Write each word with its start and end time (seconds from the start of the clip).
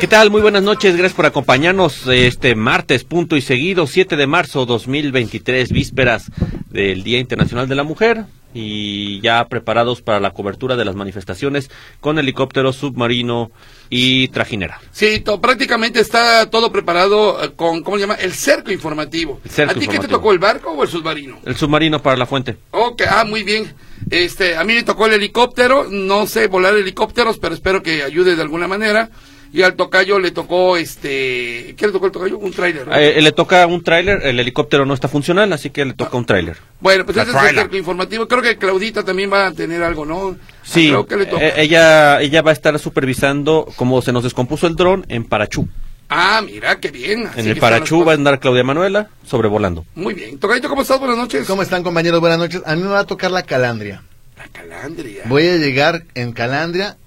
¿Qué 0.00 0.08
tal? 0.08 0.30
Muy 0.30 0.42
buenas 0.42 0.62
noches, 0.62 0.96
gracias 0.96 1.14
por 1.14 1.24
acompañarnos 1.24 2.06
este 2.08 2.54
martes, 2.56 3.04
punto 3.04 3.36
y 3.36 3.40
seguido, 3.40 3.86
7 3.86 4.16
de 4.16 4.26
marzo 4.26 4.66
2023, 4.66 5.70
vísperas 5.70 6.30
del 6.68 7.04
Día 7.04 7.20
Internacional 7.20 7.68
de 7.68 7.74
la 7.74 7.84
Mujer 7.84 8.26
y 8.54 9.20
ya 9.20 9.48
preparados 9.48 10.02
para 10.02 10.20
la 10.20 10.32
cobertura 10.32 10.76
de 10.76 10.84
las 10.84 10.94
manifestaciones 10.94 11.70
con 12.00 12.18
helicóptero, 12.18 12.72
submarino 12.72 13.50
y 13.88 14.28
trajinera. 14.28 14.80
Sí, 14.92 15.22
prácticamente 15.40 16.00
está 16.00 16.48
todo 16.50 16.70
preparado 16.70 17.42
eh, 17.42 17.52
con, 17.54 17.82
¿cómo 17.82 17.96
se 17.96 18.02
llama? 18.02 18.14
El 18.14 18.32
cerco 18.32 18.70
informativo. 18.70 19.40
¿A 19.66 19.74
ti 19.74 19.88
qué 19.88 19.98
te 19.98 20.08
tocó, 20.08 20.32
el 20.32 20.38
barco 20.38 20.70
o 20.70 20.82
el 20.82 20.88
submarino? 20.88 21.38
El 21.44 21.56
submarino 21.56 22.00
para 22.00 22.16
la 22.16 22.26
fuente. 22.26 22.56
Ok, 22.70 23.02
ah, 23.08 23.24
muy 23.24 23.42
bien. 23.42 23.74
Este, 24.10 24.56
a 24.56 24.64
mí 24.64 24.74
me 24.74 24.82
tocó 24.82 25.06
el 25.06 25.14
helicóptero, 25.14 25.86
no 25.90 26.26
sé 26.26 26.46
volar 26.46 26.74
helicópteros, 26.74 27.38
pero 27.38 27.54
espero 27.54 27.82
que 27.82 28.02
ayude 28.02 28.36
de 28.36 28.42
alguna 28.42 28.68
manera 28.68 29.10
y 29.54 29.62
al 29.62 29.74
tocayo 29.76 30.18
le 30.18 30.32
tocó 30.32 30.76
este 30.76 31.76
¿qué 31.76 31.86
le 31.86 31.92
tocó 31.92 32.06
el 32.06 32.12
tocayo? 32.12 32.38
un 32.38 32.52
tráiler 32.52 32.88
eh, 32.92 33.22
le 33.22 33.30
toca 33.30 33.64
un 33.68 33.84
tráiler 33.84 34.20
el 34.26 34.40
helicóptero 34.40 34.84
no 34.84 34.94
está 34.94 35.06
funcional 35.06 35.52
así 35.52 35.70
que 35.70 35.84
le 35.84 35.94
toca 35.94 36.16
un 36.16 36.26
tráiler 36.26 36.56
bueno 36.80 37.06
pues 37.06 37.16
ese 37.16 37.30
es 37.30 37.56
el 37.56 37.76
informativo 37.76 38.26
creo 38.26 38.42
que 38.42 38.58
Claudita 38.58 39.04
también 39.04 39.32
va 39.32 39.46
a 39.46 39.52
tener 39.52 39.80
algo 39.84 40.04
no 40.04 40.36
sí 40.64 40.92
eh, 41.40 41.54
ella 41.56 42.20
ella 42.20 42.42
va 42.42 42.50
a 42.50 42.52
estar 42.52 42.76
supervisando 42.80 43.68
cómo 43.76 44.02
se 44.02 44.12
nos 44.12 44.24
descompuso 44.24 44.66
el 44.66 44.74
dron 44.74 45.06
en 45.08 45.24
Parachú 45.24 45.68
Ah, 46.06 46.42
mira, 46.44 46.78
qué 46.80 46.90
bien. 46.90 47.28
en 47.34 47.46
el 47.48 47.56
Parachú 47.56 48.04
va 48.04 48.12
a 48.12 48.14
andar 48.14 48.38
Claudia 48.38 48.62
Manuela 48.62 49.08
sobrevolando. 49.26 49.86
Muy 49.94 50.12
bien. 50.12 50.38
Tocadito, 50.38 50.68
¿cómo 50.68 50.82
estás? 50.82 51.00
Buenas 51.00 51.16
noches. 51.16 51.46
¿Cómo 51.46 51.62
están, 51.62 51.82
compañeros? 51.82 52.20
Buenas 52.20 52.38
noches. 52.38 52.60
A 52.66 52.76
mí 52.76 52.82
me 52.82 52.88
va 52.90 53.00
a 53.00 53.06
tocar 53.06 53.30
la 53.30 53.42
calandria. 53.42 54.02
La 54.36 54.44
calandria. 54.48 55.22
Voy 55.24 55.48
a 55.48 55.56
llegar 55.56 56.04
en 56.14 56.32
calandria 56.32 56.98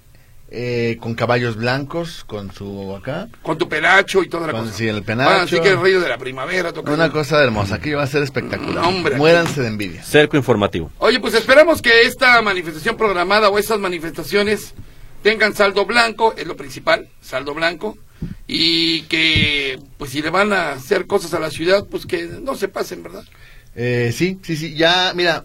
eh, 0.50 0.96
con 1.00 1.14
caballos 1.14 1.56
blancos, 1.56 2.24
con 2.24 2.52
su 2.52 2.94
acá. 2.96 3.28
Con 3.42 3.58
tu 3.58 3.68
penacho 3.68 4.22
y 4.22 4.28
toda 4.28 4.46
la 4.46 4.52
cosa. 4.52 4.72
Sí, 4.72 4.88
el 4.88 5.02
penacho. 5.02 5.56
así 5.56 5.60
que 5.60 5.70
el 5.70 5.80
río 5.80 6.00
de 6.00 6.08
la 6.08 6.16
primavera. 6.16 6.72
Una 6.86 7.10
cosa 7.10 7.42
hermosa, 7.42 7.74
aquí 7.76 7.92
va 7.92 8.02
a 8.02 8.06
ser 8.06 8.22
espectacular. 8.22 8.84
Muéranse 9.16 9.60
de 9.60 9.68
envidia. 9.68 10.02
Cerco 10.02 10.36
informativo. 10.36 10.90
Oye, 10.98 11.20
pues 11.20 11.34
esperamos 11.34 11.82
que 11.82 12.02
esta 12.02 12.40
manifestación 12.40 12.96
programada 12.96 13.50
o 13.50 13.58
estas 13.58 13.78
manifestaciones 13.78 14.74
tengan 15.22 15.54
saldo 15.54 15.84
blanco, 15.84 16.34
es 16.36 16.46
lo 16.46 16.56
principal, 16.56 17.08
saldo 17.20 17.52
blanco. 17.52 17.98
Y 18.46 19.02
que, 19.02 19.78
pues 19.98 20.12
si 20.12 20.22
le 20.22 20.30
van 20.30 20.52
a 20.52 20.72
hacer 20.72 21.06
cosas 21.06 21.34
a 21.34 21.38
la 21.38 21.50
ciudad, 21.50 21.86
pues 21.88 22.06
que 22.06 22.26
no 22.26 22.56
se 22.56 22.68
pasen, 22.68 23.02
¿verdad? 23.02 23.24
Eh, 23.76 24.12
sí, 24.16 24.38
sí, 24.42 24.56
sí. 24.56 24.74
Ya, 24.74 25.12
mira, 25.14 25.44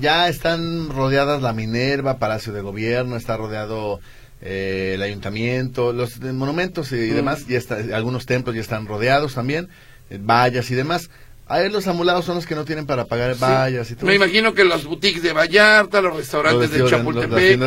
ya 0.00 0.28
están 0.28 0.88
rodeadas 0.88 1.42
la 1.42 1.52
Minerva, 1.52 2.18
Palacio 2.18 2.52
de 2.52 2.62
Gobierno, 2.62 3.16
está 3.16 3.36
rodeado 3.36 4.00
eh, 4.42 4.92
el 4.94 5.02
ayuntamiento, 5.02 5.92
los 5.92 6.20
monumentos 6.20 6.92
y, 6.92 6.96
demás, 6.96 7.46
ya 7.46 7.58
está, 7.58 7.76
algunos 7.94 8.26
templos 8.26 8.54
ya 8.54 8.60
están 8.60 8.86
rodeados 8.86 9.34
también, 9.34 9.68
eh, 10.10 10.18
vallas 10.20 10.70
y 10.70 10.74
demás. 10.74 11.10
Ahí 11.48 11.70
los 11.70 11.86
amulados 11.86 12.24
son 12.24 12.34
los 12.34 12.44
que 12.44 12.56
no 12.56 12.64
tienen 12.64 12.86
para 12.86 13.04
pagar 13.04 13.36
vallas 13.38 13.88
y 13.92 13.94
todo. 13.94 14.06
Me 14.06 14.16
imagino 14.16 14.52
que 14.52 14.64
los 14.64 14.84
boutiques 14.84 15.22
de 15.22 15.32
Vallarta, 15.32 16.00
los 16.00 16.16
restaurantes 16.16 16.72
de 16.72 16.84
Chapultepec, 16.84 17.60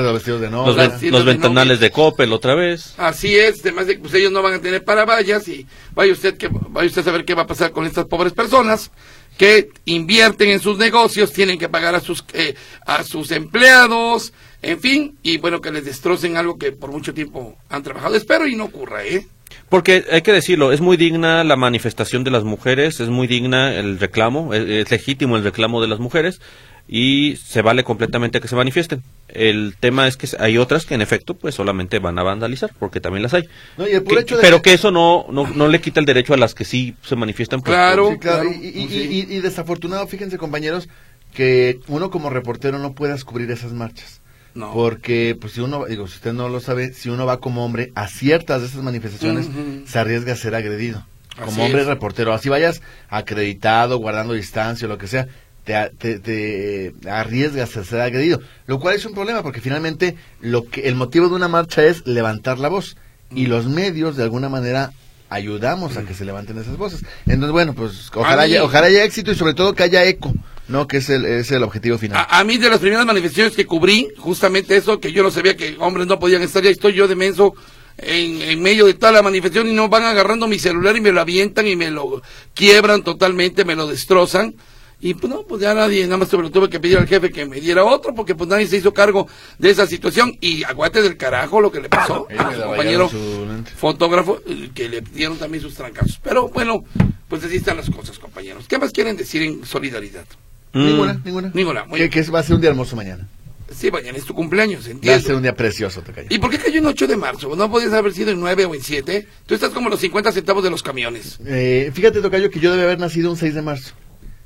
los, 1.12 1.26
ventanales 1.26 1.80
de 1.80 1.90
Coppel 1.90 2.34
otra 2.34 2.56
vez. 2.56 2.94
Así 2.98 3.38
es, 3.38 3.62
además 3.62 3.88
de 3.88 3.96
que 3.96 4.02
pues, 4.02 4.14
ellos 4.16 4.34
no 4.34 4.42
van 4.42 4.56
a 4.56 4.60
tener 4.60 4.84
para 4.84 5.06
vallas 5.06 5.48
y 5.48 5.66
vaya 5.96 6.12
usted 6.12 6.36
que 6.36 6.50
vaya 6.52 6.88
usted 6.88 7.02
a 7.02 7.06
saber 7.06 7.24
qué 7.24 7.36
va 7.36 7.44
a 7.44 7.48
pasar 7.48 7.72
con 7.72 7.86
estas 7.86 8.04
pobres 8.04 8.34
personas 8.34 8.92
que 9.38 9.70
invierten 9.86 10.50
en 10.50 10.60
sus 10.60 10.78
negocios, 10.78 11.32
tienen 11.32 11.58
que 11.58 11.70
pagar 11.70 11.96
a 11.96 12.02
sus 12.02 12.26
eh, 12.34 12.56
a 12.86 13.06
sus 13.06 13.32
empleados, 13.32 14.34
en 14.62 14.80
fin, 14.80 15.18
y 15.24 15.38
bueno, 15.38 15.62
que 15.62 15.72
les 15.72 15.86
destrocen 15.86 16.36
algo 16.36 16.58
que 16.58 16.72
por 16.72 16.92
mucho 16.92 17.14
tiempo 17.14 17.56
han 17.70 17.84
trabajado. 17.84 18.16
Espero 18.16 18.48
y 18.48 18.56
no 18.56 18.66
ocurra, 18.66 19.06
¿eh? 19.06 19.26
Porque 19.70 20.06
hay 20.12 20.22
que 20.22 20.34
decirlo, 20.34 20.72
es 20.72 20.82
muy 20.82 20.98
digna 20.98 21.44
la 21.44 21.56
manifestación 21.56 22.24
de 22.24 22.32
las 22.32 22.44
mujeres, 22.44 23.00
es 23.00 23.10
muy 23.10 23.28
digna 23.28 23.76
el 23.76 24.00
reclamo, 24.00 24.54
es, 24.54 24.90
legítimo 24.90 25.38
el 25.38 25.44
reclamo 25.44 25.82
de 25.82 25.88
las 25.88 26.00
mujeres 26.00 26.42
y 26.88 27.36
se 27.36 27.62
vale 27.62 27.84
completamente 27.84 28.42
que 28.42 28.48
se 28.48 28.56
manifiesten. 28.56 29.04
El 29.28 29.76
tema 29.80 30.08
es 30.08 30.18
que 30.18 30.28
hay 30.40 30.58
otras 30.58 30.86
que 30.86 30.96
en 30.96 31.02
efecto 31.02 31.36
pues 31.36 31.56
solamente 31.56 32.00
van 32.00 32.18
a 32.18 32.24
vandalizar, 32.24 32.72
porque 32.80 33.00
también 33.00 33.24
las 33.24 33.34
hay. 33.34 33.48
pero 34.42 34.62
que 34.62 34.74
eso 34.74 34.92
no, 34.92 35.26
no, 35.32 35.68
le 35.68 35.82
quita 35.82 36.00
el 36.00 36.06
derecho 36.06 36.34
a 36.34 36.38
las 36.38 36.56
que 36.56 36.66
sí 36.66 36.96
se 37.04 37.16
manifiestan. 37.16 37.62
Pues, 37.62 37.76
claro, 37.76 38.18
claro. 38.20 38.50
Y, 38.52 39.26
y 39.30 39.40
desafortunado, 39.40 40.08
fíjense 40.08 40.38
compañeros, 40.38 40.90
que 41.34 41.80
uno 41.88 42.10
como 42.10 42.32
reportero 42.32 42.80
no 42.80 42.94
pueda 42.94 43.14
descubrir 43.14 43.50
esas 43.52 43.72
marchas. 43.72 44.20
Porque, 44.74 45.38
pues, 45.40 45.54
si 45.54 45.62
uno, 45.62 45.86
digo, 45.86 46.08
si 46.08 46.16
usted 46.16 46.34
no 46.34 46.50
lo 46.50 46.60
sabe, 46.60 46.94
si 46.94 47.10
uno 47.10 47.26
va 47.26 47.40
como 47.40 47.66
hombre 47.66 47.92
a 47.96 48.08
ciertas 48.08 48.62
de 48.62 48.68
esas 48.68 48.84
manifestaciones, 48.84 49.48
se 49.86 50.00
arriesga 50.00 50.34
a 50.34 50.36
ser 50.36 50.56
agredido. 50.56 51.06
Como 51.44 51.64
hombre 51.64 51.84
reportero. 51.86 52.34
Así 52.34 52.50
vayas 52.50 52.82
acreditado, 53.08 53.98
guardando 53.98 54.34
distancia, 54.34 54.86
o 54.88 54.90
lo 54.90 54.98
que 54.98 55.08
sea, 55.08 55.28
te, 55.64 56.20
te, 56.20 56.94
arriesgas 57.10 57.78
a 57.78 57.84
ser 57.84 58.02
agredido. 58.02 58.42
Lo 58.68 58.80
cual 58.80 58.96
es 58.96 59.06
un 59.06 59.14
problema, 59.14 59.44
porque 59.44 59.62
finalmente 59.62 60.16
lo 60.42 60.68
que, 60.68 60.88
el 60.88 60.96
motivo 60.96 61.30
de 61.30 61.36
una 61.36 61.48
marcha 61.48 61.84
es 61.84 62.06
levantar 62.06 62.60
la 62.60 62.70
voz. 62.70 62.98
Y 63.34 63.46
los 63.46 63.68
medios, 63.68 64.18
de 64.18 64.24
alguna 64.24 64.50
manera, 64.50 64.92
ayudamos 65.30 65.98
a 65.98 66.04
que 66.04 66.14
se 66.14 66.26
levanten 66.26 66.58
esas 66.58 66.78
voces. 66.78 67.04
Entonces, 67.26 67.52
bueno, 67.52 67.74
pues 67.74 68.10
ojalá, 68.14 68.44
haya, 68.44 68.64
ojalá 68.64 68.88
haya 68.88 69.04
éxito 69.04 69.32
y 69.32 69.36
sobre 69.36 69.54
todo 69.54 69.74
que 69.74 69.84
haya 69.84 70.04
eco. 70.06 70.34
No, 70.70 70.88
que 70.88 70.98
es 70.98 71.10
el, 71.10 71.26
es 71.26 71.52
el 71.52 71.64
objetivo 71.64 71.98
final. 71.98 72.26
A, 72.30 72.44
mí 72.44 72.58
de 72.58 72.70
las 72.70 72.80
primeras 72.80 73.06
manifestaciones 73.06 73.56
que 73.56 73.66
cubrí, 73.66 74.08
justamente 74.18 74.78
eso, 74.78 75.00
que 75.00 75.12
yo 75.12 75.24
no 75.24 75.32
sabía 75.32 75.58
que 75.58 75.76
hombres 75.80 76.08
no 76.08 76.20
podían 76.20 76.44
estar, 76.44 76.64
ya 76.64 76.70
estoy 76.70 76.94
yo 76.94 77.08
de 77.08 77.16
menso 77.16 77.56
en, 77.98 78.42
en 78.42 78.62
medio 78.62 78.86
de 78.86 78.94
toda 78.94 79.12
la 79.12 79.24
manifestación 79.24 79.68
y 79.68 79.74
no 79.74 79.90
van 79.90 80.04
agarrando 80.04 80.48
mi 80.48 80.60
celular 80.60 80.96
y 80.96 81.02
me 81.02 81.12
lo 81.12 81.22
avientan 81.22 81.68
y 81.68 81.76
me 81.76 81.90
lo 81.90 82.22
quiebran 82.54 83.04
totalmente, 83.04 83.66
me 83.66 83.76
lo 83.76 83.88
destrozan. 83.88 84.56
Y 85.02 85.14
pues 85.14 85.32
no, 85.32 85.44
pues 85.44 85.62
ya 85.62 85.74
nadie, 85.74 86.04
nada 86.04 86.18
más 86.18 86.32
lo 86.34 86.52
tuve 86.52 86.70
que 86.70 86.80
pedir 86.80 86.98
al 86.98 87.08
jefe 87.08 87.32
que 87.32 87.46
me 87.46 87.62
diera 87.62 87.86
otro, 87.86 88.14
porque 88.14 88.36
pues 88.36 88.50
nadie 88.50 88.68
se 88.68 88.78
hizo 88.78 88.94
cargo 88.94 89.28
de 89.58 89.70
esa 89.70 89.88
situación. 89.88 90.38
Y 90.42 90.64
aguate 90.64 91.02
del 91.02 91.16
carajo 91.16 91.62
lo 91.62 91.72
que 91.72 91.80
le 91.80 91.88
pasó 91.88 92.28
a 92.38 92.54
su 92.54 92.62
compañero 92.62 93.10
fotógrafo, 93.78 94.42
eh, 94.46 94.72
que 94.74 94.90
le 94.90 95.02
dieron 95.02 95.38
también 95.38 95.64
sus 95.64 95.74
trancazos. 95.74 96.20
Pero 96.22 96.50
bueno, 96.50 96.84
pues 97.30 97.44
así 97.44 97.56
están 97.56 97.78
las 97.78 97.90
cosas, 97.90 98.20
compañeros. 98.20 98.66
¿Qué 98.68 98.78
más 98.78 98.92
quieren 98.92 99.16
decir 99.16 99.42
en 99.42 99.66
solidaridad? 99.66 100.26
Mm. 100.74 100.86
Ninguna, 100.86 101.22
ninguna. 101.24 101.52
Ninguna. 101.54 101.86
que, 102.10 102.22
va 102.24 102.40
a 102.40 102.44
ser 102.44 102.56
un 102.56 102.62
día 102.62 102.70
hermoso 102.70 102.96
mañana. 102.96 103.28
Sí, 103.72 103.92
mañana 103.92 104.18
es 104.18 104.26
tu 104.26 104.34
cumpleaños, 104.34 104.88
entiendo. 104.88 105.12
Va 105.12 105.18
a 105.18 105.22
ser 105.22 105.36
un 105.36 105.44
día 105.44 105.56
precioso, 105.56 106.02
te 106.02 106.26
¿Y 106.30 106.40
por 106.40 106.50
qué 106.50 106.58
cayó 106.58 106.80
en 106.80 106.88
8 106.88 107.08
de 107.08 107.18
marzo? 107.18 107.56
¿No 107.56 107.70
podías 107.70 107.94
haber 107.94 108.14
sido 108.14 108.32
en 108.32 108.40
9 108.40 108.66
o 108.66 108.74
en 108.74 108.82
7? 108.82 109.28
Tú 109.46 109.54
estás 109.54 109.70
como 109.70 109.90
los 109.90 110.00
50 110.00 110.32
centavos 110.32 110.64
de 110.64 110.72
los 110.72 110.82
camiones. 110.82 111.40
Eh, 111.46 111.92
fíjate, 111.94 112.22
Tocayo, 112.22 112.50
que 112.50 112.60
yo 112.60 112.72
debe 112.72 112.84
haber 112.84 113.00
nacido 113.00 113.30
un 113.30 113.38
6 113.38 113.54
de 113.54 113.62
marzo. 113.62 113.94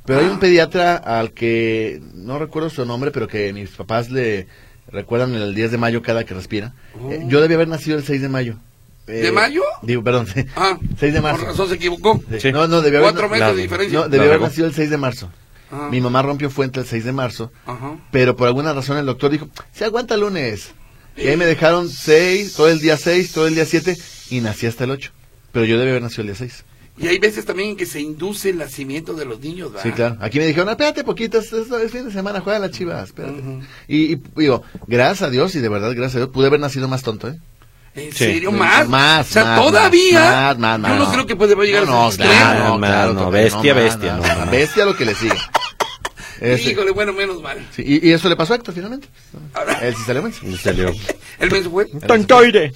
Pero 0.06 0.20
hay 0.20 0.26
un 0.26 0.34
ah. 0.34 0.40
pediatra 0.40 0.98
al 0.98 1.32
que, 1.32 2.02
no 2.14 2.38
recuerdo 2.38 2.70
su 2.70 2.86
nombre, 2.86 3.12
pero 3.12 3.28
que 3.28 3.54
mis 3.54 3.70
papás 3.70 4.10
le 4.12 4.48
recuerdan 4.88 5.34
el 5.36 5.56
10 5.56 5.72
de 5.72 5.78
mayo 5.78 6.02
cada 6.02 6.26
que 6.26 6.34
respira. 6.34 6.74
Eh, 7.10 7.22
oh. 7.24 7.30
yo 7.30 7.40
debía 7.40 7.56
haber 7.56 7.70
nacido 7.70 7.98
el 7.98 8.04
6 8.04 8.22
de 8.22 8.30
mayo. 8.30 8.58
¿De 9.08 9.32
mayo? 9.32 9.64
Digo, 9.82 10.04
perdón, 10.04 10.28
ah, 10.56 10.78
6 11.00 11.14
de 11.14 11.22
marzo. 11.22 11.40
Por 11.40 11.50
razón 11.50 11.70
se 11.70 11.76
equivocó. 11.76 12.22
No, 12.52 12.68
no, 12.68 12.82
debía 12.82 13.02
Cuatro 13.02 13.30
meses 13.30 13.56
de 13.56 13.62
diferencia. 13.62 14.00
No, 14.00 14.10
debía 14.10 14.28
haber 14.28 14.42
nacido 14.42 14.68
el 14.68 14.74
6 14.74 14.90
de 14.90 14.98
marzo. 14.98 15.30
Mi 15.92 16.02
mamá 16.02 16.22
rompió 16.22 16.50
fuente 16.50 16.80
el 16.80 16.86
6 16.86 17.06
de 17.06 17.12
marzo, 17.12 17.52
pero 18.12 18.36
por 18.36 18.48
alguna 18.48 18.74
razón 18.74 18.98
el 18.98 19.06
doctor 19.06 19.32
dijo, 19.32 19.50
se 19.72 19.86
aguanta 19.86 20.16
el 20.16 20.22
lunes. 20.22 20.72
Y 21.16 21.28
ahí 21.28 21.38
me 21.38 21.46
dejaron 21.46 21.90
6, 21.90 22.54
todo 22.54 22.70
el 22.70 22.80
día 22.80 22.98
6, 22.98 23.32
todo 23.34 23.48
el 23.48 23.56
día 23.56 23.66
7 23.66 23.98
y 24.30 24.42
nací 24.42 24.66
hasta 24.66 24.84
el 24.86 24.92
8. 24.92 25.12
Pero 25.52 25.66
yo 25.66 25.78
debía 25.78 25.92
haber 25.92 26.04
nacido 26.04 26.22
el 26.22 26.28
día 26.28 26.36
6. 26.36 26.66
Y 26.98 27.08
hay 27.08 27.18
veces 27.18 27.46
también 27.46 27.70
en 27.70 27.76
que 27.76 27.88
se 27.88 28.00
induce 28.00 28.52
el 28.52 28.58
nacimiento 28.58 29.14
de 29.14 29.26
los 29.26 29.40
niños, 29.40 29.72
¿verdad? 29.72 29.84
Sí, 29.84 29.92
claro. 29.92 30.18
Aquí 30.20 30.38
me 30.38 30.46
dijeron, 30.46 30.70
espérate 30.70 31.04
poquito, 31.04 31.40
es, 31.40 31.50
fin 31.92 32.06
de 32.06 32.12
semana, 32.12 32.40
juega 32.42 32.60
la 32.60 32.70
chivas, 32.70 33.06
espérate. 33.06 33.42
y, 33.88 34.16
digo, 34.36 34.64
gracias 34.86 35.24
a 35.24 35.30
Dios, 35.32 35.56
y 35.56 35.60
de 35.60 35.70
verdad, 35.70 35.90
gracias 35.96 36.16
a 36.16 36.18
Dios, 36.20 36.30
pude 36.30 36.48
haber 36.48 36.60
nacido 36.60 36.88
más 36.88 37.02
tonto, 37.02 37.30
¿eh? 37.30 37.40
¿En 37.96 38.12
serio? 38.12 38.52
¿Más? 38.52 38.88
Más, 38.90 39.30
O 39.30 39.34
sea, 39.34 39.56
todavía. 39.56 40.56
Más, 40.58 40.80
más, 40.80 40.92
Yo 40.92 40.98
no 40.98 41.12
creo 41.12 41.26
que 41.28 41.36
pueda 41.36 41.56
llegar 41.64 41.86
no, 41.86 42.06
a 42.06 42.10
ese 42.10 42.24
no, 42.24 42.30
claro, 42.30 42.70
no, 42.70 42.78
claro, 42.80 43.14
no, 43.14 43.32
bestia, 43.32 43.74
bestia. 43.74 44.20
bestia 44.50 44.86
lo 44.86 44.96
que 44.96 45.06
le 45.06 45.16
sigue. 45.16 45.38
Ese- 46.42 46.72
Híjole, 46.72 46.92
bueno, 46.92 47.14
menos 47.14 47.42
mal. 47.42 47.58
Sí, 47.76 47.84
y, 47.86 48.08
y 48.10 48.12
eso 48.14 48.28
le 48.30 48.36
pasó 48.36 48.54
a 48.54 48.56
Héctor 48.58 48.74
finalmente. 48.74 49.08
Él 49.82 49.96
sí 49.96 50.04
salió 50.06 50.22
menso. 50.24 50.42
Salió. 50.62 50.92
El 51.40 51.52
menso 51.52 51.70
fue. 51.72 51.86
¡Tontoide! 51.86 52.74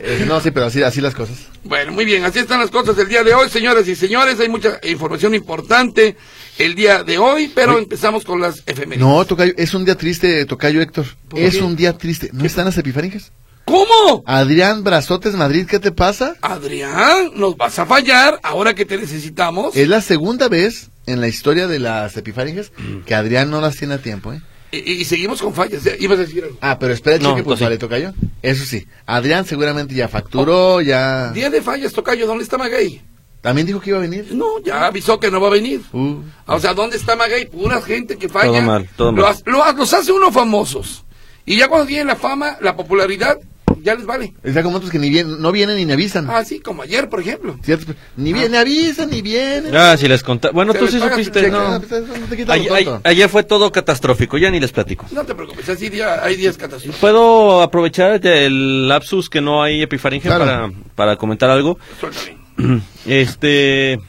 Eh, 0.00 0.24
no, 0.28 0.40
sí, 0.40 0.50
pero 0.52 0.66
así, 0.66 0.82
así 0.82 1.00
las 1.00 1.14
cosas. 1.14 1.36
Bueno, 1.64 1.90
muy 1.92 2.04
bien, 2.04 2.24
así 2.24 2.38
están 2.38 2.60
las 2.60 2.70
cosas 2.70 2.96
del 2.96 3.08
día 3.08 3.24
de 3.24 3.34
hoy, 3.34 3.48
señoras 3.48 3.86
y 3.88 3.96
señores. 3.96 4.38
Hay 4.38 4.48
mucha 4.48 4.78
información 4.84 5.34
importante 5.34 6.16
el 6.58 6.74
día 6.76 7.02
de 7.02 7.18
hoy, 7.18 7.50
pero 7.54 7.78
empezamos 7.78 8.24
con 8.24 8.40
las 8.40 8.62
efemérides. 8.66 9.00
No, 9.00 9.24
Tocayo, 9.24 9.52
es 9.56 9.74
un 9.74 9.84
día 9.84 9.96
triste, 9.96 10.44
Tocayo 10.46 10.80
Héctor. 10.80 11.06
¿Por 11.28 11.40
Es 11.40 11.56
qué? 11.56 11.62
un 11.62 11.74
día 11.76 11.98
triste. 11.98 12.30
¿No 12.32 12.44
están 12.44 12.66
las 12.66 12.78
epifaringes? 12.78 13.32
¿Cómo? 13.64 14.22
Adrián 14.24 14.82
Brazotes 14.84 15.34
Madrid, 15.34 15.66
¿qué 15.68 15.78
te 15.78 15.92
pasa? 15.92 16.36
Adrián, 16.40 17.32
nos 17.34 17.56
vas 17.56 17.78
a 17.78 17.84
fallar 17.84 18.38
ahora 18.42 18.72
que 18.74 18.84
te 18.86 18.96
necesitamos. 18.96 19.76
Es 19.76 19.88
la 19.88 20.00
segunda 20.00 20.48
vez 20.48 20.88
en 21.08 21.20
la 21.20 21.28
historia 21.28 21.66
de 21.66 21.78
las 21.78 22.16
epifaringes 22.16 22.72
que 23.06 23.14
Adrián 23.14 23.50
no 23.50 23.60
las 23.60 23.76
tiene 23.76 23.94
a 23.94 23.98
tiempo, 23.98 24.32
¿eh? 24.32 24.40
Y, 24.70 24.78
y 24.92 25.04
seguimos 25.06 25.40
con 25.40 25.54
fallas. 25.54 25.84
¿eh? 25.86 25.96
Ibas 25.98 26.18
a 26.18 26.22
decir 26.22 26.44
algo. 26.44 26.58
Ah, 26.60 26.78
pero 26.78 26.92
espera, 26.92 27.18
No, 27.18 27.30
cheque, 27.30 27.42
pues 27.42 27.58
sí. 27.58 27.64
vale, 27.64 27.78
Tocayo. 27.78 28.12
Eso 28.42 28.64
sí, 28.66 28.86
Adrián 29.06 29.46
seguramente 29.46 29.94
ya 29.94 30.08
facturó, 30.08 30.80
ya... 30.82 31.30
Día 31.32 31.48
de 31.50 31.62
fallas, 31.62 31.92
Tocayo, 31.94 32.26
¿dónde 32.26 32.44
está 32.44 32.58
Magay? 32.58 33.00
También 33.40 33.66
dijo 33.66 33.80
que 33.80 33.90
iba 33.90 33.98
a 33.98 34.02
venir. 34.02 34.28
No, 34.32 34.60
ya 34.62 34.84
avisó 34.86 35.18
que 35.18 35.30
no 35.30 35.40
va 35.40 35.46
a 35.48 35.52
venir. 35.52 35.80
Uh, 35.92 36.16
O 36.46 36.58
sea, 36.60 36.74
¿dónde 36.74 36.96
está 36.96 37.16
Magay? 37.16 37.46
Pura 37.48 37.80
gente 37.80 38.16
que 38.18 38.28
falla. 38.28 38.48
Todo 38.48 38.62
mal, 38.62 38.88
todo 38.96 39.12
mal. 39.12 39.22
Los, 39.24 39.42
lo- 39.46 39.72
los 39.72 39.94
hace 39.94 40.12
uno 40.12 40.30
famosos. 40.32 41.04
Y 41.46 41.56
ya 41.56 41.68
cuando 41.68 41.86
tienen 41.86 42.08
la 42.08 42.16
fama, 42.16 42.58
la 42.60 42.76
popularidad, 42.76 43.38
ya 43.82 43.94
les 43.94 44.06
vale. 44.06 44.34
está 44.42 44.62
como 44.62 44.76
otros 44.76 44.90
que 44.90 44.98
ni 44.98 45.10
bien, 45.10 45.40
no 45.40 45.52
vienen 45.52 45.76
ni 45.76 45.86
me 45.86 45.92
avisan. 45.94 46.28
Así 46.30 46.60
como 46.60 46.82
ayer, 46.82 47.08
por 47.08 47.20
ejemplo. 47.20 47.58
¿Cierto? 47.62 47.94
Ni 48.16 48.32
bien, 48.32 48.50
ni 48.52 48.58
avisan, 48.58 49.10
ni 49.10 49.22
vienen. 49.22 49.74
Ah, 49.76 49.96
si 49.96 50.08
les 50.08 50.22
contaba. 50.22 50.52
Bueno, 50.52 50.72
Se 50.72 50.78
tú 50.78 50.86
sí 50.88 50.98
supiste, 51.00 51.40
cheque, 51.40 51.50
no. 51.50 51.58
Ah, 51.58 51.80
pues, 51.86 52.02
no 52.46 52.52
Ay- 52.52 52.68
ay- 52.70 52.88
ayer 53.04 53.28
fue 53.28 53.42
todo 53.44 53.70
catastrófico, 53.72 54.38
ya 54.38 54.50
ni 54.50 54.60
les 54.60 54.72
platico. 54.72 55.06
No 55.12 55.24
te 55.24 55.34
preocupes, 55.34 55.68
así 55.68 55.88
día, 55.88 56.22
hay 56.22 56.36
días 56.36 56.56
catastróficos. 56.56 57.00
¿Puedo 57.00 57.62
aprovechar 57.62 58.24
el 58.26 58.88
lapsus 58.88 59.28
que 59.30 59.40
no 59.40 59.62
hay 59.62 59.82
epifaringe 59.82 60.28
Claro. 60.28 60.44
para, 60.44 60.72
para 60.94 61.16
comentar 61.16 61.50
algo? 61.50 61.78
Suéltame. 62.00 62.38
Este, 63.06 64.00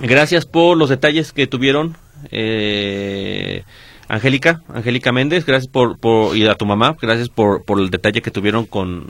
gracias 0.00 0.46
por 0.46 0.76
los 0.76 0.88
detalles 0.88 1.32
que 1.32 1.46
tuvieron, 1.46 1.96
eh, 2.30 3.64
Angélica, 4.08 4.62
Angélica 4.72 5.12
Méndez, 5.12 5.44
gracias 5.44 5.70
por, 5.70 5.98
por, 5.98 6.34
y 6.36 6.46
a 6.46 6.54
tu 6.54 6.64
mamá, 6.64 6.96
gracias 7.00 7.28
por, 7.28 7.62
por 7.64 7.78
el 7.78 7.90
detalle 7.90 8.22
que 8.22 8.30
tuvieron 8.30 8.64
con, 8.66 9.06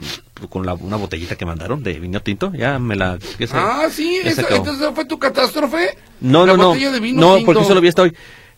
con 0.49 0.65
la, 0.65 0.73
una 0.73 0.97
botellita 0.97 1.35
que 1.35 1.45
mandaron 1.45 1.81
de 1.83 1.99
vino 1.99 2.19
tinto, 2.19 2.51
ya 2.53 2.79
me 2.79 2.95
la... 2.97 3.17
Ah, 3.53 3.87
sí, 3.89 4.17
esa- 4.23 4.43
fue 4.93 5.05
tu 5.05 5.17
catástrofe. 5.17 5.97
No, 6.19 6.45
La 6.45 6.53
no, 6.53 6.57
no, 6.57 6.73
no, 6.73 6.73
tinto. 6.75 7.45
porque 7.45 7.61
eso 7.61 7.73
lo 7.75 7.81
vi 7.81 7.87
hasta 7.87 8.01
hoy. 8.01 8.13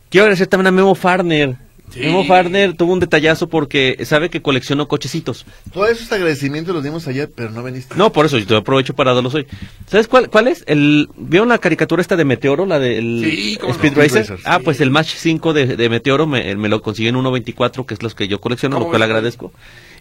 Quiero 0.10 0.24
agradecer 0.26 0.48
también 0.48 0.68
a 0.68 0.72
Memo 0.72 0.96
Farner. 0.96 1.56
Sí. 1.94 2.00
Memo 2.00 2.24
Farner 2.26 2.74
tuvo 2.74 2.94
un 2.94 3.00
detallazo 3.00 3.48
porque 3.50 3.98
sabe 4.06 4.30
que 4.30 4.42
coleccionó 4.42 4.88
cochecitos. 4.88 5.46
Todos 5.74 5.90
esos 5.90 6.12
agradecimientos 6.12 6.74
los 6.74 6.84
dimos 6.84 7.06
ayer, 7.08 7.30
pero 7.36 7.52
no 7.52 7.62
veniste. 7.64 7.96
No, 7.96 8.12
por 8.14 8.26
eso 8.26 8.38
yo 8.38 8.46
te 8.48 8.56
aprovecho 8.56 8.94
para 8.96 9.14
darlos 9.14 9.34
hoy. 9.36 9.46
¿Sabes 9.88 10.08
cuál, 10.08 10.30
cuál 10.30 10.48
es? 10.48 10.64
El, 10.68 11.10
¿Vieron 11.18 11.50
la 11.50 11.58
caricatura 11.58 12.02
esta 12.02 12.16
de 12.16 12.24
Meteoro, 12.26 12.66
la 12.66 12.80
del 12.80 13.22
Sí, 13.30 13.58
cómo 13.60 13.74
no. 13.74 13.76
Speed 13.76 13.92
Speed 13.98 14.18
Racer? 14.18 14.40
Ah, 14.46 14.58
sí. 14.58 14.64
pues 14.64 14.80
el 14.82 14.90
Match 14.90 15.14
5 15.16 15.54
de, 15.54 15.76
de 15.76 15.90
Meteoro 15.90 16.28
me, 16.28 16.56
me 16.56 16.70
lo 16.70 16.82
consiguen 16.82 17.16
en 17.16 17.22
1.24, 17.24 17.86
que 17.86 17.94
es 17.94 18.02
los 18.04 18.16
que 18.16 18.28
yo 18.28 18.40
colecciono, 18.40 18.76
lo 18.76 18.80
¿Cómo 18.86 18.90
cual 18.92 19.02
ves? 19.02 19.06
agradezco. 19.10 19.52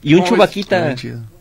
Y 0.03 0.15
un 0.15 0.25
chubaquita. 0.25 0.95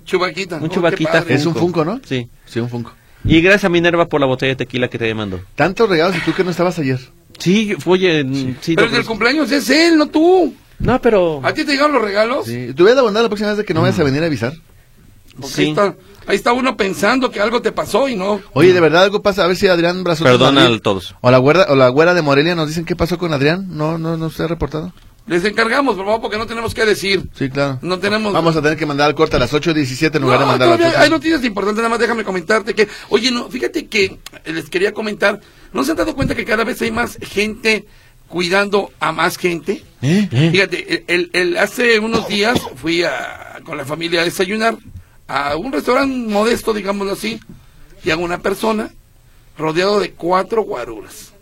Chubaquita. 0.06 0.56
Un 0.58 0.64
Oh, 0.64 0.68
chubaquita. 0.68 1.24
Es 1.30 1.46
un 1.46 1.54
Funko, 1.56 1.86
¿no? 1.86 2.02
Sí. 2.04 2.28
Sí, 2.46 2.60
un 2.60 2.70
Funko. 2.70 2.94
Y 3.24 3.42
gracias 3.42 3.66
a 3.66 3.70
Minerva 3.70 4.08
por 4.08 4.20
la 4.20 4.26
botella 4.26 4.52
de 4.54 4.56
tequila 4.56 4.88
que 4.88 4.98
te 4.98 5.14
mandó. 5.14 5.40
Tantos 5.56 5.90
regalos 5.90 6.16
y 6.18 6.22
tú 6.22 6.34
que 6.34 6.44
no 6.44 6.52
estabas 6.52 6.80
ayer. 6.80 7.00
Sí, 7.40 7.76
fue, 7.80 7.94
oye, 7.94 8.26
sí. 8.62 8.76
Pero 8.76 8.88
lo- 8.88 8.92
el 8.92 8.98
del 8.98 9.06
cumpleaños 9.06 9.52
es 9.52 9.70
él, 9.70 9.98
no 9.98 10.08
tú. 10.08 10.54
No, 10.80 11.02
pero... 11.02 11.42
¿A 11.44 11.54
ti 11.54 11.66
te 11.66 11.72
llegaron 11.74 11.94
los 11.94 12.02
regalos? 12.02 12.46
Sí. 12.46 12.74
Te 12.76 12.84
voy 12.84 12.92
a 12.92 12.96
dar 12.96 13.04
bondad 13.04 13.22
la 13.22 13.28
próxima 13.30 13.50
vez 13.50 13.58
de 13.58 13.66
que 13.66 13.74
no 13.74 13.82
vayas 13.82 14.00
a 14.00 14.04
venir 14.04 14.24
a 14.24 14.28
avisar. 14.28 14.54
Porque 15.40 15.56
Sí. 15.56 15.62
ahí, 15.64 15.70
está, 15.70 15.96
ahí 16.28 16.36
está 16.36 16.54
uno 16.54 16.76
pensando 16.78 17.32
que 17.32 17.40
algo 17.40 17.62
te 17.62 17.72
pasó 17.72 18.08
y 18.10 18.16
no. 18.16 18.42
Oye, 18.54 18.74
de 18.74 18.80
verdad 18.82 19.04
algo 19.04 19.22
pasa. 19.22 19.44
A 19.44 19.48
ver 19.48 19.56
si 19.56 19.68
Adrián 19.68 20.04
Brazotes 20.04 20.32
Perdona 20.34 20.66
a 20.66 20.80
todos. 20.80 21.16
O 21.22 21.32
la, 21.32 21.38
güera, 21.38 21.66
o 21.70 21.76
la 21.76 21.90
güera 21.90 22.14
de 22.14 22.22
Morelia 22.22 22.56
nos 22.56 22.68
dicen 22.68 22.84
qué 22.86 22.96
pasó 22.96 23.18
con 23.18 23.34
Adrián. 23.34 23.68
No, 23.70 23.98
no, 23.98 24.18
no 24.18 24.30
se 24.30 24.44
ha 24.44 24.48
reportado. 24.48 24.92
Les 25.28 25.46
encargamos, 25.46 25.96
por 25.96 26.06
favor, 26.06 26.22
porque 26.22 26.38
no 26.38 26.48
tenemos 26.48 26.74
que 26.74 26.86
decir. 26.86 27.24
Sí, 27.38 27.50
claro. 27.50 27.78
No 27.84 28.00
tenemos. 28.00 28.34
Vamos 28.34 28.56
a 28.56 28.62
tener 28.62 28.78
que 28.78 28.86
mandar 28.86 29.08
al 29.08 29.16
corte 29.16 29.36
a 29.36 29.40
las 29.40 29.54
8.17 29.54 30.16
en 30.16 30.22
lugar 30.24 30.40
de 30.40 30.46
No, 30.46 30.52
mandar 30.52 30.68
a 30.68 30.72
las 30.72 30.78
todavía 30.80 30.98
8. 30.98 31.04
hay 31.04 31.10
noticias 31.10 31.44
importantes, 31.46 31.78
nada 31.84 31.90
más 31.90 32.00
déjame 32.00 32.24
comentarte 32.24 32.74
que, 32.74 32.88
oye, 33.10 33.30
no, 33.32 33.48
fíjate 33.50 33.86
que 33.88 34.18
les 34.46 34.70
quería 34.70 34.92
comentar, 34.94 35.40
¿no 35.74 35.84
se 35.84 35.92
han 35.92 35.98
dado 35.98 36.16
cuenta 36.16 36.36
que 36.36 36.46
cada 36.46 36.64
vez 36.64 36.82
hay 36.82 36.92
más 36.92 37.18
gente 37.22 37.86
cuidando 38.28 38.92
a 39.00 39.12
más 39.12 39.38
gente? 39.38 39.84
¿Eh? 40.02 40.28
Fíjate, 40.52 41.06
el, 41.08 41.58
hace 41.58 42.00
unos 42.00 42.28
días 42.28 42.60
fui 42.76 43.04
a, 43.04 43.60
con 43.64 43.78
la 43.78 43.86
familia 43.86 44.22
a 44.22 44.26
desayunar 44.26 44.78
a 45.28 45.56
un 45.58 45.72
restaurante 45.72 46.16
modesto, 46.32 46.74
digámoslo 46.74 47.14
así, 47.14 47.40
y 48.04 48.10
a 48.10 48.18
una 48.18 48.40
persona 48.40 48.92
rodeado 49.58 50.00
de 50.00 50.12
cuatro 50.12 50.64
guaruras. 50.64 51.34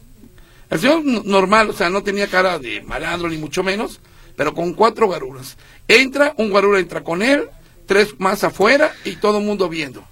El 0.70 0.80
señor 0.80 1.06
normal, 1.06 1.70
o 1.70 1.74
sea, 1.74 1.90
no 1.90 2.04
tenía 2.04 2.28
cara 2.28 2.60
de 2.60 2.82
malandro 2.82 3.30
ni 3.30 3.38
mucho 3.38 3.64
menos, 3.64 4.02
pero 4.36 4.54
con 4.54 4.74
cuatro 4.74 5.08
guaruras. 5.08 5.58
Entra, 5.88 6.34
un 6.38 6.50
guarura 6.50 6.80
entra 6.80 7.04
con 7.04 7.22
él, 7.22 7.50
tres 7.86 8.16
más 8.20 8.44
afuera 8.44 8.92
y 9.06 9.16
todo 9.16 9.38
el 9.40 9.46
mundo 9.46 9.70
viendo. 9.70 10.04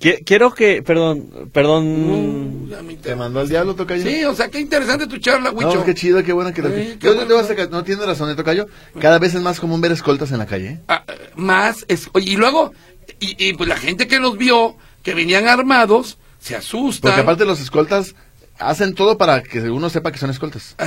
Qui- 0.00 0.22
Quiero 0.24 0.52
que, 0.52 0.82
perdón, 0.82 1.30
Uh, 1.32 1.48
perdón, 1.48 2.68
me 2.86 2.96
¿Te 2.96 3.14
mandó 3.16 3.40
al 3.40 3.48
diablo, 3.48 3.74
Tocayo? 3.74 4.02
Sí, 4.02 4.24
o 4.24 4.34
sea, 4.34 4.48
qué 4.48 4.60
interesante 4.60 5.06
tu 5.06 5.18
charla, 5.18 5.50
Huicho. 5.50 5.74
No, 5.74 5.84
qué 5.84 5.94
chido, 5.94 6.22
qué 6.22 6.32
bueno 6.32 6.52
que 6.52 6.62
qué 6.62 6.96
Yo 7.00 7.14
bueno. 7.14 7.26
te 7.26 7.54
voy 7.54 7.62
a 7.64 7.66
no 7.68 7.84
tiene 7.84 8.04
razón, 8.04 8.30
¿eh, 8.30 8.34
Tocayo? 8.34 8.66
Cada 9.00 9.18
vez 9.18 9.34
es 9.34 9.40
más 9.42 9.60
común 9.60 9.80
ver 9.80 9.92
escoltas 9.92 10.32
en 10.32 10.38
la 10.38 10.46
calle, 10.46 10.68
¿eh? 10.68 10.80
Ah, 10.88 11.04
más 11.34 11.84
es, 11.88 12.08
oye, 12.12 12.32
y 12.32 12.36
luego 12.36 12.72
y, 13.20 13.36
y, 13.48 13.52
pues 13.54 13.68
la 13.68 13.76
gente 13.76 14.06
que 14.08 14.18
los 14.18 14.36
vio 14.36 14.76
que 15.02 15.14
venían 15.14 15.46
armados 15.48 16.18
se 16.38 16.56
asusta 16.56 17.08
Porque 17.08 17.22
aparte 17.22 17.44
los 17.44 17.60
escoltas 17.60 18.14
hacen 18.58 18.94
todo 18.94 19.18
para 19.18 19.42
que 19.42 19.60
uno 19.70 19.88
sepa 19.90 20.12
que 20.12 20.18
son 20.18 20.30
escoltas. 20.30 20.74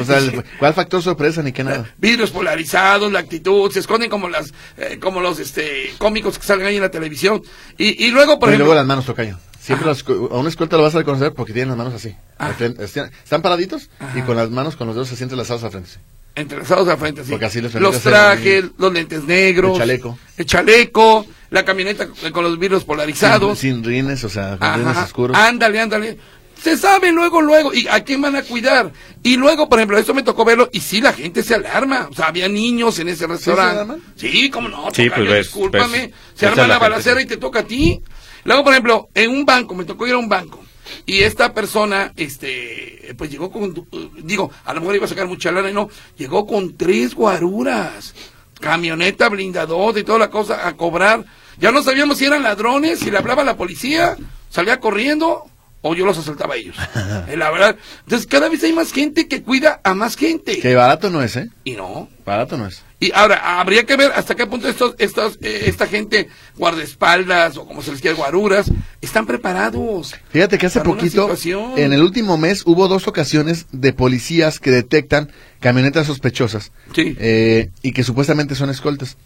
O 0.00 0.04
sea, 0.04 0.18
el- 0.18 0.44
¿cuál 0.58 0.74
factor 0.74 1.02
sorpresa 1.02 1.42
ni 1.42 1.52
qué 1.52 1.64
nada? 1.64 1.90
vidrios 1.98 2.30
polarizados 2.30 3.10
la 3.12 3.18
actitud 3.20 3.70
se 3.72 3.80
esconden 3.80 4.10
como 4.10 4.28
las 4.28 4.52
eh, 4.76 4.98
como 5.00 5.20
los 5.20 5.38
este 5.38 5.92
cómicos 5.98 6.38
que 6.38 6.44
salgan 6.44 6.68
ahí 6.68 6.76
en 6.76 6.82
la 6.82 6.90
televisión 6.90 7.42
y, 7.78 8.04
y 8.06 8.10
luego 8.10 8.38
por 8.38 8.48
y 8.48 8.52
ejemplo 8.52 8.66
luego 8.66 8.74
las 8.78 8.86
manos, 8.86 9.06
Tocayo. 9.06 9.38
Siempre 9.60 9.86
los 9.86 10.04
a 10.08 10.12
un 10.36 10.46
escolta 10.48 10.76
lo 10.76 10.82
vas 10.82 10.94
a 10.94 10.98
reconocer 10.98 11.32
porque 11.34 11.52
tienen 11.52 11.68
las 11.70 11.78
manos 11.78 11.94
así. 11.94 12.14
Ah. 12.38 12.52
frente. 12.52 12.82
Están 12.84 13.42
paraditos 13.42 13.88
y 14.16 14.22
con 14.22 14.36
las 14.36 14.50
manos, 14.50 14.76
con 14.76 14.86
los 14.88 14.96
dedos 14.96 15.20
entrelazados 15.22 15.62
al 15.64 15.70
frente. 15.70 15.90
entrelazados 16.34 16.88
al 16.88 16.98
frente 16.98 17.20
así. 17.22 17.30
Porque 17.30 17.46
así 17.46 17.60
les 17.60 17.72
permite 17.72 17.92
los 17.92 18.02
trajes 18.02 18.64
los 18.78 18.92
lentes 18.92 19.24
negros 19.24 19.72
El 19.72 19.78
chaleco. 19.78 20.18
el 20.36 20.46
chaleco 20.46 21.26
la 21.50 21.64
camioneta 21.64 22.08
con 22.32 22.44
los 22.44 22.58
vidrios 22.58 22.84
polarizados 22.84 23.58
Sin, 23.58 23.76
sin 23.76 23.84
rines, 23.84 24.24
o 24.24 24.28
sea, 24.28 24.56
con 24.58 24.74
rines 24.80 24.96
oscuros. 24.98 25.36
Ándale, 25.36 25.80
ándale. 25.80 26.18
Se 26.62 26.76
sabe 26.76 27.10
luego, 27.10 27.42
luego. 27.42 27.74
¿Y 27.74 27.88
a 27.88 28.04
quién 28.04 28.20
van 28.20 28.36
a 28.36 28.42
cuidar? 28.42 28.92
Y 29.22 29.36
luego, 29.36 29.68
por 29.68 29.78
ejemplo, 29.80 29.98
esto 29.98 30.14
me 30.14 30.22
tocó 30.22 30.44
verlo. 30.44 30.68
Y 30.72 30.80
sí, 30.80 31.00
la 31.00 31.12
gente 31.12 31.42
se 31.42 31.56
alarma. 31.56 32.08
O 32.10 32.14
sea, 32.14 32.26
había 32.26 32.48
niños 32.48 32.98
en 33.00 33.08
ese 33.08 33.26
restaurante. 33.26 34.00
Sí, 34.14 34.48
cómo 34.48 34.68
no. 34.68 34.88
Sí, 34.92 35.10
pues 35.10 35.28
ves, 35.28 35.46
Discúlpame. 35.46 35.98
ves. 35.98 36.10
se 36.34 36.46
arma 36.46 36.68
la 36.68 36.78
balacera 36.78 37.20
y 37.20 37.26
te 37.26 37.36
toca 37.36 37.60
a 37.60 37.64
ti. 37.64 38.00
Luego, 38.44 38.62
por 38.62 38.72
ejemplo, 38.72 39.08
en 39.14 39.30
un 39.30 39.44
banco, 39.44 39.74
me 39.74 39.84
tocó 39.84 40.06
ir 40.06 40.14
a 40.14 40.18
un 40.18 40.28
banco. 40.28 40.62
Y 41.04 41.20
esta 41.20 41.52
persona, 41.52 42.12
este, 42.16 43.14
pues 43.16 43.30
llegó 43.30 43.50
con, 43.50 43.88
digo, 44.22 44.50
a 44.64 44.74
lo 44.74 44.80
mejor 44.80 44.96
iba 44.96 45.06
a 45.06 45.08
sacar 45.08 45.26
mucha 45.26 45.50
lana 45.50 45.70
y 45.70 45.74
no, 45.74 45.88
llegó 46.16 46.46
con 46.46 46.76
tres 46.76 47.14
guaruras, 47.14 48.14
camioneta 48.60 49.28
blindadota 49.28 49.98
y 49.98 50.04
toda 50.04 50.18
la 50.18 50.30
cosa 50.30 50.66
a 50.66 50.76
cobrar. 50.76 51.24
Ya 51.58 51.72
no 51.72 51.82
sabíamos 51.82 52.18
si 52.18 52.26
eran 52.26 52.42
ladrones, 52.42 53.00
si 53.00 53.10
le 53.10 53.18
hablaba 53.18 53.42
a 53.42 53.46
la 53.46 53.56
policía, 53.56 54.16
salía 54.50 54.80
corriendo 54.80 55.46
o 55.82 55.94
yo 55.94 56.06
los 56.06 56.16
asaltaba 56.18 56.54
a 56.54 56.56
ellos. 56.56 56.76
Eh, 57.28 57.36
la 57.36 57.50
verdad. 57.50 57.76
Entonces 58.04 58.26
cada 58.26 58.48
vez 58.48 58.62
hay 58.64 58.72
más 58.72 58.92
gente 58.92 59.28
que 59.28 59.42
cuida 59.42 59.80
a 59.84 59.94
más 59.94 60.16
gente. 60.16 60.58
Que 60.58 60.74
barato 60.74 61.10
no 61.10 61.22
es, 61.22 61.36
¿eh? 61.36 61.48
Y 61.64 61.72
no. 61.72 62.08
Barato 62.24 62.56
no 62.56 62.66
es. 62.66 62.82
Y 63.00 63.10
ahora, 63.14 63.60
habría 63.60 63.84
que 63.84 63.96
ver 63.96 64.12
hasta 64.14 64.34
qué 64.36 64.46
punto 64.46 64.68
estos, 64.68 64.94
estos, 64.98 65.38
eh, 65.42 65.64
esta 65.66 65.86
gente, 65.88 66.28
guardaespaldas 66.56 67.56
o 67.56 67.66
como 67.66 67.82
se 67.82 67.90
les 67.92 68.00
quiere, 68.00 68.16
guaruras, 68.16 68.70
están 69.00 69.26
preparados. 69.26 70.14
Fíjate 70.30 70.56
que 70.58 70.66
hace 70.66 70.80
poquito, 70.80 71.28
en 71.76 71.92
el 71.92 72.02
último 72.02 72.38
mes, 72.38 72.62
hubo 72.64 72.88
dos 72.88 73.08
ocasiones 73.08 73.66
de 73.72 73.92
policías 73.92 74.58
que 74.60 74.70
detectan 74.70 75.30
camionetas 75.60 76.06
sospechosas 76.06 76.72
Sí. 76.94 77.16
eh, 77.18 77.70
y 77.82 77.92
que 77.92 78.04
supuestamente 78.04 78.54
son 78.54 78.70
escoltas. 78.70 79.16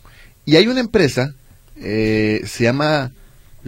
Y 0.45 0.57
hay 0.57 0.69
una 0.69 0.81
empresa, 0.81 1.35
eh, 1.77 2.43
se 2.47 2.65
llama 2.65 3.13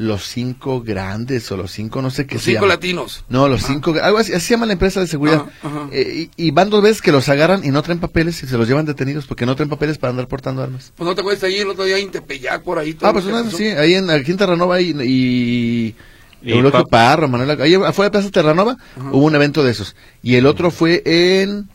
Los 0.01 0.29
Cinco 0.29 0.81
Grandes 0.81 1.51
o 1.51 1.57
Los 1.57 1.73
Cinco, 1.73 2.01
no 2.01 2.11
sé 2.11 2.25
qué 2.25 2.37
Los 2.37 2.45
se 2.45 2.51
cinco 2.53 2.63
llama. 2.67 2.75
latinos. 2.75 3.25
No, 3.29 3.49
los 3.49 3.63
cinco, 3.65 3.95
algo 4.01 4.19
así, 4.19 4.33
así 4.33 4.47
se 4.47 4.55
llama 4.55 4.67
la 4.67 4.75
empresa 4.75 5.01
de 5.01 5.09
seguridad. 5.09 5.47
Eh, 5.91 6.29
y, 6.37 6.47
y 6.47 6.51
van 6.53 6.71
dos 6.71 6.83
veces 6.85 7.03
que 7.03 7.11
los 7.11 7.29
agarran 7.29 7.65
y 7.65 7.71
no 7.71 7.83
traen 7.83 7.99
papeles 7.99 8.41
y 8.45 8.47
se 8.47 8.57
los 8.57 8.69
llevan 8.69 8.87
detenidos 8.87 9.27
porque 9.27 9.45
no 9.45 9.57
traen 9.57 9.69
papeles 9.69 9.99
para 9.99 10.13
andar 10.13 10.29
portando 10.29 10.63
armas. 10.63 10.93
Pues 10.95 11.05
no 11.05 11.17
te 11.17 11.23
acuerdas 11.23 11.43
ahí 11.43 11.57
el 11.57 11.69
otro 11.69 11.83
día 11.85 11.99
en 11.99 12.13
Tepeyac 12.13 12.63
por 12.63 12.79
ahí. 12.79 12.95
todo 12.95 13.11
Ah, 13.11 13.13
pues 13.13 13.25
una, 13.25 13.51
sí, 13.51 13.65
ahí 13.67 13.95
en, 13.95 14.09
aquí 14.09 14.31
en 14.31 14.37
Terranova 14.37 14.81
y, 14.81 14.91
y, 14.91 15.95
Y 16.45 16.53
Eulogio 16.53 16.85
pa- 16.85 16.91
Parro, 16.91 17.27
Manuel, 17.27 17.61
ahí 17.61 17.75
afuera 17.75 18.09
de 18.09 18.11
Plaza 18.13 18.31
Terranova 18.31 18.77
hubo 19.11 19.25
un 19.25 19.35
evento 19.35 19.65
de 19.65 19.73
esos. 19.73 19.97
Y 20.23 20.37
el 20.37 20.47
otro 20.47 20.71
fue 20.71 21.03
en, 21.05 21.69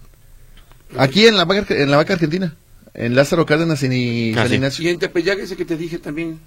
Aquí 0.98 1.25
en 1.27 1.36
la 1.36 1.44
vaca, 1.44 1.74
en 1.75 1.92
la 1.92 1.98
vaca 1.98 2.13
argentina, 2.13 2.56
en 2.94 3.15
Lázaro 3.15 3.46
Cárdenas 3.46 3.84
y 3.84 4.32
Ah, 4.32 4.44
San 4.44 4.48
sí. 4.50 4.56
Ignacio. 4.56 4.86
Y 4.86 4.89
en 4.89 5.00
Tepeyac 5.00 5.39
ese 5.39 5.58
que 5.58 5.65
te 5.65 5.75
dije 5.75 5.98
también. 5.98 6.39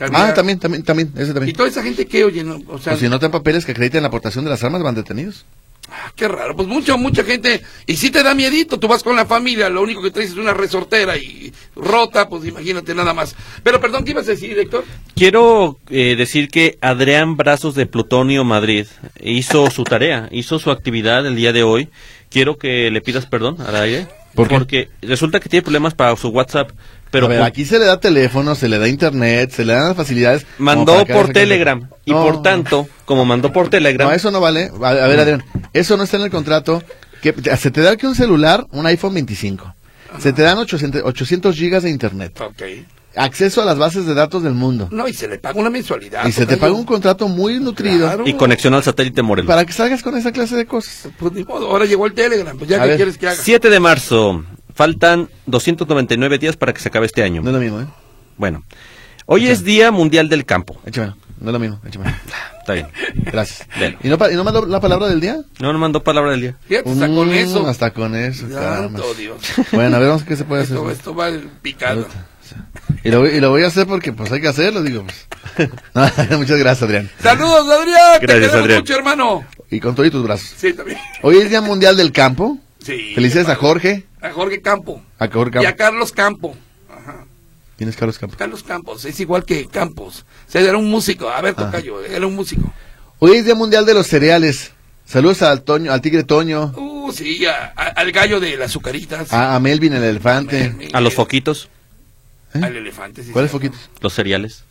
Ah, 0.00 0.32
también, 0.34 0.58
también, 0.58 0.82
también, 0.84 1.12
ese 1.16 1.30
Y 1.30 1.34
también. 1.34 1.56
toda 1.56 1.68
esa 1.68 1.82
gente 1.82 2.06
que 2.06 2.24
oye, 2.24 2.44
¿no? 2.44 2.56
o 2.68 2.78
sea, 2.78 2.92
Pues 2.92 3.00
si 3.00 3.08
no 3.08 3.18
tienen 3.18 3.32
papeles 3.32 3.64
que 3.64 3.72
acrediten 3.72 4.02
la 4.02 4.08
aportación 4.08 4.44
de 4.44 4.50
las 4.50 4.62
armas, 4.62 4.82
van 4.82 4.94
detenidos. 4.94 5.44
ah, 5.90 6.12
qué 6.14 6.28
raro, 6.28 6.54
pues 6.54 6.68
mucha, 6.68 6.96
mucha 6.96 7.24
gente, 7.24 7.62
y 7.86 7.96
si 7.96 8.10
te 8.10 8.22
da 8.22 8.34
miedito, 8.34 8.78
tú 8.78 8.86
vas 8.88 9.02
con 9.02 9.16
la 9.16 9.24
familia, 9.26 9.68
lo 9.70 9.80
único 9.82 10.02
que 10.02 10.10
traes 10.10 10.30
es 10.30 10.36
una 10.36 10.52
resortera 10.54 11.16
y 11.16 11.52
rota, 11.74 12.28
pues 12.28 12.44
imagínate 12.44 12.94
nada 12.94 13.14
más. 13.14 13.34
Pero 13.62 13.80
perdón, 13.80 14.04
¿qué 14.04 14.10
ibas 14.12 14.28
a 14.28 14.32
decir, 14.32 14.56
Héctor? 14.58 14.84
Quiero 15.16 15.78
eh, 15.88 16.14
decir 16.16 16.48
que 16.48 16.76
Adrián 16.80 17.36
Brazos 17.36 17.74
de 17.74 17.86
Plutonio 17.86 18.44
Madrid 18.44 18.86
hizo 19.22 19.70
su 19.70 19.84
tarea, 19.84 20.28
hizo 20.30 20.58
su 20.58 20.70
actividad 20.70 21.26
el 21.26 21.36
día 21.36 21.52
de 21.52 21.62
hoy. 21.62 21.88
Quiero 22.30 22.58
que 22.58 22.90
le 22.90 23.00
pidas 23.00 23.24
perdón 23.26 23.56
al 23.66 23.74
aire. 23.76 24.06
¿Por 24.34 24.46
qué? 24.46 24.54
Porque 24.54 24.88
resulta 25.02 25.40
que 25.40 25.48
tiene 25.48 25.62
problemas 25.62 25.94
para 25.94 26.14
su 26.16 26.28
WhatsApp, 26.28 26.70
pero 27.10 27.26
a 27.26 27.28
ver, 27.28 27.38
por- 27.38 27.46
aquí 27.48 27.64
se 27.64 27.78
le 27.78 27.84
da 27.86 28.00
teléfono, 28.00 28.54
se 28.54 28.68
le 28.68 28.78
da 28.78 28.88
internet, 28.88 29.50
se 29.50 29.64
le 29.64 29.72
dan 29.74 29.88
las 29.88 29.96
facilidades. 29.96 30.46
mandó 30.58 31.04
por 31.06 31.30
Telegram. 31.32 31.88
Y 32.04 32.10
No, 32.12 32.22
por 32.24 32.42
tanto, 32.42 32.88
como 33.04 33.24
mandó 33.24 33.52
por 33.52 33.68
Telegram, 33.68 34.08
No, 34.08 34.14
eso 34.14 34.30
no 34.30 34.40
vale. 34.40 34.70
A, 34.82 34.88
a 34.88 35.06
ver, 35.06 35.20
Adrián, 35.20 35.44
eso 35.72 35.96
no 35.96 36.02
está 36.04 36.16
en 36.16 36.24
el 36.24 36.30
contrato. 36.30 36.82
Que, 37.22 37.34
se 37.56 37.70
te 37.70 37.80
da 37.82 37.96
que 37.96 38.06
un 38.06 38.14
celular, 38.14 38.66
un 38.70 38.86
iPhone 38.86 39.14
25. 39.14 39.74
Se 40.20 40.32
te 40.32 40.42
dan 40.42 40.58
800, 40.58 41.02
800 41.04 41.54
gigas 41.56 41.82
de 41.82 41.90
internet. 41.90 42.40
Ok. 42.40 42.62
Acceso 43.16 43.60
a 43.60 43.64
las 43.64 43.76
bases 43.78 44.06
de 44.06 44.14
datos 44.14 44.42
del 44.44 44.54
mundo. 44.54 44.88
No, 44.92 45.08
y 45.08 45.12
se 45.12 45.26
le 45.26 45.38
paga 45.38 45.58
una 45.58 45.70
mensualidad. 45.70 46.24
y 46.26 46.30
se 46.32 46.46
te 46.46 46.56
paga 46.56 46.72
un 46.74 46.84
contrato 46.84 47.26
muy 47.26 47.58
nutrido 47.58 48.06
Claro. 48.06 48.24
y 48.26 48.34
conexión 48.34 48.74
al 48.74 48.84
satélite 48.84 49.22
Morelos. 49.22 49.48
para 49.48 49.64
que 49.64 49.72
salgas 49.72 50.02
con 50.04 50.16
esa 50.16 50.30
clase 50.30 50.54
de 50.54 50.66
cosas. 50.66 51.08
Pues 51.18 51.32
ni 51.32 51.42
modo, 51.42 51.68
ahora 51.68 51.84
llegó 51.86 52.06
el 52.06 52.12
Telegram, 52.12 52.56
pues 52.56 52.70
ya 52.70 52.76
A 52.76 52.82
que 52.82 52.88
ver, 52.88 52.96
quieres 52.96 53.18
que 53.18 53.26
haga. 53.26 53.42
7 53.42 53.70
de 53.70 53.80
marzo. 53.80 54.44
Faltan 54.82 55.28
299 55.46 56.38
días 56.38 56.56
para 56.56 56.72
que 56.72 56.78
se 56.80 56.88
acabe 56.88 57.06
este 57.06 57.24
año. 57.24 57.42
No 57.42 57.48
es 57.50 57.54
lo 57.54 57.60
mismo, 57.60 57.80
¿eh? 57.80 57.86
Bueno, 58.36 58.62
hoy 59.26 59.48
es 59.48 59.64
Día 59.64 59.90
Mundial 59.90 60.28
del 60.28 60.44
Campo. 60.44 60.80
Échame. 60.86 61.14
No 61.40 61.48
es 61.48 61.52
lo 61.52 61.58
mismo, 61.58 61.80
échame. 61.84 62.14
Está 62.60 62.74
bien. 62.74 62.86
Gracias. 63.16 63.66
Bien. 63.76 63.96
¿Y 64.04 64.08
no, 64.08 64.16
y 64.30 64.34
no 64.36 64.44
mandó 64.44 64.64
la 64.66 64.78
palabra 64.78 65.08
del 65.08 65.20
día? 65.20 65.40
No, 65.58 65.72
no 65.72 65.80
mandó 65.80 66.04
palabra 66.04 66.30
del 66.30 66.42
día. 66.42 66.56
Fíjate, 66.68 66.90
hasta 66.90 67.08
con 67.08 67.28
Mm, 67.28 67.32
eso. 67.34 67.66
Hasta 67.66 67.90
con 67.92 68.14
eso. 68.14 68.48
Santo 68.48 69.14
Dios. 69.14 69.42
Bueno, 69.72 69.96
a 69.96 69.98
ver, 69.98 70.08
vamos, 70.10 70.22
¿qué 70.22 70.36
se 70.36 70.44
puede 70.44 70.62
hacer? 70.62 70.76
Esto, 70.76 70.90
esto 70.92 71.12
va 71.16 71.28
picado. 71.60 72.06
Y 73.02 73.10
lo, 73.10 73.22
voy- 73.22 73.30
y 73.30 73.40
lo 73.40 73.50
voy 73.50 73.64
a 73.64 73.66
hacer 73.66 73.84
porque 73.88 74.12
pues 74.12 74.30
hay 74.30 74.40
que 74.40 74.46
hacerlo, 74.46 74.80
digo. 74.84 75.02
Pues. 75.56 75.70
No, 75.92 76.02
muchas 76.38 76.56
gracias, 76.56 76.84
Adrián. 76.84 77.10
Saludos, 77.20 77.68
Adrián. 77.68 78.20
Te 78.20 78.26
Gracias, 78.26 78.28
queremos 78.28 78.54
Adrián. 78.54 78.78
mucho, 78.78 78.94
hermano. 78.94 79.44
Y 79.72 79.80
con 79.80 79.96
todo 79.96 80.06
y 80.06 80.10
tus 80.12 80.22
brazos. 80.22 80.54
Sí, 80.56 80.72
también. 80.72 80.98
Hoy 81.22 81.38
es 81.38 81.50
Día 81.50 81.60
Mundial 81.62 81.96
del 81.96 82.12
Campo. 82.12 82.58
Sí. 82.80 83.10
Felicidades 83.16 83.48
a 83.48 83.56
Jorge. 83.56 84.04
A 84.20 84.30
Jorge 84.32 84.60
Campo. 84.60 85.02
A 85.18 85.28
Jorge 85.28 85.60
Y 85.62 85.66
a 85.66 85.76
Campo. 85.76 85.78
Carlos 85.78 86.12
Campo. 86.12 86.56
Ajá. 86.90 87.24
¿Quién 87.76 87.88
es 87.90 87.96
Carlos 87.96 88.18
Campo? 88.18 88.36
Carlos 88.36 88.62
Campos, 88.62 89.04
es 89.04 89.18
igual 89.20 89.44
que 89.44 89.66
Campos. 89.66 90.24
O 90.48 90.50
sea, 90.50 90.60
era 90.62 90.76
un 90.76 90.90
músico. 90.90 91.28
A 91.28 91.40
ver, 91.40 91.54
Ah. 91.56 91.66
Tocayo, 91.66 92.02
era 92.04 92.26
un 92.26 92.34
músico. 92.34 92.72
Hoy 93.20 93.36
es 93.36 93.44
Día 93.44 93.54
Mundial 93.54 93.86
de 93.86 93.94
los 93.94 94.06
Cereales. 94.06 94.72
Saludos 95.04 95.42
al 95.42 95.62
Toño, 95.62 95.92
al 95.92 96.00
Tigre 96.02 96.22
Toño, 96.24 96.72
Uh, 96.76 97.10
sí, 97.12 97.46
a- 97.46 97.72
a- 97.74 97.86
al 97.88 98.12
gallo 98.12 98.40
de 98.40 98.56
las 98.58 98.70
azucaritas. 98.70 99.32
a, 99.32 99.54
a 99.54 99.60
Melvin 99.60 99.94
el 99.94 100.02
elefante. 100.04 100.68
Melvin, 100.70 100.94
A 100.94 101.00
los 101.00 101.14
foquitos, 101.14 101.68
¿Eh? 102.54 102.60
Al 102.62 102.76
elefante, 102.76 103.22
sí. 103.24 103.30
¿Cuáles 103.30 103.50
foquitos? 103.50 103.88
los 104.00 104.12
cereales 104.12 104.64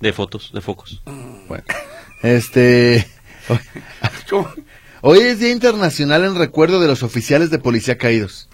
de 0.00 0.12
fotos, 0.12 0.50
de 0.54 0.60
focos. 0.62 1.02
Bueno, 1.48 1.64
este. 2.22 3.06
Hoy 5.02 5.18
es 5.18 5.38
Día 5.40 5.50
Internacional 5.50 6.24
en 6.24 6.36
recuerdo 6.36 6.80
de 6.80 6.86
los 6.86 7.02
oficiales 7.02 7.50
de 7.50 7.58
policía 7.58 7.98
caídos. 7.98 8.48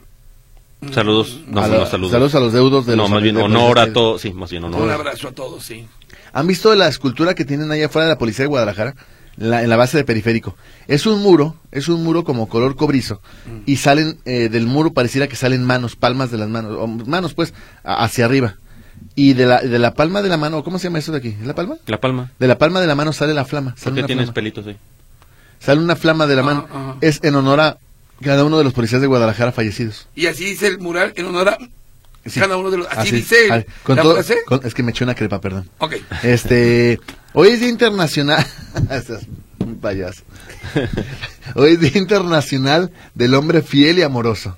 Saludos, 0.92 1.40
no, 1.48 1.60
A 1.62 1.66
no, 1.68 1.86
saludos. 1.86 2.10
saludos 2.12 2.34
a 2.36 2.40
los 2.40 2.52
deudos 2.52 2.86
de 2.86 2.94
no, 2.96 3.02
los 3.02 3.10
más 3.10 3.22
bien 3.22 3.36
honor 3.36 3.78
a 3.80 3.92
todos, 3.92 4.20
sí, 4.20 4.32
más 4.32 4.50
bien 4.50 4.62
Un 4.64 4.74
honor. 4.74 4.90
abrazo 4.92 5.28
a 5.28 5.32
todos, 5.32 5.64
sí. 5.64 5.86
¿Han 6.32 6.46
visto 6.46 6.72
la 6.76 6.86
escultura 6.88 7.34
que 7.34 7.44
tienen 7.44 7.70
allá 7.72 7.86
afuera 7.86 8.06
de 8.06 8.14
la 8.14 8.18
policía 8.18 8.44
de 8.44 8.48
Guadalajara? 8.48 8.94
La- 9.36 9.62
en 9.62 9.70
la 9.70 9.76
base 9.76 9.96
de 9.96 10.04
periférico. 10.04 10.56
Es 10.88 11.06
un 11.06 11.20
muro, 11.22 11.54
es 11.72 11.88
un 11.88 12.02
muro 12.02 12.24
como 12.24 12.48
color 12.48 12.74
cobrizo. 12.76 13.20
Y 13.66 13.76
salen, 13.76 14.18
eh, 14.24 14.48
del 14.48 14.66
muro 14.66 14.92
pareciera 14.92 15.26
que 15.28 15.36
salen 15.36 15.64
manos, 15.64 15.94
palmas 15.96 16.30
de 16.32 16.38
las 16.38 16.48
manos, 16.48 16.76
o 16.78 16.86
manos 16.86 17.34
pues, 17.34 17.54
a- 17.84 18.02
hacia 18.04 18.24
arriba. 18.24 18.56
Y 19.14 19.34
de 19.34 19.46
la, 19.46 19.60
de 19.60 19.78
la 19.78 19.94
palma 19.94 20.22
de 20.22 20.28
la 20.28 20.36
mano, 20.36 20.62
¿cómo 20.64 20.78
se 20.78 20.84
llama 20.88 20.98
eso 20.98 21.12
de 21.12 21.18
aquí? 21.18 21.36
¿Es 21.40 21.46
la 21.46 21.54
palma? 21.54 21.76
La 21.86 22.00
palma. 22.00 22.32
De 22.38 22.48
la 22.48 22.58
palma 22.58 22.80
de 22.80 22.86
la 22.88 22.94
mano 22.96 23.12
sale 23.12 23.32
la 23.34 23.44
flama. 23.44 23.72
¿Por 23.72 23.78
Sale 23.80 23.94
qué 23.94 24.00
una 24.00 24.06
tienes 24.06 24.24
flama. 24.26 24.34
pelitos 24.34 24.66
ahí? 24.66 24.76
Sale 25.60 25.80
una 25.80 25.94
flama 25.96 26.26
de 26.26 26.34
la 26.36 26.42
Ah, 26.42 26.44
mano. 26.44 26.68
ah. 26.72 26.94
Es 27.00 27.20
en 27.22 27.34
honor 27.36 27.60
a 27.60 27.78
cada 28.22 28.44
uno 28.44 28.58
de 28.58 28.64
los 28.64 28.72
policías 28.72 29.00
de 29.00 29.06
Guadalajara 29.06 29.52
fallecidos. 29.52 30.08
Y 30.14 30.26
así 30.26 30.44
dice 30.44 30.66
el 30.66 30.78
mural 30.78 31.12
en 31.16 31.26
honor 31.26 31.48
a 31.50 31.58
Sí. 32.26 32.40
cada 32.40 32.56
uno 32.58 32.70
de 32.70 32.78
los. 32.78 32.86
Así, 32.90 33.12
dice 33.16 33.48
Ah, 33.50 33.62
con 33.84 33.96
la 33.96 34.02
todo- 34.02 34.14
frase. 34.14 34.36
con- 34.46 34.60
es 34.66 34.74
que 34.74 34.82
me 34.82 34.90
eché 34.90 35.04
una 35.04 35.14
crepa, 35.14 35.40
perdón. 35.40 35.70
Ok. 35.78 35.94
Este, 36.22 37.00
hoy 37.32 37.48
es 37.50 37.60
Día 37.60 37.68
Internacional. 37.70 38.44
Estás 38.90 39.22
un 39.58 39.78
payaso. 39.80 40.22
Hoy 41.54 41.72
es 41.72 41.80
Día 41.80 41.92
Internacional 41.94 42.90
del 43.14 43.32
Hombre 43.34 43.62
Fiel 43.62 43.98
y 43.98 44.02
Amoroso. 44.02 44.56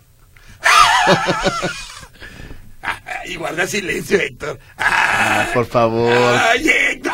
Ah, 2.82 2.98
y 3.26 3.36
guarda 3.36 3.66
silencio, 3.66 4.18
Héctor. 4.18 4.58
Ah, 4.78 5.46
Por 5.52 5.66
favor, 5.66 6.10
ay, 6.12 6.66
Héctor. 6.66 7.12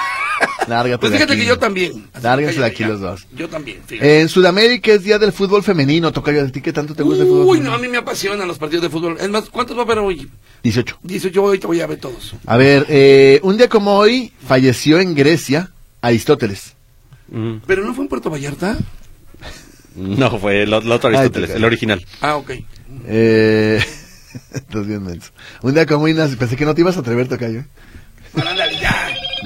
Lárgate 0.69 0.99
Pues 0.99 1.13
de 1.13 1.19
fíjate 1.19 1.33
aquí. 1.35 1.43
que 1.43 1.49
yo 1.49 1.59
también. 1.59 2.09
Lárguense 2.23 2.59
de 2.61 2.67
aquí 2.67 2.81
ya. 2.81 2.89
los 2.89 3.01
dos. 3.01 3.27
Yo 3.37 3.49
también. 3.49 3.79
fíjate. 3.87 4.21
En 4.21 4.29
Sudamérica 4.29 4.93
es 4.93 5.03
Día 5.05 5.19
del 5.19 5.33
Fútbol 5.33 5.63
Femenino. 5.63 6.13
Tocayo, 6.13 6.43
¿a 6.43 6.49
ti 6.49 6.61
qué 6.61 6.73
tanto 6.73 6.95
te 6.95 7.03
gusta 7.03 7.23
el 7.23 7.29
fútbol 7.29 7.47
Uy, 7.47 7.61
no, 7.61 7.73
a 7.75 7.79
mí 7.79 7.89
me 7.89 7.99
apasionan 7.99 8.47
los 8.49 8.59
partidos 8.59 8.83
de 8.83 8.91
fútbol. 8.91 9.17
Es 9.21 9.29
más, 9.29 9.49
¿cuántos 9.51 9.77
va 9.77 9.83
a 9.83 9.85
haber 9.85 9.99
hoy? 9.99 10.29
18. 10.63 10.99
18, 11.03 11.35
yo 11.35 11.43
hoy 11.45 11.59
te 11.59 11.67
voy 11.67 11.81
a 11.81 11.87
ver 11.87 11.99
todos. 11.99 12.35
A 12.47 12.57
ver, 12.57 12.87
eh, 12.89 13.41
un 13.43 13.57
día 13.57 13.69
como 13.69 13.97
hoy 13.97 14.33
falleció 14.47 14.99
en 15.01 15.15
Grecia 15.15 15.71
Aristóteles. 16.03 16.75
Mm, 17.29 17.57
¿Pero 17.67 17.85
no 17.85 17.95
fue 17.95 18.05
en 18.05 18.09
Puerto 18.09 18.31
Vallarta? 18.31 18.77
No, 19.97 20.39
fue 20.39 20.65
el, 20.65 20.75
el 20.75 20.93
otro 20.93 21.09
Aristóteles, 21.09 21.51
te 21.53 21.57
el 21.57 21.65
original. 21.65 22.05
Ah, 22.21 22.37
ok. 22.37 22.51
Eh, 23.07 23.83
estás 24.53 24.87
bien 24.87 25.03
menso. 25.03 25.31
Un 25.63 25.73
día 25.73 25.87
como 25.87 26.05
hoy 26.05 26.13
nace- 26.13 26.37
pensé 26.37 26.55
que 26.55 26.67
no 26.67 26.75
te 26.75 26.83
ibas 26.83 26.99
a 26.99 27.01
atrever, 27.01 27.29
Tocayo. 27.29 27.65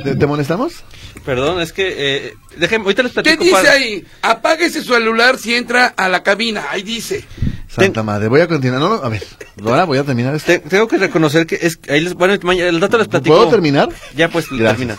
¿Te, 0.03 0.17
te 0.17 0.27
molestamos? 0.27 0.83
Perdón, 1.25 1.61
es 1.61 1.73
que... 1.73 1.95
Eh, 1.97 2.35
déjenme, 2.57 2.85
ahorita 2.85 3.02
les 3.02 3.12
¿Qué 3.12 3.23
platico. 3.23 3.45
dice 3.45 3.57
para- 3.57 3.73
ahí? 3.73 4.05
Apague 4.23 4.64
ese 4.67 4.83
celular 4.83 5.38
si 5.38 5.55
entra 5.55 5.87
a 5.97 6.09
la 6.09 6.23
cabina. 6.23 6.64
Ahí 6.71 6.83
dice. 6.83 7.25
Santa 7.69 8.02
madre, 8.02 8.29
voy 8.29 8.40
a 8.40 8.49
continuar. 8.49 8.81
No, 8.81 8.88
no, 8.88 8.95
a 8.97 9.09
ver, 9.09 9.23
ahora 9.64 9.85
voy 9.85 9.99
a 9.99 10.05
terminar 10.05 10.35
esto. 10.35 10.47
Te- 10.52 10.59
tengo 10.61 10.88
que 10.88 10.99
reconocer 10.99 11.47
que 11.47 11.59
es... 11.61 11.79
Ahí 11.88 12.00
les, 12.00 12.14
bueno, 12.14 12.35
el 12.35 12.81
dato 12.81 12.99
les 12.99 13.09
platico. 13.09 13.37
¿Puedo 13.37 13.49
terminar? 13.50 13.88
Ya, 14.17 14.29
pues, 14.29 14.47
termina. 14.49 14.97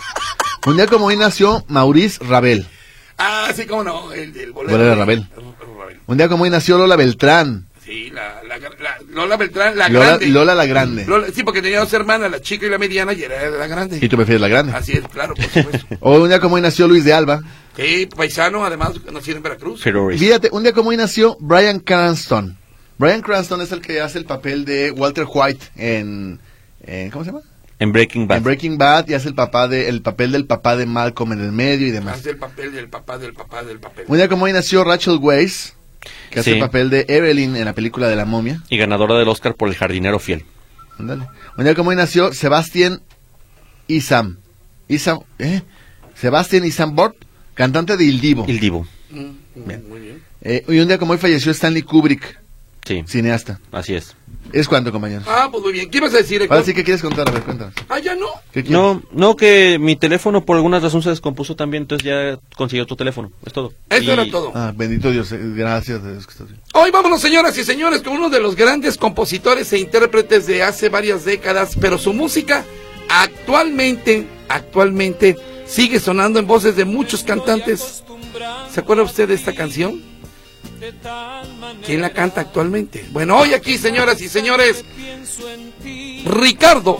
Un 0.66 0.76
día 0.76 0.86
como 0.86 1.06
hoy 1.06 1.16
nació 1.16 1.64
Maurice 1.68 2.22
Ravel. 2.24 2.66
Ah, 3.18 3.50
sí, 3.54 3.66
cómo 3.66 3.84
no. 3.84 4.12
El, 4.12 4.34
el 4.36 4.52
bolero. 4.52 4.72
Bolero 4.72 4.90
de 4.90 4.94
Ravel. 4.96 5.26
Ravel. 5.36 6.00
Un 6.06 6.16
día 6.16 6.28
como 6.28 6.44
hoy 6.44 6.50
nació 6.50 6.78
Lola 6.78 6.96
Beltrán. 6.96 7.66
Sí, 7.84 8.10
la, 8.10 8.42
la, 8.48 8.58
la- 8.58 8.70
Lola 9.12 9.36
Beltrán, 9.36 9.76
la 9.76 9.88
Lola, 9.88 10.06
grande. 10.06 10.26
Lola 10.28 10.54
la 10.54 10.66
grande. 10.66 11.04
Lola- 11.06 11.26
sí, 11.34 11.42
porque 11.44 11.60
tenía 11.62 11.80
dos 11.80 11.92
hermanas, 11.92 12.30
la 12.30 12.40
chica 12.40 12.66
y 12.66 12.70
la 12.70 12.78
mediana, 12.78 13.12
y 13.12 13.22
era 13.22 13.48
la 13.50 13.66
grande. 13.66 13.98
Y 14.00 14.08
tú 14.08 14.16
prefieres 14.16 14.40
la 14.40 14.48
grande. 14.48 14.72
Así 14.72 14.92
es, 14.92 15.06
claro, 15.08 15.34
por 15.34 15.44
supuesto. 15.44 15.86
O 16.00 16.18
un 16.20 16.28
día 16.28 16.40
como 16.40 16.54
hoy 16.56 16.62
nació 16.62 16.88
Luis 16.88 17.04
de 17.04 17.12
Alba. 17.12 17.40
sí, 17.76 18.06
paisano, 18.06 18.64
además, 18.64 18.92
nacido 19.12 19.36
en 19.36 19.42
Veracruz. 19.42 19.82
Fíjate, 20.18 20.48
un 20.52 20.62
día 20.62 20.72
como 20.72 20.90
hoy 20.90 20.96
nació 20.96 21.36
Brian 21.40 21.78
Cranston. 21.80 22.56
Brian 22.98 23.20
Cranston 23.22 23.60
es 23.60 23.72
el 23.72 23.80
que 23.80 24.00
hace 24.00 24.18
el 24.18 24.24
papel 24.24 24.64
de 24.64 24.90
Walter 24.92 25.26
White 25.28 25.66
en... 25.76 26.40
en- 26.84 27.10
¿Cómo 27.10 27.24
se 27.24 27.30
llama? 27.32 27.42
En 27.78 27.90
Breaking 27.92 28.28
Bad. 28.28 28.36
En 28.38 28.44
Breaking 28.44 28.78
Bad 28.78 29.08
y 29.08 29.14
hace 29.14 29.28
el, 29.28 29.34
papá 29.34 29.66
de, 29.66 29.88
el 29.88 30.02
papel 30.02 30.30
del 30.32 30.46
papá 30.46 30.76
de 30.76 30.86
Malcolm 30.86 31.32
en 31.32 31.40
el 31.40 31.50
medio 31.52 31.86
y 31.86 31.90
demás. 31.90 32.18
Hace 32.20 32.30
el 32.30 32.36
papel 32.38 32.72
del 32.72 32.88
papá, 32.88 33.18
del 33.18 33.32
papá, 33.34 33.64
del 33.64 33.80
papel. 33.80 34.04
Un 34.06 34.16
día 34.18 34.28
como 34.28 34.44
hoy 34.44 34.52
nació 34.52 34.84
Rachel 34.84 35.18
Weisz, 35.20 35.72
que 36.30 36.40
hace 36.40 36.50
Sí. 36.50 36.56
el 36.56 36.60
papel 36.62 36.90
de 36.90 37.04
Evelyn 37.08 37.56
en 37.56 37.64
la 37.64 37.72
película 37.74 38.08
de 38.08 38.16
la 38.16 38.24
momia. 38.24 38.62
Y 38.68 38.76
ganadora 38.76 39.16
del 39.18 39.28
Oscar 39.28 39.54
por 39.54 39.68
El 39.68 39.74
jardinero 39.74 40.18
fiel. 40.18 40.44
Ándale. 40.98 41.26
Un 41.56 41.64
día 41.64 41.74
como 41.74 41.90
hoy 41.90 41.96
nació 41.96 42.32
Sebastián 42.32 43.00
Isam. 43.88 44.38
Isam, 44.88 45.20
¿eh? 45.38 45.62
Sebastián 46.14 46.64
Isam 46.64 46.94
Bort, 46.94 47.16
cantante 47.54 47.96
de 47.96 48.04
Il 48.04 48.20
Divo. 48.20 48.44
Divo. 48.46 48.86
Mm, 49.10 49.30
Bien. 49.66 49.88
Muy 49.88 50.00
bien. 50.00 50.22
Eh, 50.42 50.64
y 50.68 50.78
un 50.78 50.88
día 50.88 50.98
como 50.98 51.12
hoy 51.12 51.18
falleció 51.18 51.52
Stanley 51.52 51.82
Kubrick, 51.82 52.40
Sí, 52.84 53.04
cineasta. 53.06 53.60
así 53.70 53.94
es. 53.94 54.16
¿Es 54.52 54.66
cuánto, 54.68 54.90
compañeros? 54.90 55.24
Ah, 55.28 55.48
pues 55.50 55.62
muy 55.62 55.72
bien. 55.72 55.88
¿Qué 55.88 55.98
ibas 55.98 56.12
a 56.14 56.16
decir, 56.16 56.42
Héctor? 56.42 56.56
Ahora 56.56 56.66
sí, 56.66 56.74
¿qué 56.74 56.82
quieres 56.82 57.00
contar? 57.00 57.28
A 57.28 57.30
ver, 57.30 57.42
cuéntanos. 57.42 57.72
Ah, 57.88 58.00
ya 58.00 58.16
no. 58.16 58.26
¿Qué 58.52 58.62
quieres? 58.64 58.70
No, 58.72 59.00
no, 59.12 59.36
que 59.36 59.78
mi 59.80 59.94
teléfono 59.94 60.44
por 60.44 60.56
alguna 60.56 60.80
razón 60.80 61.00
se 61.00 61.10
descompuso 61.10 61.54
también, 61.54 61.84
entonces 61.84 62.04
ya 62.06 62.38
consiguió 62.56 62.84
tu 62.84 62.96
teléfono. 62.96 63.30
Es 63.46 63.52
todo. 63.52 63.72
Eso 63.88 64.02
Y- 64.02 64.10
era 64.10 64.28
todo. 64.28 64.50
Ah, 64.54 64.72
bendito 64.74 65.10
Dios, 65.12 65.30
eh, 65.32 65.38
gracias. 65.54 66.02
Dios 66.02 66.26
que 66.26 66.32
estás 66.32 66.48
bien. 66.48 66.60
Hoy 66.74 66.90
vámonos, 66.90 67.20
señoras 67.20 67.56
y 67.56 67.62
señores, 67.64 68.02
con 68.02 68.14
uno 68.14 68.28
de 68.30 68.40
los 68.40 68.56
grandes 68.56 68.96
compositores 68.98 69.72
e 69.72 69.78
intérpretes 69.78 70.46
de 70.48 70.64
hace 70.64 70.88
varias 70.88 71.24
décadas, 71.24 71.76
pero 71.80 71.96
su 71.98 72.12
música 72.12 72.64
actualmente, 73.08 74.26
actualmente 74.48 75.36
sigue 75.66 76.00
sonando 76.00 76.40
en 76.40 76.46
voces 76.48 76.74
de 76.76 76.84
muchos 76.84 77.22
cantantes. 77.22 78.02
¿Se 78.72 78.80
acuerda 78.80 79.04
usted 79.04 79.28
de 79.28 79.34
esta 79.34 79.54
canción? 79.54 80.02
¿Quién 81.86 82.00
la 82.00 82.10
canta 82.10 82.40
actualmente? 82.40 83.06
Bueno, 83.12 83.38
hoy 83.38 83.54
aquí, 83.54 83.78
señoras 83.78 84.20
y 84.20 84.28
señores, 84.28 84.84
Ricardo 86.24 86.98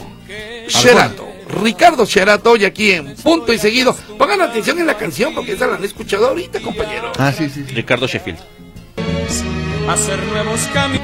Sherato. 0.68 1.28
Ricardo 1.60 2.04
Sherato 2.06 2.52
hoy 2.52 2.64
aquí 2.64 2.92
en 2.92 3.16
punto 3.16 3.52
y 3.52 3.58
seguido. 3.58 3.94
Pongan 4.16 4.40
atención 4.40 4.78
en 4.78 4.86
la 4.86 4.96
canción 4.96 5.34
porque 5.34 5.52
esa 5.52 5.66
la 5.66 5.76
han 5.76 5.84
escuchado 5.84 6.28
ahorita, 6.28 6.60
compañero. 6.60 7.12
Ah, 7.18 7.32
sí, 7.32 7.50
sí. 7.50 7.64
Ricardo 7.64 8.06
Sheffield. 8.06 8.38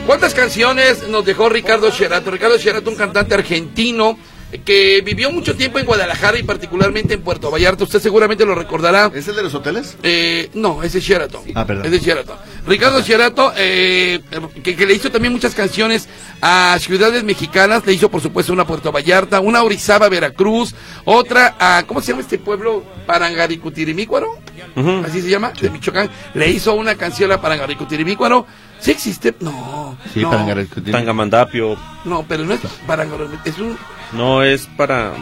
¿Cuántas 0.06 0.34
canciones 0.34 1.08
nos 1.08 1.24
dejó 1.24 1.48
Ricardo 1.48 1.90
Sherato? 1.90 2.30
Ricardo 2.30 2.58
Sherato, 2.58 2.90
un 2.90 2.96
cantante 2.96 3.34
argentino 3.34 4.16
que 4.64 5.02
vivió 5.04 5.30
mucho 5.30 5.54
tiempo 5.54 5.78
en 5.78 5.86
Guadalajara 5.86 6.38
y 6.38 6.42
particularmente 6.42 7.14
en 7.14 7.22
Puerto 7.22 7.50
Vallarta. 7.50 7.84
Usted 7.84 8.00
seguramente 8.00 8.46
lo 8.46 8.54
recordará. 8.54 9.10
¿Es 9.14 9.28
el 9.28 9.36
de 9.36 9.42
los 9.42 9.54
hoteles? 9.54 9.96
Eh, 10.02 10.50
no, 10.54 10.82
ese 10.82 10.98
es 10.98 11.04
Sheraton. 11.04 11.42
Ah, 11.54 11.66
perdón. 11.66 11.86
Es 11.86 11.90
de 11.90 11.98
Sheraton. 12.00 12.36
Ricardo 12.66 13.00
Sheraton, 13.00 13.52
eh, 13.56 14.20
que, 14.62 14.76
que 14.76 14.86
le 14.86 14.94
hizo 14.94 15.10
también 15.10 15.32
muchas 15.32 15.54
canciones 15.54 16.08
a 16.40 16.76
ciudades 16.80 17.24
mexicanas. 17.24 17.84
Le 17.86 17.92
hizo, 17.92 18.10
por 18.10 18.20
supuesto, 18.20 18.52
una 18.52 18.62
a 18.62 18.66
Puerto 18.66 18.92
Vallarta, 18.92 19.40
una 19.40 19.60
a 19.60 19.62
Orizaba, 19.64 20.08
Veracruz, 20.08 20.74
otra 21.04 21.56
a, 21.58 21.84
¿cómo 21.86 22.00
se 22.00 22.12
llama 22.12 22.22
este 22.22 22.38
pueblo? 22.38 22.84
Parangaricutirimícuaro. 23.06 24.38
Así 25.04 25.22
se 25.22 25.28
llama, 25.28 25.52
de 25.60 25.70
Michoacán. 25.70 26.08
Le 26.34 26.48
hizo 26.50 26.74
una 26.74 26.94
canción 26.94 27.32
a 27.32 27.40
Parangaricutirimícuaro. 27.40 28.46
¿Sí 28.80 28.92
existe? 28.92 29.34
No. 29.40 29.98
Sí, 30.14 30.20
no. 30.20 30.30
Tangamandapio. 30.92 31.76
No, 32.04 32.24
pero 32.28 32.44
no 32.44 32.54
es 32.54 32.60
Parangaricutirimícuaro. 32.86 33.50
Es 33.50 33.58
un 33.58 33.76
No 34.12 34.42
es 34.42 34.66
para. 34.76 35.12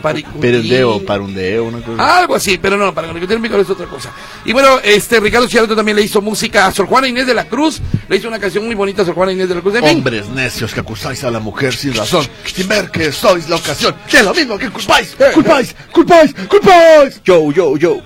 Perendeo, 0.41 1.05
parundeo, 1.05 1.65
una 1.65 1.81
cosa. 1.81 2.19
Algo 2.19 2.35
así, 2.35 2.59
pero 2.59 2.77
no, 2.77 2.95
para 2.95 3.13
que 3.13 3.19
el 3.19 3.45
es 3.61 3.71
otra 3.71 3.87
cosa. 3.87 4.13
Y 4.45 4.53
bueno, 4.53 4.79
este 4.83 5.19
Ricardo 5.21 5.49
Chiarato 5.49 5.75
también 5.75 5.97
le 5.97 6.03
hizo 6.03 6.21
música 6.21 6.67
a 6.67 6.73
Sor 6.73 6.87
Juana 6.87 7.09
Inés 7.09 7.27
de 7.27 7.35
la 7.35 7.45
Cruz, 7.45 7.81
le 8.09 8.17
hizo 8.17 8.29
una 8.29 8.39
canción 8.39 8.65
muy 8.65 8.75
bonita 8.75 9.03
a 9.03 9.05
Sor 9.05 9.15
Juana 9.15 9.33
Inés 9.33 9.49
de 9.49 9.55
la 9.57 9.61
Cruz. 9.61 9.75
Fin, 9.75 9.85
Hombres 9.85 10.29
necios 10.29 10.73
que 10.73 10.81
acusáis 10.81 11.25
a 11.25 11.31
la 11.31 11.41
mujer 11.41 11.75
sin 11.75 11.95
razón, 11.95 12.27
sin 12.45 12.69
ver 12.69 12.91
que 12.91 13.11
sois 13.13 13.49
la 13.49 13.57
ocasión 13.57 13.95
de 14.11 14.23
lo 14.23 14.35
mismo 14.35 14.59
que 14.59 14.71
culpáis, 14.71 15.17
culpáis, 15.35 15.75
culpáis, 15.93 16.35
culpáis. 16.49 17.23
Yo, 17.25 17.51
yo, 17.51 17.77
yo. 17.77 18.01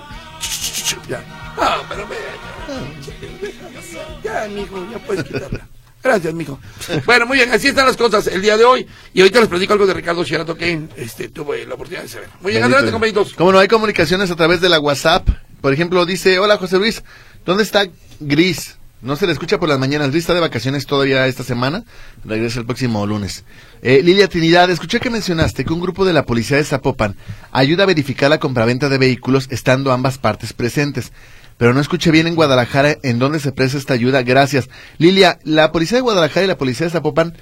ya. 1.09 1.23
Ah, 1.59 1.79
pero 1.89 2.07
ve, 2.09 2.17
ya, 4.23 4.45
ya, 4.45 4.49
mijo, 4.49 4.87
ya 4.91 4.99
puedes 4.99 5.25
quitarla. 5.25 5.70
Gracias, 6.03 6.33
mijo. 6.33 6.59
Bueno, 7.05 7.27
muy 7.27 7.37
bien, 7.37 7.53
así 7.53 7.69
están 7.69 7.87
las 7.87 7.97
cosas 7.97 8.27
el 8.27 8.41
día 8.41 8.57
de 8.57 8.65
hoy. 8.65 8.87
Y 9.13 9.21
ahorita 9.21 9.41
les 9.41 9.49
platico 9.49 9.75
algo 9.75 9.87
de 9.87 9.95
Ricardo 9.95 10.25
Chiarato 10.25 10.57
que 10.57 10.81
este, 10.97 11.29
tuve 11.29 11.67
la 11.67 11.75
oportunidad 11.75 12.03
de 12.03 12.09
saber. 12.09 12.29
Muy 12.41 12.53
bien, 12.53 12.65
adelante, 12.65 12.91
compañitos. 12.91 13.35
Como 13.35 13.53
no 13.53 13.59
hay 13.59 13.69
comunicaciones 13.69 14.31
a 14.31 14.37
través 14.37 14.61
de 14.61 14.71
la 14.71 14.81
WhatsApp, 14.81 15.29
por 15.61 15.73
ejemplo, 15.73 16.07
dice, 16.07 16.39
hola 16.39 16.57
José 16.57 16.79
Luis, 16.79 17.03
¿dónde 17.45 17.65
está 17.65 17.87
Gris? 18.19 18.77
No 19.03 19.17
se 19.17 19.27
le 19.27 19.33
escucha 19.33 19.59
por 19.59 19.69
las 19.69 19.79
mañanas. 19.79 20.11
Gris 20.11 20.25
está 20.25 20.35
de 20.35 20.41
vacaciones 20.41 20.87
todavía 20.87 21.27
esta 21.27 21.43
semana. 21.43 21.85
Regresa 22.25 22.61
el 22.61 22.67
próximo 22.67 23.07
lunes. 23.07 23.45
Eh, 23.83 24.03
Lilia 24.03 24.29
Trinidad, 24.29 24.71
escuché 24.71 25.01
que 25.01 25.09
mencionaste 25.09 25.65
que 25.65 25.73
un 25.73 25.81
grupo 25.81 26.05
de 26.05 26.13
la 26.13 26.27
policía 26.27 26.59
de 26.59 26.65
Zapopan 26.65 27.17
ayuda 27.51 27.85
a 27.85 27.87
verificar 27.87 28.29
la 28.29 28.39
compraventa 28.39 28.91
de 28.91 28.99
vehículos 28.99 29.49
estando 29.51 29.91
ambas 29.91 30.19
partes 30.19 30.53
presentes. 30.53 31.13
Pero 31.61 31.75
no 31.75 31.81
escuché 31.83 32.11
bien 32.11 32.27
en 32.27 32.37
Guadalajara 32.37 32.97
en 33.03 33.19
dónde 33.19 33.39
se 33.39 33.53
presta 33.53 33.77
esta 33.77 33.93
ayuda. 33.93 34.23
Gracias. 34.23 34.71
Lilia, 34.97 35.39
la 35.45 35.73
policía 35.73 35.99
de 35.99 36.03
Guadalajara 36.03 36.45
y 36.45 36.49
la 36.49 36.57
policía 36.57 36.87
de 36.87 36.91
Zapopan 36.91 37.35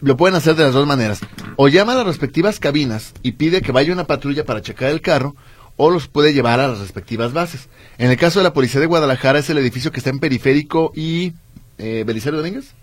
lo 0.00 0.16
pueden 0.16 0.36
hacer 0.36 0.54
de 0.54 0.62
las 0.62 0.74
dos 0.74 0.86
maneras. 0.86 1.18
O 1.56 1.66
llama 1.66 1.94
a 1.94 1.96
las 1.96 2.06
respectivas 2.06 2.60
cabinas 2.60 3.14
y 3.24 3.32
pide 3.32 3.60
que 3.60 3.72
vaya 3.72 3.92
una 3.92 4.04
patrulla 4.04 4.44
para 4.44 4.62
checar 4.62 4.90
el 4.90 5.00
carro, 5.00 5.34
o 5.74 5.90
los 5.90 6.06
puede 6.06 6.32
llevar 6.32 6.60
a 6.60 6.68
las 6.68 6.78
respectivas 6.78 7.32
bases. 7.32 7.68
En 7.98 8.12
el 8.12 8.16
caso 8.16 8.38
de 8.38 8.44
la 8.44 8.52
policía 8.52 8.78
de 8.78 8.86
Guadalajara 8.86 9.40
es 9.40 9.50
el 9.50 9.58
edificio 9.58 9.90
que 9.90 9.98
está 9.98 10.10
en 10.10 10.20
Periférico 10.20 10.92
y... 10.94 11.32
Eh, 11.78 12.04
¿Belisario 12.06 12.38
Domínguez? 12.38 12.74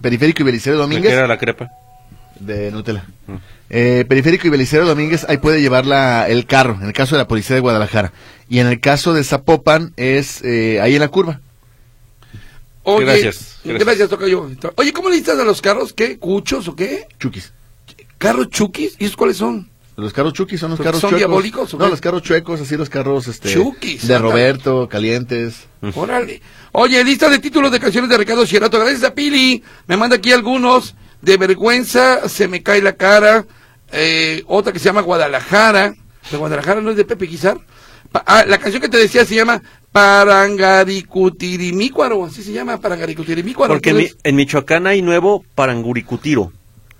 Periférico 0.00 0.40
y 0.40 0.46
Belisario 0.46 0.78
¿De 0.78 0.82
Domínguez 0.82 1.10
qué 1.10 1.18
era 1.18 1.26
la 1.26 1.36
crepa? 1.36 1.68
de 2.40 2.70
Nutella. 2.70 3.04
Eh, 3.70 4.04
Periférico 4.08 4.46
y 4.46 4.50
Belisario 4.50 4.86
Domínguez, 4.86 5.24
ahí 5.28 5.38
puede 5.38 5.60
llevar 5.60 5.86
la, 5.86 6.28
el 6.28 6.46
carro, 6.46 6.78
en 6.80 6.86
el 6.86 6.92
caso 6.92 7.14
de 7.14 7.22
la 7.22 7.28
policía 7.28 7.54
de 7.54 7.60
Guadalajara. 7.60 8.12
Y 8.52 8.58
en 8.58 8.66
el 8.66 8.80
caso 8.80 9.14
de 9.14 9.24
Zapopan 9.24 9.94
es 9.96 10.42
eh, 10.44 10.78
ahí 10.82 10.92
en 10.92 11.00
la 11.00 11.08
curva. 11.08 11.40
Oye, 12.82 13.06
Gracias, 13.06 13.56
Gracias, 13.64 13.86
gracias. 13.86 14.08
Tocayo. 14.10 14.46
Oye, 14.74 14.92
¿cómo 14.92 15.08
le 15.08 15.16
dices 15.16 15.38
a 15.38 15.42
los 15.42 15.62
carros? 15.62 15.94
¿Qué? 15.94 16.18
¿Cuchos 16.18 16.68
o 16.68 16.76
qué? 16.76 17.06
Chukis. 17.18 17.50
¿Carros 18.18 18.50
chukis? 18.50 18.96
¿Y 18.98 19.06
esos 19.06 19.16
cuáles 19.16 19.38
son? 19.38 19.70
Los 19.96 20.12
carros 20.12 20.34
chukis 20.34 20.60
son 20.60 20.68
los 20.68 20.76
¿Porque 20.76 20.88
carros 20.88 21.00
son 21.00 21.10
chuecos. 21.12 21.28
diabólicos 21.28 21.72
o 21.72 21.78
No, 21.78 21.86
qué? 21.86 21.90
los 21.92 22.00
carros 22.02 22.20
chuecos, 22.22 22.60
así 22.60 22.76
los 22.76 22.90
carros 22.90 23.26
este, 23.26 23.54
Chukis, 23.54 24.06
de 24.06 24.16
anda. 24.16 24.28
Roberto, 24.28 24.86
calientes. 24.86 25.64
Órale. 25.94 26.42
Oye, 26.72 27.02
lista 27.04 27.30
de 27.30 27.38
títulos 27.38 27.72
de 27.72 27.80
canciones 27.80 28.10
de 28.10 28.18
Ricardo 28.18 28.44
Chierato. 28.44 28.78
Gracias 28.78 29.02
a 29.04 29.14
Pili. 29.14 29.62
Me 29.86 29.96
manda 29.96 30.16
aquí 30.16 30.30
algunos. 30.30 30.94
De 31.22 31.38
vergüenza, 31.38 32.28
se 32.28 32.48
me 32.48 32.62
cae 32.62 32.82
la 32.82 32.96
cara. 32.96 33.46
Eh, 33.92 34.42
otra 34.46 34.74
que 34.74 34.78
se 34.78 34.84
llama 34.86 35.00
Guadalajara. 35.00 35.94
¿De 36.30 36.36
Guadalajara 36.36 36.82
no 36.82 36.90
es 36.90 36.96
de 36.98 37.06
Pepe 37.06 37.24
Guizar? 37.24 37.58
Pa- 38.12 38.22
ah, 38.26 38.44
la 38.46 38.58
canción 38.58 38.80
que 38.82 38.88
te 38.88 38.98
decía 38.98 39.24
se 39.24 39.34
llama 39.34 39.62
Parangaricutirimícuaro. 39.90 42.24
Así 42.24 42.42
se 42.42 42.52
llama, 42.52 42.78
Parangaricutirimícuaro. 42.80 43.74
Porque 43.74 43.90
en, 43.90 43.96
Mi- 43.96 44.02
Entonces, 44.04 44.20
en 44.24 44.36
Michoacán 44.36 44.86
hay 44.86 45.02
nuevo 45.02 45.44
Paranguricutiro. 45.54 46.52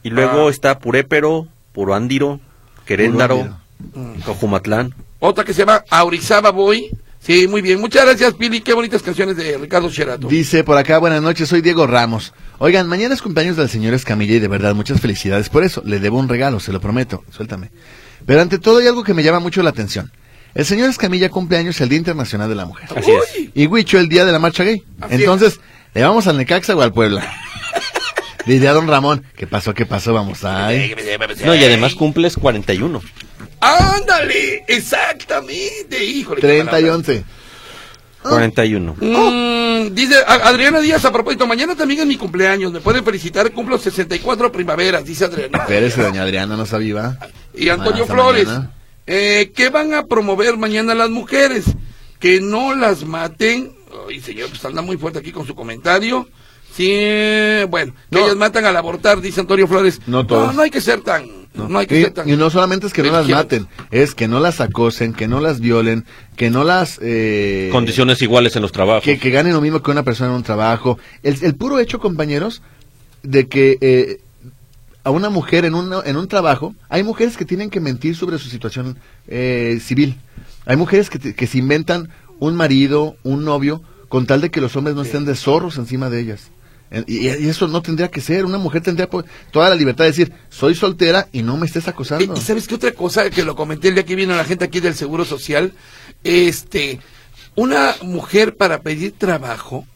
Y 0.02 0.10
luego 0.10 0.48
Ah. 0.48 0.50
está 0.50 0.78
Purépero, 0.78 1.46
Puroándiro, 1.72 2.40
Queréndaro, 2.86 3.56
Puruándiro. 3.92 4.24
Cojumatlán. 4.24 4.94
Otra 5.20 5.44
que 5.44 5.52
se 5.54 5.60
llama 5.60 5.84
Aurizaba 5.90 6.50
Boy. 6.50 6.90
Sí, 7.20 7.46
muy 7.46 7.62
bien. 7.62 7.80
Muchas 7.80 8.04
gracias, 8.04 8.34
Pili. 8.34 8.60
Qué 8.62 8.74
bonitas 8.74 9.00
canciones 9.00 9.36
de 9.36 9.56
Ricardo 9.56 9.88
Chierato. 9.88 10.26
Dice 10.26 10.64
por 10.64 10.76
acá, 10.76 10.98
buenas 10.98 11.22
noches, 11.22 11.48
soy 11.48 11.60
Diego 11.60 11.86
Ramos. 11.86 12.32
Oigan, 12.58 12.88
mañana 12.88 13.14
es 13.14 13.22
cumpleaños 13.22 13.56
del 13.56 13.68
señor 13.68 13.94
Escamilla 13.94 14.34
y 14.34 14.40
de 14.40 14.48
verdad 14.48 14.74
muchas 14.74 15.00
felicidades 15.00 15.48
por 15.48 15.62
eso. 15.62 15.82
Le 15.84 16.00
debo 16.00 16.18
un 16.18 16.28
regalo, 16.28 16.58
se 16.58 16.72
lo 16.72 16.80
prometo, 16.80 17.22
suéltame. 17.30 17.70
Pero 18.26 18.40
ante 18.40 18.58
todo 18.58 18.78
hay 18.78 18.88
algo 18.88 19.04
que 19.04 19.14
me 19.14 19.22
llama 19.22 19.38
mucho 19.38 19.62
la 19.62 19.70
atención. 19.70 20.10
El 20.54 20.64
señor 20.66 20.90
Escamilla 20.90 21.28
cumpleaños 21.30 21.80
el 21.80 21.88
Día 21.88 21.98
Internacional 21.98 22.48
de 22.48 22.54
la 22.54 22.66
Mujer. 22.66 22.88
Así 22.94 23.10
es. 23.10 23.48
Y 23.54 23.66
Huicho 23.66 23.98
el 23.98 24.08
día 24.08 24.24
de 24.24 24.32
la 24.32 24.38
marcha 24.38 24.64
gay. 24.64 24.82
Así 25.00 25.14
es. 25.14 25.20
Entonces, 25.20 25.60
¿le 25.94 26.02
vamos 26.02 26.26
al 26.26 26.36
Necaxa 26.36 26.74
o 26.76 26.82
al 26.82 26.92
Puebla? 26.92 27.26
Diría 28.46 28.72
don 28.72 28.88
Ramón, 28.88 29.24
¿qué 29.36 29.46
pasó, 29.46 29.72
qué 29.72 29.86
pasó? 29.86 30.12
Vamos 30.12 30.44
ahí. 30.44 30.94
No, 31.44 31.54
y 31.54 31.64
además 31.64 31.94
cumples 31.94 32.36
41. 32.36 33.00
¡Ándale! 33.60 34.64
Exactamente, 34.66 36.04
híjole. 36.04 36.40
qué 36.40 36.46
30 36.48 36.80
y 36.80 36.82
palabras. 36.82 37.08
11. 37.08 37.24
41. 38.22 38.96
Mm, 39.00 39.94
dice 39.94 40.16
a- 40.26 40.48
Adriana 40.48 40.80
Díaz, 40.80 41.04
a 41.04 41.12
propósito, 41.12 41.46
mañana 41.46 41.74
también 41.74 42.00
es 42.00 42.06
mi 42.06 42.16
cumpleaños. 42.16 42.72
Me 42.72 42.80
pueden 42.80 43.04
felicitar, 43.04 43.50
cumplo 43.52 43.78
64 43.78 44.50
primaveras, 44.52 45.04
dice 45.04 45.24
Adriana. 45.24 45.58
Espérese, 45.58 46.02
doña 46.02 46.22
Adriana, 46.22 46.56
no 46.56 46.64
está 46.64 46.78
viva. 46.78 47.16
Y 47.54 47.68
Antonio 47.68 48.06
Flores, 48.06 48.46
mañana. 48.46 48.70
Eh, 49.06 49.52
¿qué 49.54 49.68
van 49.70 49.94
a 49.94 50.06
promover 50.06 50.56
mañana 50.56 50.94
las 50.94 51.10
mujeres? 51.10 51.64
Que 52.18 52.40
no 52.40 52.74
las 52.74 53.04
maten. 53.04 53.72
Ay, 54.08 54.20
señor, 54.20 54.48
pues 54.50 54.64
anda 54.64 54.82
muy 54.82 54.96
fuerte 54.96 55.18
aquí 55.18 55.32
con 55.32 55.46
su 55.46 55.54
comentario. 55.54 56.28
Sí, 56.74 57.64
bueno, 57.68 57.92
que 58.10 58.18
No. 58.18 58.24
ellas 58.24 58.36
matan 58.36 58.64
al 58.64 58.76
abortar, 58.76 59.20
dice 59.20 59.40
Antonio 59.40 59.66
Flores. 59.68 60.00
No 60.06 60.26
todas. 60.26 60.48
No, 60.48 60.52
no 60.54 60.62
hay 60.62 60.70
que 60.70 60.80
ser 60.80 61.02
tan. 61.02 61.26
No, 61.54 61.78
hay 61.78 61.86
que 61.86 62.00
y, 62.00 62.02
ser 62.04 62.12
tan. 62.14 62.28
y 62.28 62.34
no 62.36 62.48
solamente 62.48 62.86
es 62.86 62.94
que 62.94 63.02
no 63.02 63.12
las 63.12 63.28
maten, 63.28 63.68
es 63.90 64.14
que 64.14 64.26
no 64.26 64.40
las 64.40 64.62
acosen, 64.62 65.12
que 65.12 65.28
no 65.28 65.38
las 65.40 65.60
violen, 65.60 66.06
que 66.34 66.48
no 66.48 66.64
las... 66.64 66.98
Eh, 67.02 67.68
Condiciones 67.72 68.22
iguales 68.22 68.56
en 68.56 68.62
los 68.62 68.72
trabajos. 68.72 69.04
que, 69.04 69.18
que 69.18 69.28
ganen 69.30 69.52
lo 69.52 69.60
mismo 69.60 69.82
que 69.82 69.90
una 69.90 70.02
persona 70.02 70.30
en 70.30 70.36
un 70.36 70.42
trabajo. 70.44 70.98
El, 71.22 71.36
el 71.44 71.54
puro 71.54 71.78
hecho, 71.78 71.98
compañeros, 71.98 72.62
de 73.22 73.48
que 73.48 73.76
eh, 73.82 74.20
a 75.04 75.10
una 75.10 75.30
mujer 75.30 75.64
en 75.64 75.74
un, 75.74 75.92
en 76.04 76.16
un 76.16 76.28
trabajo, 76.28 76.74
hay 76.88 77.02
mujeres 77.02 77.36
que 77.36 77.44
tienen 77.44 77.70
que 77.70 77.80
mentir 77.80 78.14
sobre 78.16 78.38
su 78.38 78.48
situación 78.48 78.98
eh, 79.26 79.80
civil. 79.82 80.16
Hay 80.66 80.76
mujeres 80.76 81.10
que, 81.10 81.18
te- 81.18 81.34
que 81.34 81.46
se 81.46 81.58
inventan 81.58 82.08
un 82.38 82.54
marido, 82.56 83.16
un 83.24 83.44
novio, 83.44 83.82
con 84.08 84.26
tal 84.26 84.40
de 84.40 84.50
que 84.50 84.60
los 84.60 84.76
hombres 84.76 84.94
no 84.94 85.02
estén 85.02 85.24
de 85.24 85.34
zorros 85.34 85.76
encima 85.78 86.08
de 86.10 86.20
ellas. 86.20 86.50
Y, 87.06 87.26
eso 87.28 87.68
no 87.68 87.80
tendría 87.80 88.10
que 88.10 88.20
ser. 88.20 88.44
Una 88.44 88.58
mujer 88.58 88.82
tendría 88.82 89.08
toda 89.50 89.68
la 89.70 89.74
libertad 89.74 90.04
de 90.04 90.10
decir, 90.10 90.32
soy 90.50 90.74
soltera 90.74 91.26
y 91.32 91.42
no 91.42 91.56
me 91.56 91.66
estés 91.66 91.88
acosando. 91.88 92.34
y 92.36 92.40
sabes 92.40 92.68
qué 92.68 92.74
otra 92.74 92.92
cosa 92.92 93.30
que 93.30 93.44
lo 93.44 93.56
comenté 93.56 93.88
el 93.88 93.94
día 93.94 94.04
que 94.04 94.14
vino 94.14 94.36
la 94.36 94.44
gente 94.44 94.66
aquí 94.66 94.80
del 94.80 94.94
Seguro 94.94 95.24
Social, 95.24 95.72
este, 96.22 97.00
una 97.54 97.94
mujer 98.02 98.56
para 98.56 98.82
pedir 98.82 99.12
trabajo 99.16 99.86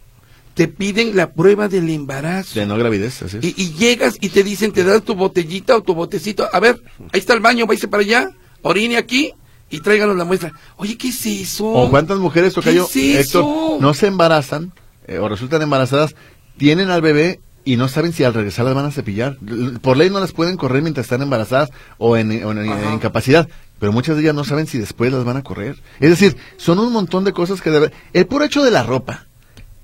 te 0.57 0.69
piden 0.69 1.15
la 1.15 1.33
prueba 1.35 1.69
del 1.69 1.89
embarazo. 1.91 2.59
De 2.59 2.65
no 2.67 2.77
gravidez, 2.79 3.21
así 3.23 3.37
es. 3.37 3.45
Y, 3.45 3.55
y 3.57 3.75
llegas 3.75 4.17
y 4.21 4.31
te 4.31 4.43
dicen, 4.43 4.73
te 4.73 4.83
dan 4.85 5.03
tu 5.03 5.15
botellita 5.15 5.77
o 5.77 5.83
tu 5.83 5.95
botecito. 5.95 6.49
A 6.51 6.59
ver, 6.61 6.81
ahí 7.13 7.21
está 7.21 7.35
el 7.35 7.41
baño, 7.41 7.67
váyase 7.67 7.89
para 7.89 8.03
allá, 8.03 8.31
orine 8.63 8.97
aquí 8.97 9.33
y 9.69 9.81
tráiganos 9.81 10.17
la 10.17 10.25
muestra. 10.25 10.53
Oye, 10.79 10.97
¿qué 10.97 11.09
es 11.09 11.27
eso? 11.27 11.67
¿O 11.67 11.91
cuántas 11.91 12.19
mujeres, 12.19 12.55
Tocayo, 12.55 12.89
¿Qué 12.91 13.21
es? 13.21 13.27
Héctor, 13.27 13.45
no 13.81 13.93
se 13.93 14.07
embarazan 14.07 14.73
eh, 15.07 15.19
o 15.19 15.29
resultan 15.29 15.61
embarazadas, 15.61 16.15
tienen 16.57 16.89
al 16.89 17.03
bebé 17.03 17.39
y 17.67 17.77
no 17.77 17.89
saben 17.89 18.15
si 18.15 18.25
al 18.25 18.33
regresar 18.33 18.65
las 18.65 18.75
van 18.75 18.87
a 18.87 18.91
cepillar? 18.93 19.37
Por 19.83 19.99
ley 19.99 20.09
no 20.09 20.21
las 20.21 20.33
pueden 20.33 20.57
correr 20.57 20.81
mientras 20.83 21.05
están 21.05 21.21
embarazadas 21.21 21.69
o 21.99 22.17
en, 22.17 22.43
o 22.45 22.53
en- 22.53 22.93
incapacidad, 22.95 23.47
pero 23.79 23.93
muchas 23.93 24.17
de 24.17 24.23
ellas 24.23 24.35
no 24.35 24.45
saben 24.45 24.67
si 24.67 24.79
después 24.79 25.13
las 25.13 25.25
van 25.25 25.37
a 25.37 25.43
correr. 25.43 25.77
Es 26.01 26.09
decir, 26.09 26.37
son 26.57 26.79
un 26.79 26.93
montón 26.95 27.25
de 27.25 27.33
cosas 27.35 27.61
que 27.61 27.71
deben... 27.71 27.93
El 28.15 28.25
puro 28.27 28.45
hecho 28.47 28.63
de 28.65 28.71
la 28.71 28.83
ropa. 28.85 29.27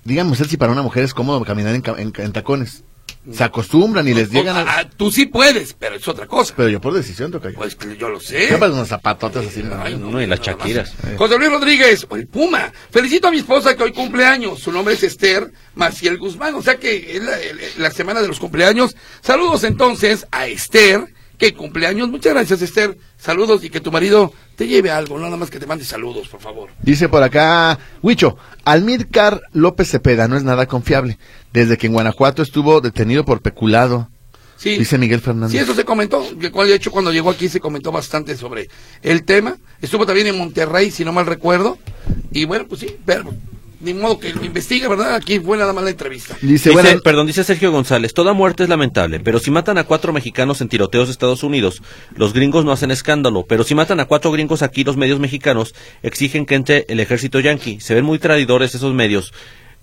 Díganme 0.05 0.33
usted 0.33 0.47
si 0.47 0.57
para 0.57 0.73
una 0.73 0.83
mujer 0.83 1.05
es 1.05 1.15
cómodo 1.15 1.45
caminar 1.45 1.75
en 1.75 2.33
tacones 2.33 2.85
se 3.31 3.45
acostumbran 3.45 4.07
y 4.09 4.15
les 4.15 4.31
llegan 4.31 4.57
a... 4.57 4.79
Ah, 4.79 4.91
tú 4.97 5.13
sí 5.13 5.27
puedes, 5.27 5.75
pero 5.75 5.95
es 5.95 6.09
otra 6.09 6.27
cosa. 6.27 6.55
Pero 6.57 6.69
yo 6.69 6.81
por 6.81 6.93
decisión, 6.93 7.31
toca 7.31 7.51
Pues 7.55 7.77
yo 7.97 8.09
lo 8.09 8.19
sé. 8.19 8.49
¿Qué 8.49 8.55
unos 8.57 8.89
zapatotes 8.89 9.47
así? 9.47 9.63
no, 9.63 10.21
y 10.21 10.27
las 10.27 10.41
chaquiras. 10.41 10.93
José 11.17 11.39
Luis 11.39 11.51
Rodríguez, 11.51 12.07
el 12.11 12.27
Puma. 12.27 12.73
Felicito 12.91 13.29
a 13.29 13.31
mi 13.31 13.39
esposa 13.39 13.77
que 13.77 13.85
hoy 13.85 13.93
cumple 13.93 14.25
años. 14.25 14.59
Su 14.59 14.73
nombre 14.73 14.95
es 14.95 15.05
Esther 15.05 15.53
Maciel 15.77 16.19
Guzmán. 16.19 16.57
O 16.57 16.63
sea 16.63 16.77
que 16.77 17.17
es 17.17 17.23
la, 17.23 17.37
la 17.79 17.91
semana 17.93 18.23
de 18.23 18.29
los 18.29 18.41
cumpleaños. 18.41 18.97
Saludos 19.21 19.63
entonces 19.63 20.27
a 20.33 20.49
Esther 20.49 21.07
que 21.43 21.55
cumpleaños. 21.55 22.09
Muchas 22.09 22.35
gracias, 22.35 22.63
Esther. 22.63 22.97
Saludos 23.19 23.65
y 23.65 23.71
que 23.71 23.81
tu 23.81 23.91
marido 23.91 24.33
te 24.55 24.69
lleve 24.69 24.93
algo, 24.93 25.19
nada 25.19 25.37
más 25.37 25.51
que 25.51 25.59
te 25.59 25.67
mande 25.67 25.85
saludos, 25.85 26.29
por 26.29 26.41
favor. 26.41 26.71
Dice 26.83 27.09
por 27.09 27.21
acá, 27.25 27.81
Huicho, 28.01 28.37
Almícar 28.65 29.43
López 29.53 29.91
Cepeda 29.91 30.29
no 30.29 30.37
es 30.37 30.45
nada 30.45 30.67
confiable. 30.67 31.19
Desde 31.53 31.77
que 31.77 31.89
en 31.89 31.95
Guanajuato 31.95 32.43
estuvo 32.43 32.81
detenido 32.81 33.25
por 33.25 33.43
peculado. 33.43 34.09
Sí. 34.57 34.79
Dice 34.79 34.99
Miguel 34.99 35.21
Fernández. 35.21 35.51
Sí, 35.51 35.59
eso 35.59 35.75
se 35.75 35.85
comentó. 35.85 36.25
De 36.33 36.75
hecho, 36.77 36.93
cuando 36.93 37.11
llegó 37.11 37.31
aquí 37.31 37.49
se 37.49 37.59
comentó 37.59 37.91
bastante 37.91 38.37
sobre 38.37 38.69
el 39.03 39.25
tema. 39.25 39.57
Estuvo 39.81 40.07
también 40.07 40.29
en 40.29 40.39
Monterrey, 40.39 40.93
si 40.93 41.05
no 41.05 41.13
mal 41.13 41.27
recuerdo. 41.27 41.77
Y 42.31 42.45
bueno, 42.45 42.67
pues 42.69 42.83
sí, 42.83 42.97
pero 43.05 43.35
ni 43.83 43.95
modo 43.95 44.19
que 44.21 44.33
lo 44.33 44.45
investigue, 44.45 44.87
¿verdad? 44.89 45.17
Aquí 45.17 45.41
fue 45.41 45.59
nada 45.59 45.73
más 45.73 45.85
la 45.85 45.91
entrevista. 45.91 46.37
Dice, 46.41 46.73
perdón, 47.03 47.27
dice 47.27 47.45
Sergio 47.45 47.73
González, 47.73 48.15
toda 48.15 48.33
muerte 48.33 48.63
es 48.63 48.69
lamentable, 48.69 49.21
pero 49.21 49.39
si 49.39 49.51
matan 49.51 49.79
a 49.79 49.85
cuatro 49.85 50.13
mexicanos 50.13 50.61
en 50.61 50.69
tiroteos 50.69 51.09
de 51.09 51.13
Estados 51.13 51.43
Unidos, 51.43 51.83
los 52.15 52.33
gringos 52.33 52.65
no 52.65 52.73
hacen 52.73 52.91
escándalo, 52.91 53.45
pero 53.47 53.65
si 53.65 53.75
matan 53.75 54.01
a 54.01 54.07
cuatro 54.07 54.31
gringos 54.31 54.63
aquí, 54.63 54.85
los 54.85 54.97
medios 54.97 55.19
mexicanos 55.19 55.75
exigen 56.03 56.47
que 56.47 56.55
entre 56.55 56.87
el 56.89 57.01
ejército 57.01 57.41
yanqui. 57.41 57.81
Se 57.81 57.95
ven 57.95 58.05
muy 58.05 58.19
traidores 58.19 58.75
esos 58.75 58.95
medios 58.95 59.33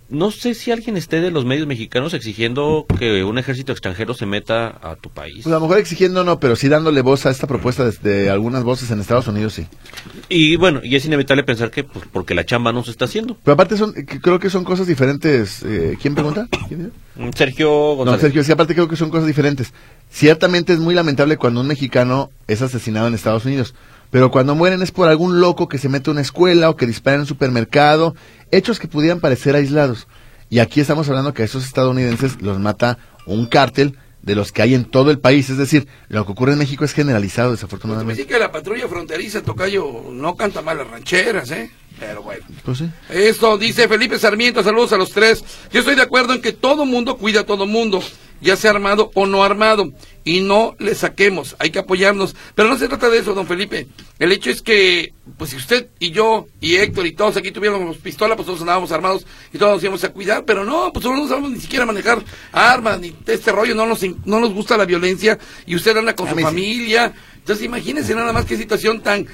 no 0.09 0.31
sé 0.31 0.53
si 0.55 0.71
alguien 0.71 0.97
esté 0.97 1.21
de 1.21 1.31
los 1.31 1.45
medios 1.45 1.67
mexicanos 1.67 2.13
exigiendo 2.13 2.85
que 2.97 3.23
un 3.23 3.37
ejército 3.37 3.71
extranjero 3.71 4.13
se 4.13 4.25
meta 4.25 4.79
a 4.81 4.95
tu 4.95 5.09
país. 5.09 5.43
Pues 5.43 5.47
a 5.47 5.57
lo 5.57 5.61
mejor 5.61 5.77
exigiendo 5.77 6.23
no, 6.23 6.39
pero 6.39 6.55
sí 6.55 6.67
dándole 6.67 7.01
voz 7.01 7.25
a 7.25 7.29
esta 7.29 7.47
propuesta 7.47 7.89
de, 7.89 8.29
algunas 8.29 8.63
voces 8.63 8.89
en 8.91 8.99
Estados 8.99 9.27
Unidos, 9.27 9.53
sí. 9.53 9.67
Y 10.27 10.55
bueno, 10.55 10.81
y 10.83 10.95
es 10.95 11.05
inevitable 11.05 11.43
pensar 11.43 11.71
que 11.71 11.83
pues, 11.83 12.05
porque 12.11 12.33
la 12.33 12.45
chamba 12.45 12.71
no 12.71 12.83
se 12.83 12.91
está 12.91 13.05
haciendo. 13.05 13.37
Pero 13.43 13.53
aparte 13.53 13.77
son, 13.77 13.93
creo 13.93 14.39
que 14.39 14.49
son 14.49 14.63
cosas 14.63 14.87
diferentes. 14.87 15.63
Eh, 15.63 15.97
¿Quién 16.01 16.15
pregunta? 16.15 16.47
Mm, 17.15 17.29
Sergio 17.35 17.95
González. 17.95 18.21
No, 18.21 18.21
Sergio, 18.21 18.43
sí, 18.43 18.51
aparte 18.51 18.73
creo 18.73 18.87
que 18.87 18.95
son 18.95 19.09
cosas 19.09 19.27
diferentes. 19.27 19.73
Ciertamente 20.09 20.73
es 20.73 20.79
muy 20.79 20.95
lamentable 20.95 21.37
cuando 21.37 21.61
un 21.61 21.67
mexicano 21.67 22.31
es 22.47 22.61
asesinado 22.61 23.07
en 23.07 23.13
Estados 23.13 23.45
Unidos. 23.45 23.75
Pero 24.11 24.31
cuando 24.31 24.55
mueren 24.55 24.81
es 24.81 24.91
por 24.91 25.07
algún 25.07 25.39
loco 25.39 25.67
que 25.67 25.77
se 25.77 25.89
mete 25.89 26.09
a 26.09 26.13
una 26.13 26.21
escuela 26.21 26.69
o 26.69 26.75
que 26.75 26.87
dispara 26.87 27.15
en 27.15 27.21
un 27.21 27.27
supermercado 27.27 28.15
hechos 28.51 28.79
que 28.79 28.87
pudieran 28.87 29.19
parecer 29.19 29.55
aislados. 29.55 30.07
Y 30.49 30.59
aquí 30.59 30.81
estamos 30.81 31.07
hablando 31.09 31.33
que 31.33 31.43
a 31.43 31.45
esos 31.45 31.65
estadounidenses 31.65 32.41
los 32.41 32.59
mata 32.59 32.97
un 33.25 33.45
cártel 33.45 33.97
de 34.21 34.35
los 34.35 34.51
que 34.51 34.61
hay 34.61 34.73
en 34.73 34.85
todo 34.85 35.11
el 35.11 35.19
país. 35.19 35.49
Es 35.49 35.57
decir, 35.57 35.87
lo 36.07 36.25
que 36.25 36.31
ocurre 36.31 36.53
en 36.53 36.59
México 36.59 36.83
es 36.83 36.93
generalizado, 36.93 37.51
desafortunadamente. 37.51 38.15
Pues 38.15 38.27
sí 38.27 38.33
que 38.33 38.39
la 38.39 38.51
patrulla 38.51 38.87
fronteriza, 38.87 39.41
Tocayo, 39.41 40.05
no 40.11 40.35
canta 40.35 40.61
mal 40.61 40.77
las 40.77 40.87
rancheras, 40.87 41.51
¿eh? 41.51 41.71
Pero 41.99 42.23
bueno. 42.23 42.45
Pues 42.63 42.79
sí. 42.79 42.89
Esto 43.09 43.57
dice 43.57 43.87
Felipe 43.87 44.17
Sarmiento, 44.17 44.63
saludos 44.63 44.93
a 44.93 44.97
los 44.97 45.11
tres. 45.11 45.43
Yo 45.71 45.81
estoy 45.81 45.95
de 45.95 46.01
acuerdo 46.01 46.33
en 46.33 46.41
que 46.41 46.53
todo 46.53 46.85
mundo 46.85 47.17
cuida 47.17 47.41
a 47.41 47.45
todo 47.45 47.67
mundo 47.67 48.01
ya 48.41 48.55
sea 48.55 48.71
armado 48.71 49.11
o 49.13 49.25
no 49.25 49.43
armado, 49.43 49.91
y 50.23 50.41
no 50.41 50.75
le 50.79 50.93
saquemos, 50.95 51.55
hay 51.59 51.71
que 51.71 51.79
apoyarnos. 51.79 52.35
Pero 52.53 52.69
no 52.69 52.77
se 52.77 52.87
trata 52.87 53.09
de 53.09 53.19
eso, 53.19 53.33
don 53.33 53.47
Felipe. 53.47 53.87
El 54.19 54.31
hecho 54.31 54.49
es 54.49 54.61
que, 54.61 55.13
pues 55.37 55.49
si 55.51 55.55
usted 55.55 55.87
y 55.99 56.11
yo 56.11 56.47
y 56.61 56.75
Héctor 56.75 57.07
y 57.07 57.13
todos 57.13 57.37
aquí 57.37 57.51
tuviéramos 57.51 57.97
pistola, 57.97 58.35
pues 58.35 58.45
todos 58.45 58.61
andábamos 58.61 58.91
armados 58.91 59.25
y 59.53 59.57
todos 59.57 59.73
nos 59.73 59.83
íbamos 59.83 60.03
a 60.03 60.09
cuidar, 60.09 60.45
pero 60.45 60.65
no, 60.65 60.91
pues 60.93 61.05
no 61.05 61.27
sabemos 61.27 61.51
ni 61.51 61.59
siquiera 61.59 61.85
manejar 61.85 62.23
armas, 62.51 62.99
ni 62.99 63.15
este 63.25 63.51
rollo, 63.51 63.73
no 63.75 63.85
nos, 63.85 64.03
no 64.25 64.39
nos 64.39 64.53
gusta 64.53 64.77
la 64.77 64.85
violencia, 64.85 65.39
y 65.65 65.75
usted 65.75 65.97
anda 65.97 66.15
con 66.15 66.29
su 66.29 66.35
familia. 66.35 67.13
Entonces 67.39 67.65
imagínense 67.65 68.13
nada 68.13 68.31
más 68.31 68.45
qué 68.45 68.57
situación 68.57 69.01
tan 69.01 69.25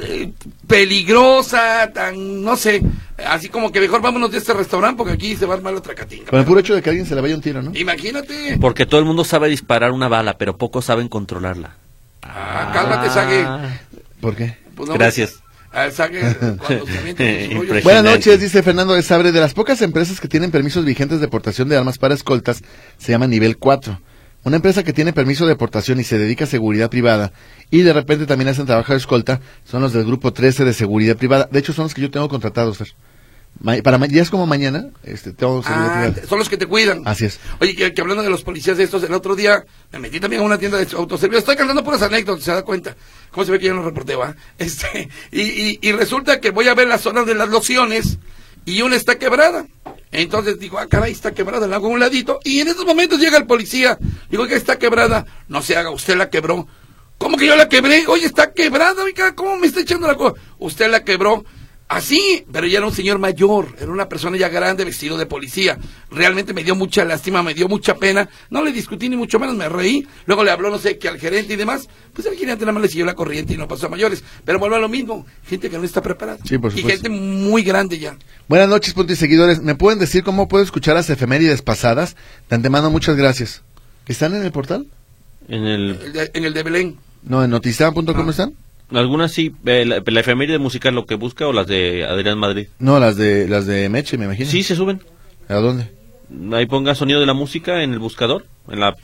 eh, 0.00 0.32
peligrosa, 0.66 1.90
tan, 1.92 2.42
no 2.42 2.56
sé, 2.56 2.82
así 3.26 3.48
como 3.48 3.72
que 3.72 3.80
mejor 3.80 4.00
vámonos 4.00 4.30
de 4.30 4.38
este 4.38 4.52
restaurante 4.52 4.96
porque 4.96 5.12
aquí 5.12 5.36
se 5.36 5.46
va 5.46 5.54
a 5.54 5.56
armar 5.56 5.74
otra 5.74 5.94
catinga. 5.94 6.30
Con 6.30 6.38
el 6.38 6.44
puro 6.44 6.60
hecho 6.60 6.74
de 6.74 6.82
que 6.82 6.90
alguien 6.90 7.06
se 7.06 7.14
le 7.14 7.20
vaya 7.20 7.34
un 7.34 7.40
tiro, 7.40 7.62
¿no? 7.62 7.74
Imagínate. 7.74 8.58
Porque 8.60 8.86
todo 8.86 9.00
el 9.00 9.06
mundo 9.06 9.24
sabe 9.24 9.48
disparar 9.48 9.92
una 9.92 10.08
bala, 10.08 10.38
pero 10.38 10.56
pocos 10.56 10.84
saben 10.84 11.08
controlarla. 11.08 11.76
Ah, 12.22 12.70
cálmate, 12.72 13.10
Sague. 13.10 13.46
¿Por 14.20 14.34
qué? 14.34 14.56
Pues 14.74 14.90
Gracias. 14.90 15.40
Ah, 15.76 15.88
Buenas 17.82 18.04
noches, 18.04 18.40
dice 18.40 18.62
Fernando 18.62 18.94
de 18.94 19.02
Sabre. 19.02 19.32
De 19.32 19.40
las 19.40 19.54
pocas 19.54 19.82
empresas 19.82 20.20
que 20.20 20.28
tienen 20.28 20.52
permisos 20.52 20.84
vigentes 20.84 21.20
de 21.20 21.26
portación 21.26 21.68
de 21.68 21.76
armas 21.76 21.98
para 21.98 22.14
escoltas, 22.14 22.62
se 22.96 23.10
llama 23.10 23.26
nivel 23.26 23.56
4. 23.56 24.00
Una 24.44 24.56
empresa 24.56 24.82
que 24.84 24.92
tiene 24.92 25.14
permiso 25.14 25.44
de 25.44 25.52
deportación 25.52 26.00
y 26.00 26.04
se 26.04 26.18
dedica 26.18 26.44
a 26.44 26.46
seguridad 26.46 26.90
privada 26.90 27.32
y 27.70 27.80
de 27.80 27.94
repente 27.94 28.26
también 28.26 28.48
hacen 28.48 28.66
trabajo 28.66 28.92
de 28.92 28.98
escolta 28.98 29.40
son 29.64 29.80
los 29.80 29.94
del 29.94 30.04
grupo 30.04 30.34
13 30.34 30.66
de 30.66 30.74
seguridad 30.74 31.16
privada. 31.16 31.48
De 31.50 31.58
hecho, 31.58 31.72
son 31.72 31.84
los 31.84 31.94
que 31.94 32.02
yo 32.02 32.10
tengo 32.10 32.28
contratados, 32.28 32.76
Fer. 32.76 32.92
para 33.82 33.98
días 34.06 34.28
como 34.28 34.46
mañana, 34.46 34.90
este, 35.02 35.32
tengo 35.32 35.62
ah, 35.64 36.12
son 36.28 36.38
los 36.38 36.50
que 36.50 36.58
te 36.58 36.66
cuidan. 36.66 37.02
Así 37.06 37.24
es. 37.24 37.40
Oye, 37.58 37.74
que, 37.74 38.00
hablando 38.02 38.22
de 38.22 38.28
los 38.28 38.42
policías 38.42 38.76
de 38.76 38.84
estos, 38.84 39.02
el 39.02 39.14
otro 39.14 39.34
día 39.34 39.64
me 39.92 39.98
metí 39.98 40.20
también 40.20 40.42
a 40.42 40.44
una 40.44 40.58
tienda 40.58 40.76
de 40.76 40.86
autoservicio. 40.94 41.38
Estoy 41.38 41.56
cantando 41.56 41.82
puras 41.82 42.02
anécdotas, 42.02 42.44
se 42.44 42.52
da 42.52 42.62
cuenta. 42.62 42.94
¿Cómo 43.30 43.46
se 43.46 43.52
ve 43.52 43.58
que 43.58 43.66
yo 43.66 43.74
no 43.74 43.82
reporté, 43.82 44.14
va? 44.14 44.36
Este, 44.58 45.08
y, 45.32 45.40
y, 45.40 45.78
y 45.80 45.92
resulta 45.92 46.38
que 46.38 46.50
voy 46.50 46.68
a 46.68 46.74
ver 46.74 46.86
las 46.86 47.00
zonas 47.00 47.24
de 47.24 47.34
las 47.34 47.48
lociones 47.48 48.18
y 48.66 48.82
una 48.82 48.96
está 48.96 49.18
quebrada. 49.18 49.66
Entonces 50.14 50.60
digo, 50.60 50.78
ah, 50.78 50.86
caray, 50.86 51.10
está 51.10 51.34
quebrada, 51.34 51.66
la 51.66 51.76
hago 51.76 51.88
a 51.88 51.90
un 51.90 51.98
ladito. 51.98 52.38
Y 52.44 52.60
en 52.60 52.68
esos 52.68 52.86
momentos 52.86 53.18
llega 53.18 53.36
el 53.36 53.46
policía. 53.46 53.98
Digo, 54.30 54.46
que 54.46 54.54
está 54.54 54.78
quebrada. 54.78 55.26
No 55.48 55.60
se 55.60 55.76
haga, 55.76 55.90
usted 55.90 56.16
la 56.16 56.30
quebró. 56.30 56.68
¿Cómo 57.18 57.36
que 57.36 57.46
yo 57.46 57.56
la 57.56 57.68
quebré? 57.68 58.06
Oye, 58.06 58.26
está 58.26 58.52
quebrada, 58.52 59.02
oiga, 59.02 59.34
¿cómo 59.34 59.56
me 59.56 59.66
está 59.66 59.80
echando 59.80 60.06
la 60.06 60.14
cosa? 60.14 60.40
Usted 60.58 60.88
la 60.88 61.02
quebró. 61.02 61.44
Así, 61.86 62.44
pero 62.50 62.66
ya 62.66 62.78
era 62.78 62.86
un 62.86 62.94
señor 62.94 63.18
mayor, 63.18 63.76
era 63.78 63.90
una 63.92 64.08
persona 64.08 64.38
ya 64.38 64.48
grande 64.48 64.84
vestido 64.84 65.18
de 65.18 65.26
policía. 65.26 65.78
Realmente 66.10 66.54
me 66.54 66.64
dio 66.64 66.74
mucha 66.74 67.04
lástima, 67.04 67.42
me 67.42 67.52
dio 67.52 67.68
mucha 67.68 67.94
pena. 67.96 68.28
No 68.48 68.64
le 68.64 68.72
discutí 68.72 69.08
ni 69.08 69.16
mucho 69.16 69.38
menos, 69.38 69.54
me 69.54 69.68
reí. 69.68 70.06
Luego 70.24 70.44
le 70.44 70.50
habló, 70.50 70.70
no 70.70 70.78
sé, 70.78 70.98
que 70.98 71.08
al 71.08 71.20
gerente 71.20 71.52
y 71.52 71.56
demás. 71.56 71.88
Pues 72.14 72.26
el 72.26 72.36
gerente 72.36 72.64
nada 72.64 72.72
más 72.72 72.82
le 72.82 72.88
siguió 72.88 73.04
la 73.04 73.14
corriente 73.14 73.52
y 73.52 73.58
no 73.58 73.68
pasó 73.68 73.86
a 73.86 73.90
mayores. 73.90 74.24
Pero 74.44 74.58
vuelve 74.58 74.76
a 74.76 74.80
lo 74.80 74.88
mismo, 74.88 75.26
gente 75.46 75.68
que 75.68 75.76
no 75.76 75.84
está 75.84 76.00
preparada. 76.00 76.38
Sí, 76.44 76.56
por 76.56 76.76
y 76.76 76.82
gente 76.82 77.10
muy 77.10 77.62
grande 77.62 77.98
ya. 77.98 78.16
Buenas 78.48 78.68
noches, 78.68 78.94
punto 78.94 79.12
y 79.12 79.16
seguidores. 79.16 79.60
¿Me 79.60 79.74
pueden 79.74 79.98
decir 79.98 80.24
cómo 80.24 80.48
puedo 80.48 80.64
escuchar 80.64 80.94
las 80.94 81.10
efemérides 81.10 81.60
pasadas? 81.60 82.16
De 82.48 82.56
antemano, 82.56 82.90
muchas 82.90 83.16
gracias. 83.16 83.62
¿Están 84.06 84.34
en 84.34 84.42
el 84.42 84.52
portal? 84.52 84.86
En 85.48 85.64
el... 85.64 86.30
en 86.32 86.44
el 86.44 86.54
de 86.54 86.62
Belén. 86.62 86.96
No, 87.22 87.44
en 87.44 87.50
noticia.com 87.50 88.30
están. 88.30 88.54
Algunas 88.90 89.32
sí, 89.32 89.52
eh, 89.64 89.84
la, 89.84 90.02
la, 90.04 90.20
efeméride 90.20 90.58
musical 90.58 90.94
lo 90.94 91.06
que 91.06 91.14
busca 91.14 91.46
o 91.46 91.52
las 91.52 91.66
de 91.66 92.04
Adrián 92.04 92.38
Madrid. 92.38 92.68
No, 92.78 93.00
las 93.00 93.16
de 93.16 93.48
las 93.48 93.66
de 93.66 93.88
Meche, 93.88 94.18
me 94.18 94.26
imagino. 94.26 94.50
Sí, 94.50 94.62
se 94.62 94.76
suben. 94.76 95.00
¿A 95.48 95.54
dónde? 95.54 95.90
Ahí 96.52 96.66
ponga 96.66 96.94
sonido 96.94 97.20
de 97.20 97.26
la 97.26 97.34
música 97.34 97.82
en 97.82 97.92
el 97.92 97.98
buscador, 97.98 98.46
en 98.68 98.80
la 98.80 98.94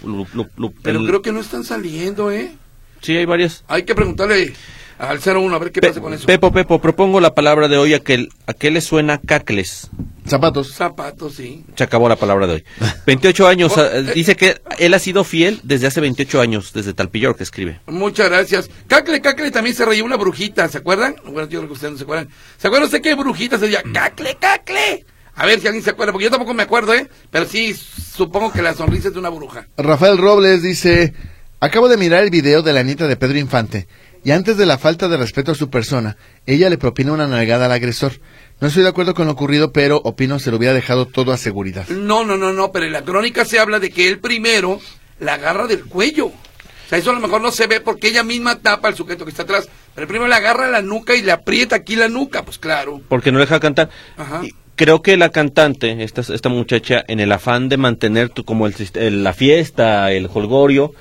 Pero 0.83 1.05
creo 1.05 1.23
que 1.23 1.33
no 1.33 1.41
están 1.41 1.65
saliendo, 1.65 2.31
¿eh? 2.31 2.53
Sí, 3.01 3.17
hay 3.17 3.25
varias. 3.25 3.65
Hay 3.69 3.85
que 3.85 3.95
preguntarle 3.95 4.53
al 5.01 5.19
01 5.19 5.55
a 5.55 5.59
ver 5.59 5.73
qué 5.73 5.81
pasa 5.81 6.01
con 6.01 6.13
eso. 6.13 6.27
Pepo, 6.27 6.53
Pepo, 6.53 6.79
propongo 6.79 7.21
la 7.21 7.35
palabra 7.35 7.69
de 7.69 7.79
hoy 7.79 7.95
a 7.95 8.01
que, 8.01 8.29
a 8.47 8.53
qué 8.53 8.71
le 8.71 8.81
suena 8.81 9.19
cacles. 9.19 9.89
Zapatos. 10.27 10.75
Zapatos, 10.75 11.35
sí. 11.35 11.65
Se 11.75 11.85
acabó 11.85 12.09
la 12.09 12.17
palabra 12.17 12.47
de 12.47 12.55
hoy. 12.55 12.65
28 13.07 13.49
años. 13.49 13.73
Oh, 13.77 13.85
eh, 13.85 14.13
dice 14.15 14.37
que 14.37 14.61
él 14.79 14.93
ha 14.93 14.99
sido 14.99 15.25
fiel 15.25 15.61
desde 15.63 15.87
hace 15.87 16.01
28 16.01 16.41
años, 16.41 16.73
desde 16.75 16.93
Talpillor 16.93 17.35
que 17.35 17.43
escribe. 17.43 17.81
Muchas 17.87 18.29
gracias. 18.29 18.71
Cacle, 18.87 19.21
Cacle 19.21 19.51
también 19.51 19.75
se 19.75 19.85
reía 19.85 20.05
una 20.05 20.17
brujita, 20.17 20.69
¿se 20.69 20.79
acuerdan? 20.79 21.17
Bueno, 21.25 21.49
yo 21.49 21.61
creo 21.61 21.67
que 21.69 21.73
ustedes 21.73 21.93
no 21.93 21.99
se 21.99 22.05
acuerdan. 22.05 22.29
¿Se 22.59 22.67
acuerdan 22.67 22.87
usted 22.87 23.01
qué 23.01 23.15
brujita 23.15 23.59
se 23.59 23.67
decía? 23.67 23.83
Cacle, 23.93 24.37
Cacle. 24.39 25.07
A 25.35 25.47
ver 25.47 25.59
si 25.61 25.67
alguien 25.67 25.83
se 25.83 25.91
acuerda, 25.91 26.13
porque 26.13 26.25
yo 26.25 26.31
tampoco 26.31 26.53
me 26.53 26.65
acuerdo, 26.65 26.93
¿eh? 26.93 27.09
Pero 27.31 27.47
sí, 27.47 27.75
supongo 27.75 28.53
que 28.53 28.61
la 28.61 28.75
sonrisa 28.75 29.09
es 29.09 29.15
de 29.15 29.21
una 29.21 29.31
bruja. 29.31 29.67
Rafael 29.79 30.19
Robles 30.19 30.63
dice, 30.63 31.15
acabo 31.61 31.89
de 31.89 31.97
mirar 31.97 32.23
el 32.23 32.31
video 32.31 32.61
de 32.61 32.75
la 32.75 32.83
nieta 32.83 33.07
de 33.07 33.17
Pedro 33.17 33.39
Infante, 33.39 33.89
y 34.25 34.33
antes 34.33 34.57
de 34.57 34.67
la 34.67 34.79
falta 34.79 35.09
de 35.09 35.17
respeto 35.17 35.53
a 35.53 35.55
su 35.55 35.71
persona, 35.71 36.17
ella 36.47 36.69
le 36.69 36.79
propina 36.79 37.13
una 37.13 37.27
nalgada 37.27 37.67
al 37.67 37.73
agresor. 37.73 38.21
No 38.61 38.69
estoy 38.69 38.83
de 38.83 38.91
acuerdo 38.91 39.15
con 39.15 39.27
lo 39.27 39.33
ocurrido, 39.33 39.73
pero 39.73 40.01
opino 40.05 40.39
se 40.39 40.51
lo 40.51 40.59
hubiera 40.59 40.75
dejado 40.75 41.07
todo 41.07 41.33
a 41.33 41.39
seguridad. 41.39 41.89
No, 41.89 42.25
no, 42.25 42.37
no, 42.37 42.53
no, 42.53 42.73
pero 42.73 42.85
en 42.85 42.93
la 42.93 43.03
crónica 43.03 43.45
se 43.45 43.59
habla 43.59 43.79
de 43.79 43.91
que 43.91 44.09
él 44.09 44.19
primero 44.19 44.81
la 45.19 45.35
agarra 45.35 45.67
del 45.67 45.85
cuello. 45.87 46.27
O 46.27 46.89
sea, 46.89 46.99
eso 46.99 47.11
a 47.11 47.15
lo 47.15 47.21
mejor 47.21 47.41
no 47.41 47.53
se 47.53 47.67
ve 47.67 47.81
porque 47.81 48.09
ella 48.09 48.23
misma 48.23 48.59
tapa 48.59 48.89
al 48.89 48.97
sujeto 48.97 49.25
que 49.25 49.31
está 49.31 49.45
atrás. 49.45 49.69
Pero 49.95 50.07
primero 50.07 50.29
le 50.29 50.35
agarra 50.35 50.69
la 50.69 50.83
nuca 50.83 51.15
y 51.15 51.23
le 51.23 51.33
aprieta 51.33 51.77
aquí 51.77 51.97
la 51.97 52.09
nuca, 52.09 52.45
pues 52.45 52.59
claro. 52.59 53.01
Porque 53.09 53.33
no 53.33 53.39
deja 53.39 53.61
cantar. 53.61 53.91
Ajá. 54.17 54.43
creo 54.77 55.01
que 55.01 55.17
la 55.17 55.31
cantante, 55.31 56.03
esta, 56.03 56.21
esta 56.21 56.49
muchacha, 56.49 57.05
en 57.07 57.21
el 57.21 57.33
afán 57.33 57.69
de 57.69 57.77
mantener 57.77 58.29
tu, 58.29 58.45
como 58.45 58.67
el, 58.67 59.23
la 59.23 59.33
fiesta, 59.33 60.13
el 60.13 60.29
holgorio, 60.33 60.93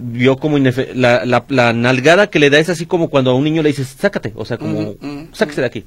vio 0.00 0.36
como 0.36 0.58
la, 0.58 1.44
la, 1.48 1.72
nalgada 1.72 2.28
que 2.28 2.38
le 2.38 2.50
da 2.50 2.58
es 2.58 2.68
así 2.68 2.86
como 2.86 3.08
cuando 3.08 3.30
a 3.30 3.34
un 3.34 3.44
niño 3.44 3.62
le 3.62 3.68
dices, 3.68 3.94
sácate, 3.98 4.32
o 4.34 4.44
sea, 4.44 4.58
como, 4.58 4.94
sáquese 5.32 5.60
de 5.60 5.66
aquí. 5.66 5.84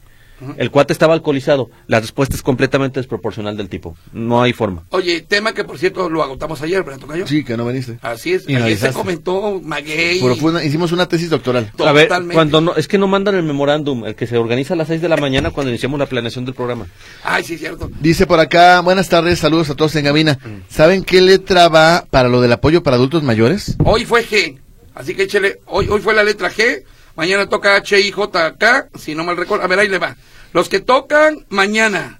El 0.57 0.71
cuate 0.71 0.93
estaba 0.93 1.13
alcoholizado. 1.13 1.69
La 1.87 1.99
respuesta 1.99 2.35
es 2.35 2.41
completamente 2.41 2.99
desproporcional 2.99 3.55
del 3.57 3.69
tipo. 3.69 3.95
No 4.11 4.41
hay 4.41 4.53
forma. 4.53 4.83
Oye, 4.89 5.21
tema 5.21 5.53
que 5.53 5.63
por 5.63 5.77
cierto 5.77 6.09
lo 6.09 6.23
agotamos 6.23 6.61
ayer, 6.61 6.83
¿verdad, 6.83 6.99
Tocayo? 6.99 7.27
Sí, 7.27 7.43
que 7.43 7.57
no 7.57 7.65
veniste. 7.65 7.97
Así 8.01 8.33
es. 8.33 8.47
Y 8.47 8.55
Ayer 8.55 8.77
se 8.77 8.91
comentó 8.93 9.59
Maguey. 9.63 10.21
Pero 10.21 10.35
fue 10.35 10.51
una- 10.51 10.63
hicimos 10.63 10.91
una 10.91 11.07
tesis 11.07 11.29
doctoral. 11.29 11.71
A 11.79 11.91
ver, 11.91 12.07
Totalmente. 12.07 12.33
cuando 12.35 12.61
no, 12.61 12.75
es 12.75 12.87
que 12.87 12.97
no 12.97 13.07
mandan 13.07 13.35
el 13.35 13.43
memorándum, 13.43 14.05
el 14.05 14.15
que 14.15 14.27
se 14.27 14.37
organiza 14.37 14.73
a 14.73 14.77
las 14.77 14.87
6 14.87 15.01
de 15.01 15.09
la 15.09 15.17
mañana 15.17 15.51
cuando 15.51 15.69
iniciamos 15.69 15.99
la 15.99 16.05
planeación 16.05 16.45
del 16.45 16.53
programa. 16.53 16.87
Ay, 17.23 17.43
sí, 17.43 17.57
cierto. 17.57 17.89
Dice 17.99 18.25
por 18.27 18.39
acá, 18.39 18.81
buenas 18.81 19.09
tardes, 19.09 19.39
saludos 19.39 19.69
a 19.69 19.75
todos 19.75 19.95
en 19.95 20.05
Gabina. 20.05 20.39
¿Saben 20.69 21.03
qué 21.03 21.21
letra 21.21 21.69
va 21.69 22.05
para 22.09 22.29
lo 22.29 22.41
del 22.41 22.51
apoyo 22.51 22.83
para 22.83 22.95
adultos 22.97 23.23
mayores? 23.23 23.75
Hoy 23.83 24.05
fue 24.05 24.25
G. 24.25 24.57
Así 24.95 25.15
que 25.15 25.23
échele. 25.23 25.59
Hoy, 25.65 25.87
hoy 25.89 26.01
fue 26.01 26.13
la 26.13 26.23
letra 26.23 26.51
G. 26.51 26.83
Mañana 27.15 27.47
toca 27.47 27.75
H, 27.75 27.99
I, 27.99 28.11
J, 28.11 28.55
K. 28.57 28.87
Si 28.97 29.13
no 29.15 29.23
mal 29.23 29.37
recuerdo. 29.37 29.63
A 29.63 29.67
ver, 29.67 29.79
ahí 29.79 29.87
le 29.89 29.99
va. 29.99 30.15
Los 30.53 30.69
que 30.69 30.79
tocan 30.79 31.45
mañana. 31.49 32.19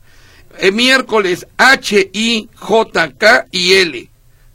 eh, 0.60 0.72
miércoles 0.72 1.48
H, 1.58 2.10
I, 2.14 2.50
J, 2.56 3.12
K 3.18 3.46
y 3.52 3.74
L. 3.74 4.10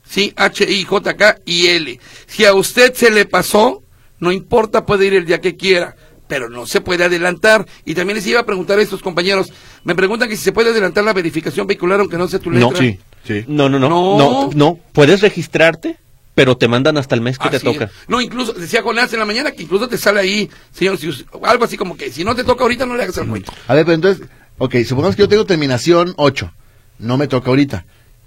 Sí, 0.08 0.32
H, 0.36 0.64
I, 0.70 0.84
J, 0.84 1.16
K 1.16 1.38
y 1.44 1.66
L. 1.66 2.00
Si 2.26 2.44
a 2.44 2.54
usted 2.54 2.94
se 2.94 3.10
le 3.10 3.24
pasó, 3.26 3.82
no 4.20 4.30
importa, 4.32 4.86
puede 4.86 5.06
ir 5.06 5.14
el 5.14 5.26
día 5.26 5.40
que 5.40 5.56
quiera. 5.56 5.96
Pero 6.28 6.48
no 6.50 6.66
se 6.66 6.80
puede 6.82 7.04
adelantar. 7.04 7.66
Y 7.84 7.94
también 7.94 8.16
les 8.16 8.26
iba 8.26 8.40
a 8.40 8.46
preguntar 8.46 8.78
a 8.78 8.82
estos 8.82 9.00
compañeros. 9.02 9.50
Me 9.84 9.94
preguntan 9.94 10.28
que 10.28 10.36
si 10.36 10.44
se 10.44 10.52
puede 10.52 10.70
adelantar 10.70 11.02
la 11.02 11.14
verificación 11.14 11.66
vehicular 11.66 12.00
aunque 12.00 12.18
no 12.18 12.28
sea 12.28 12.38
tu 12.38 12.50
letra. 12.50 12.68
sí. 12.78 13.44
No, 13.48 13.68
no, 13.68 13.78
no, 13.78 13.88
No. 13.88 14.18
no, 14.18 14.50
no, 14.54 14.78
Puedes 14.92 15.20
registrarte, 15.20 15.98
pero 16.38 16.56
te 16.56 16.68
mandan 16.68 16.96
hasta 16.96 17.14
el 17.14 17.20
mes 17.20 17.38
que 17.38 17.50
te 17.50 17.60
toca. 17.60 17.84
es. 17.86 17.90
No, 18.06 18.20
incluso, 18.20 18.52
decía 18.52 18.80
Jonás 18.82 19.12
en 19.12 19.18
la 19.18 19.24
mañana 19.24 19.50
que 19.50 19.62
incluso 19.64 19.88
te 19.88 19.98
sale 19.98 20.20
ahí, 20.20 20.48
señor, 20.72 20.96
si 20.98 21.10
algo 21.42 21.64
así 21.64 21.76
como 21.76 21.96
que 21.96 22.10
si 22.12 22.22
no 22.24 22.34
te 22.34 22.44
toca 22.44 22.62
ahorita 22.62 22.86
no 22.86 22.96
le 22.96 23.02
hagas 23.02 23.18
el 23.18 23.26
cuento. 23.26 23.52
A 23.66 23.74
ver, 23.74 23.84
pero 23.84 23.94
entonces, 23.96 24.26
ok, 24.58 24.76
supongamos 24.86 25.16
que 25.16 25.22
yo 25.22 25.28
tengo 25.28 25.44
terminación 25.46 26.14
8. 26.16 26.52
No 27.00 27.16
me 27.18 27.26
toca 27.28 27.50
ahorita. 27.50 27.84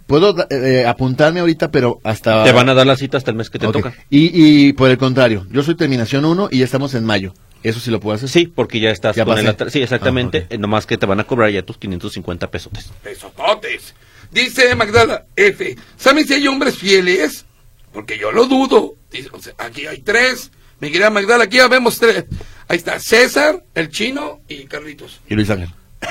Puedo 0.08 0.36
eh, 0.50 0.86
apuntarme 0.86 1.40
ahorita, 1.40 1.72
pero 1.72 2.00
hasta... 2.04 2.44
Te 2.44 2.52
van 2.52 2.68
a 2.68 2.74
dar 2.74 2.86
la 2.86 2.98
cita 2.98 3.18
hasta 3.18 3.32
el 3.32 3.38
mes 3.38 3.50
que 3.50 3.60
te 3.60 3.68
toca. 3.68 3.94
Y, 4.10 4.32
y 4.68 4.74
por 4.74 4.90
el 4.90 4.98
contrario, 4.98 5.48
yo 5.50 5.64
soy 5.64 5.76
terminación 5.76 6.26
1 6.26 6.50
y 6.52 6.60
ya 6.60 6.66
estamos 6.66 6.94
en 6.96 7.06
mayo. 7.06 7.34
Eso 7.64 7.80
sí 7.80 7.92
lo 7.92 8.00
puedo 8.00 8.16
hacer. 8.16 8.28
Sí, 8.28 8.48
porque 8.48 8.80
ya 8.80 8.90
estás 8.90 9.16
Ya 9.16 9.24
con 9.24 9.36
pasé. 9.36 9.56
el 9.64 9.72
Sí, 9.72 9.82
exactamente. 9.82 10.40
Ah, 10.40 10.46
ok. 10.48 10.54
eh, 10.54 10.58
Nomás 10.58 10.86
que 10.86 10.98
te 10.98 11.06
van 11.06 11.20
a 11.20 11.24
cobrar 11.26 11.50
ya 11.52 11.62
tus 11.62 11.78
550 11.78 12.50
pesotes. 12.52 12.92
Pesototes. 13.04 13.94
Dice 14.32 14.74
Magdala 14.76 15.26
F. 15.36 15.76
¿Saben 15.98 16.26
si 16.28 16.34
hay 16.34 16.48
hombres 16.48 16.78
fieles? 16.78 17.46
Porque 17.94 18.18
yo 18.18 18.32
lo 18.32 18.46
dudo. 18.48 18.96
Dice, 19.12 19.30
o 19.32 19.42
sea, 19.42 19.54
aquí 19.58 19.88
hay 19.88 20.00
tres. 20.00 20.52
Mi 20.80 20.90
querida 20.92 21.10
Magdala, 21.10 21.44
aquí 21.44 21.58
ya 21.58 21.68
vemos 21.68 22.00
tres. 22.00 22.26
Ahí 22.68 22.78
está 22.78 23.00
César, 23.00 23.64
el 23.76 23.90
chino 23.90 24.42
y 24.48 24.66
Carlitos. 24.66 25.22
Y 25.30 25.36
Luis 25.36 25.50
Ángel. 25.50 25.70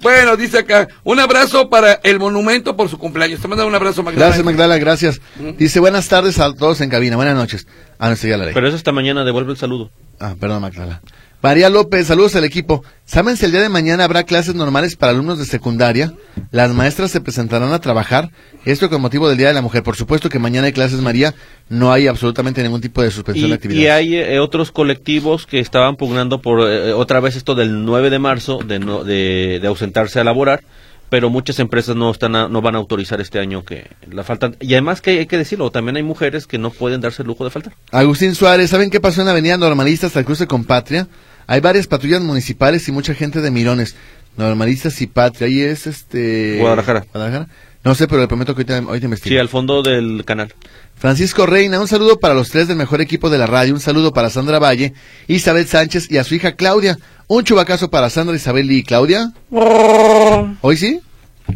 Bueno, 0.00 0.36
dice 0.36 0.58
acá, 0.58 0.86
un 1.02 1.18
abrazo 1.18 1.70
para 1.70 1.94
el 2.02 2.18
monumento 2.18 2.76
por 2.76 2.90
su 2.90 2.98
cumpleaños. 2.98 3.40
Te 3.40 3.48
manda 3.48 3.64
un 3.64 3.74
abrazo, 3.74 4.02
Magdala. 4.02 4.26
Gracias, 4.26 4.44
Magdala, 4.44 4.76
gracias. 4.76 5.20
Dice, 5.56 5.80
buenas 5.80 6.08
tardes 6.08 6.38
a 6.40 6.52
todos 6.52 6.82
en 6.82 6.90
cabina. 6.90 7.16
Buenas 7.16 7.34
noches. 7.34 7.66
Ah, 7.98 8.10
no, 8.10 8.16
sí, 8.16 8.28
ya 8.28 8.36
la 8.36 8.44
leí. 8.44 8.52
Pero 8.52 8.68
eso 8.68 8.76
hasta 8.76 8.92
mañana, 8.92 9.24
devuelve 9.24 9.52
el 9.52 9.56
saludo. 9.56 9.90
Ah, 10.20 10.34
perdón, 10.38 10.60
Magdala. 10.60 11.00
María 11.44 11.68
López, 11.68 12.06
saludos 12.06 12.34
al 12.36 12.44
equipo. 12.44 12.82
¿Saben 13.04 13.36
si 13.36 13.44
el 13.44 13.50
día 13.52 13.60
de 13.60 13.68
mañana 13.68 14.04
habrá 14.04 14.22
clases 14.22 14.54
normales 14.54 14.96
para 14.96 15.12
alumnos 15.12 15.38
de 15.38 15.44
secundaria? 15.44 16.14
Las 16.50 16.72
maestras 16.72 17.10
se 17.10 17.20
presentarán 17.20 17.70
a 17.74 17.80
trabajar. 17.82 18.30
Esto 18.64 18.88
con 18.88 19.02
motivo 19.02 19.28
del 19.28 19.36
Día 19.36 19.48
de 19.48 19.52
la 19.52 19.60
Mujer. 19.60 19.82
Por 19.82 19.94
supuesto 19.94 20.30
que 20.30 20.38
mañana 20.38 20.68
hay 20.68 20.72
clases, 20.72 21.00
María. 21.02 21.34
No 21.68 21.92
hay 21.92 22.06
absolutamente 22.06 22.62
ningún 22.62 22.80
tipo 22.80 23.02
de 23.02 23.10
suspensión 23.10 23.50
de 23.50 23.56
Y, 23.56 23.56
actividades. 23.56 23.84
y 23.84 23.88
hay 23.88 24.14
eh, 24.16 24.38
otros 24.40 24.72
colectivos 24.72 25.44
que 25.46 25.58
estaban 25.60 25.96
pugnando 25.96 26.40
por 26.40 26.66
eh, 26.66 26.94
otra 26.94 27.20
vez 27.20 27.36
esto 27.36 27.54
del 27.54 27.84
9 27.84 28.08
de 28.08 28.18
marzo 28.18 28.60
de, 28.66 28.78
no- 28.78 29.04
de, 29.04 29.58
de 29.60 29.68
ausentarse 29.68 30.18
a 30.18 30.24
laborar, 30.24 30.62
pero 31.10 31.28
muchas 31.28 31.58
empresas 31.58 31.94
no 31.94 32.10
están 32.10 32.36
a- 32.36 32.48
no 32.48 32.62
van 32.62 32.74
a 32.74 32.78
autorizar 32.78 33.20
este 33.20 33.38
año 33.38 33.66
que 33.66 33.90
la 34.10 34.24
faltan. 34.24 34.56
Y 34.62 34.72
además 34.72 35.02
que 35.02 35.10
hay 35.18 35.26
que 35.26 35.36
decirlo, 35.36 35.70
también 35.70 35.96
hay 35.98 36.02
mujeres 36.04 36.46
que 36.46 36.56
no 36.56 36.70
pueden 36.70 37.02
darse 37.02 37.20
el 37.20 37.28
lujo 37.28 37.44
de 37.44 37.50
faltar. 37.50 37.74
Agustín 37.92 38.34
Suárez, 38.34 38.70
¿saben 38.70 38.88
qué 38.88 38.98
pasó 38.98 39.20
en 39.20 39.26
la 39.26 39.32
avenida 39.32 39.58
Normalistas 39.58 40.06
hasta 40.08 40.20
el 40.20 40.24
cruce 40.24 40.46
con 40.46 40.64
Patria? 40.64 41.06
Hay 41.46 41.60
varias 41.60 41.86
patrullas 41.86 42.20
municipales 42.20 42.88
y 42.88 42.92
mucha 42.92 43.14
gente 43.14 43.40
de 43.40 43.50
Mirones. 43.50 43.94
Normalistas 44.36 45.00
y 45.00 45.06
Patria. 45.06 45.46
Ahí 45.46 45.60
es 45.60 45.86
este... 45.86 46.58
Guadalajara. 46.58 47.06
Guadalajara. 47.12 47.48
No 47.84 47.94
sé, 47.94 48.08
pero 48.08 48.20
le 48.20 48.28
prometo 48.28 48.54
que 48.54 48.62
ahorita, 48.62 48.78
ahorita 48.78 49.04
investigo. 49.04 49.34
Sí, 49.34 49.38
al 49.38 49.48
fondo 49.48 49.82
del 49.82 50.24
canal. 50.24 50.54
Francisco 50.96 51.44
Reina, 51.44 51.80
un 51.80 51.88
saludo 51.88 52.18
para 52.18 52.32
los 52.32 52.50
tres 52.50 52.66
del 52.66 52.78
mejor 52.78 53.00
equipo 53.00 53.28
de 53.28 53.36
la 53.36 53.46
radio, 53.46 53.74
un 53.74 53.80
saludo 53.80 54.14
para 54.14 54.30
Sandra 54.30 54.58
Valle, 54.58 54.94
Isabel 55.26 55.66
Sánchez 55.66 56.10
y 56.10 56.16
a 56.16 56.24
su 56.24 56.34
hija 56.34 56.56
Claudia. 56.56 56.98
Un 57.26 57.44
chubacazo 57.44 57.90
para 57.90 58.08
Sandra, 58.08 58.36
Isabel 58.36 58.70
y 58.70 58.82
Claudia. 58.82 59.32
¿Hoy 59.50 60.76
sí? 60.76 61.00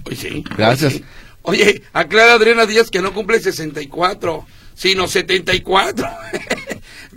Hoy 0.04 0.16
sí. 0.16 0.44
Gracias. 0.56 0.94
hoy 0.94 0.98
sí. 0.98 1.04
Oye, 1.42 1.82
aclara 1.94 2.34
Adriana 2.34 2.66
Díaz 2.66 2.90
que 2.90 3.00
no 3.00 3.14
cumple 3.14 3.40
64, 3.40 4.46
sino 4.74 5.08
74. 5.08 6.06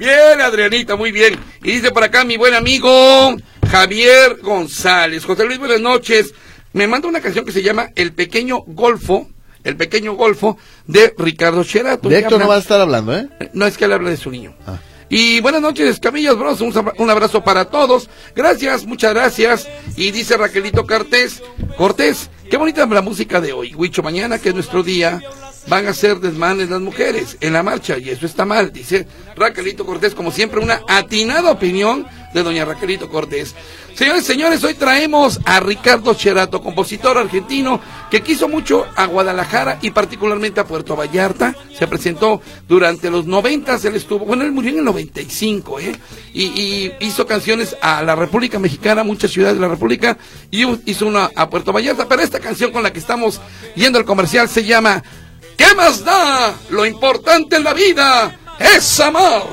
Bien, 0.01 0.41
Adrianita, 0.41 0.95
muy 0.95 1.11
bien. 1.11 1.37
Y 1.63 1.73
dice 1.73 1.91
por 1.91 2.03
acá 2.03 2.23
mi 2.23 2.35
buen 2.35 2.55
amigo 2.55 3.35
Javier 3.69 4.37
González. 4.41 5.23
José 5.23 5.45
Luis, 5.45 5.59
buenas 5.59 5.79
noches. 5.79 6.33
Me 6.73 6.87
manda 6.87 7.07
una 7.07 7.21
canción 7.21 7.45
que 7.45 7.51
se 7.51 7.61
llama 7.61 7.89
El 7.95 8.13
Pequeño 8.13 8.63
Golfo, 8.65 9.29
El 9.63 9.77
Pequeño 9.77 10.13
Golfo, 10.13 10.57
de 10.87 11.13
Ricardo 11.17 11.63
Cherato. 11.63 12.09
De 12.09 12.17
Héctor 12.17 12.39
no 12.39 12.47
va 12.47 12.55
a 12.55 12.59
estar 12.59 12.81
hablando, 12.81 13.15
¿eh? 13.15 13.29
no 13.53 13.67
es 13.67 13.77
que 13.77 13.85
él 13.85 13.93
habla 13.93 14.09
de 14.09 14.17
su 14.17 14.31
niño. 14.31 14.55
Ah. 14.65 14.79
Y 15.07 15.39
buenas 15.41 15.61
noches, 15.61 15.99
Camillas 15.99 16.35
Bros. 16.35 16.61
Un 16.61 17.09
abrazo 17.09 17.43
para 17.43 17.65
todos. 17.65 18.09
Gracias, 18.35 18.85
muchas 18.85 19.13
gracias. 19.13 19.67
Y 19.97 20.09
dice 20.09 20.35
Raquelito 20.35 20.87
Cortés, 20.87 21.43
Cortés, 21.77 22.31
qué 22.49 22.57
bonita 22.57 22.87
la 22.87 23.01
música 23.01 23.39
de 23.39 23.53
hoy. 23.53 23.75
Huicho, 23.75 24.01
mañana 24.01 24.39
que 24.39 24.49
es 24.49 24.55
nuestro 24.55 24.81
día, 24.81 25.21
van 25.67 25.87
a 25.87 25.93
ser 25.93 26.19
desmanes 26.19 26.69
las 26.69 26.81
mujeres 26.81 27.37
en 27.41 27.53
la 27.53 27.63
marcha. 27.63 27.97
Y 27.97 28.09
eso 28.09 28.25
está 28.25 28.45
mal, 28.45 28.71
dice 28.71 29.07
Raquelito 29.35 29.85
Cortés. 29.85 30.15
Como 30.15 30.31
siempre, 30.31 30.59
una 30.59 30.81
atinada 30.87 31.51
opinión 31.51 32.05
de 32.33 32.43
doña 32.43 32.65
Raquelito 32.65 33.09
Cortés. 33.09 33.55
Señores, 33.95 34.25
señores, 34.25 34.63
hoy 34.63 34.73
traemos 34.73 35.39
a 35.45 35.59
Ricardo 35.59 36.13
Cherato, 36.13 36.61
compositor 36.61 37.17
argentino 37.17 37.81
que 38.09 38.21
quiso 38.21 38.47
mucho 38.47 38.85
a 38.95 39.05
Guadalajara 39.05 39.79
y 39.81 39.91
particularmente 39.91 40.61
a 40.61 40.65
Puerto 40.65 40.95
Vallarta. 40.95 41.53
Se 41.77 41.87
presentó 41.87 42.41
durante 42.67 43.11
los 43.11 43.25
90, 43.25 43.75
él 43.83 43.95
estuvo, 43.95 44.25
bueno, 44.25 44.43
él 44.43 44.51
murió 44.51 44.71
en 44.71 44.79
el 44.79 44.85
95, 44.85 45.79
¿eh? 45.81 45.91
Y, 46.33 46.43
y 46.43 46.93
hizo 47.01 47.27
canciones 47.27 47.75
a 47.81 48.01
la 48.01 48.15
República 48.15 48.59
Mexicana, 48.59 49.03
muchas 49.03 49.31
ciudades 49.31 49.55
de 49.55 49.61
la 49.61 49.67
República, 49.67 50.17
y 50.49 50.65
hizo 50.85 51.05
una 51.05 51.29
a 51.35 51.49
Puerto 51.49 51.73
Vallarta. 51.73 52.07
Pero 52.07 52.21
esta 52.21 52.39
canción 52.39 52.71
con 52.71 52.83
la 52.83 52.93
que 52.93 52.99
estamos 52.99 53.41
yendo 53.75 53.99
al 53.99 54.05
comercial 54.05 54.47
se 54.47 54.63
llama 54.63 55.03
¿Qué 55.61 55.75
más 55.75 56.03
da? 56.03 56.55
Lo 56.71 56.87
importante 56.87 57.55
en 57.55 57.63
la 57.63 57.75
vida 57.75 58.35
es 58.57 58.99
amar. 58.99 59.43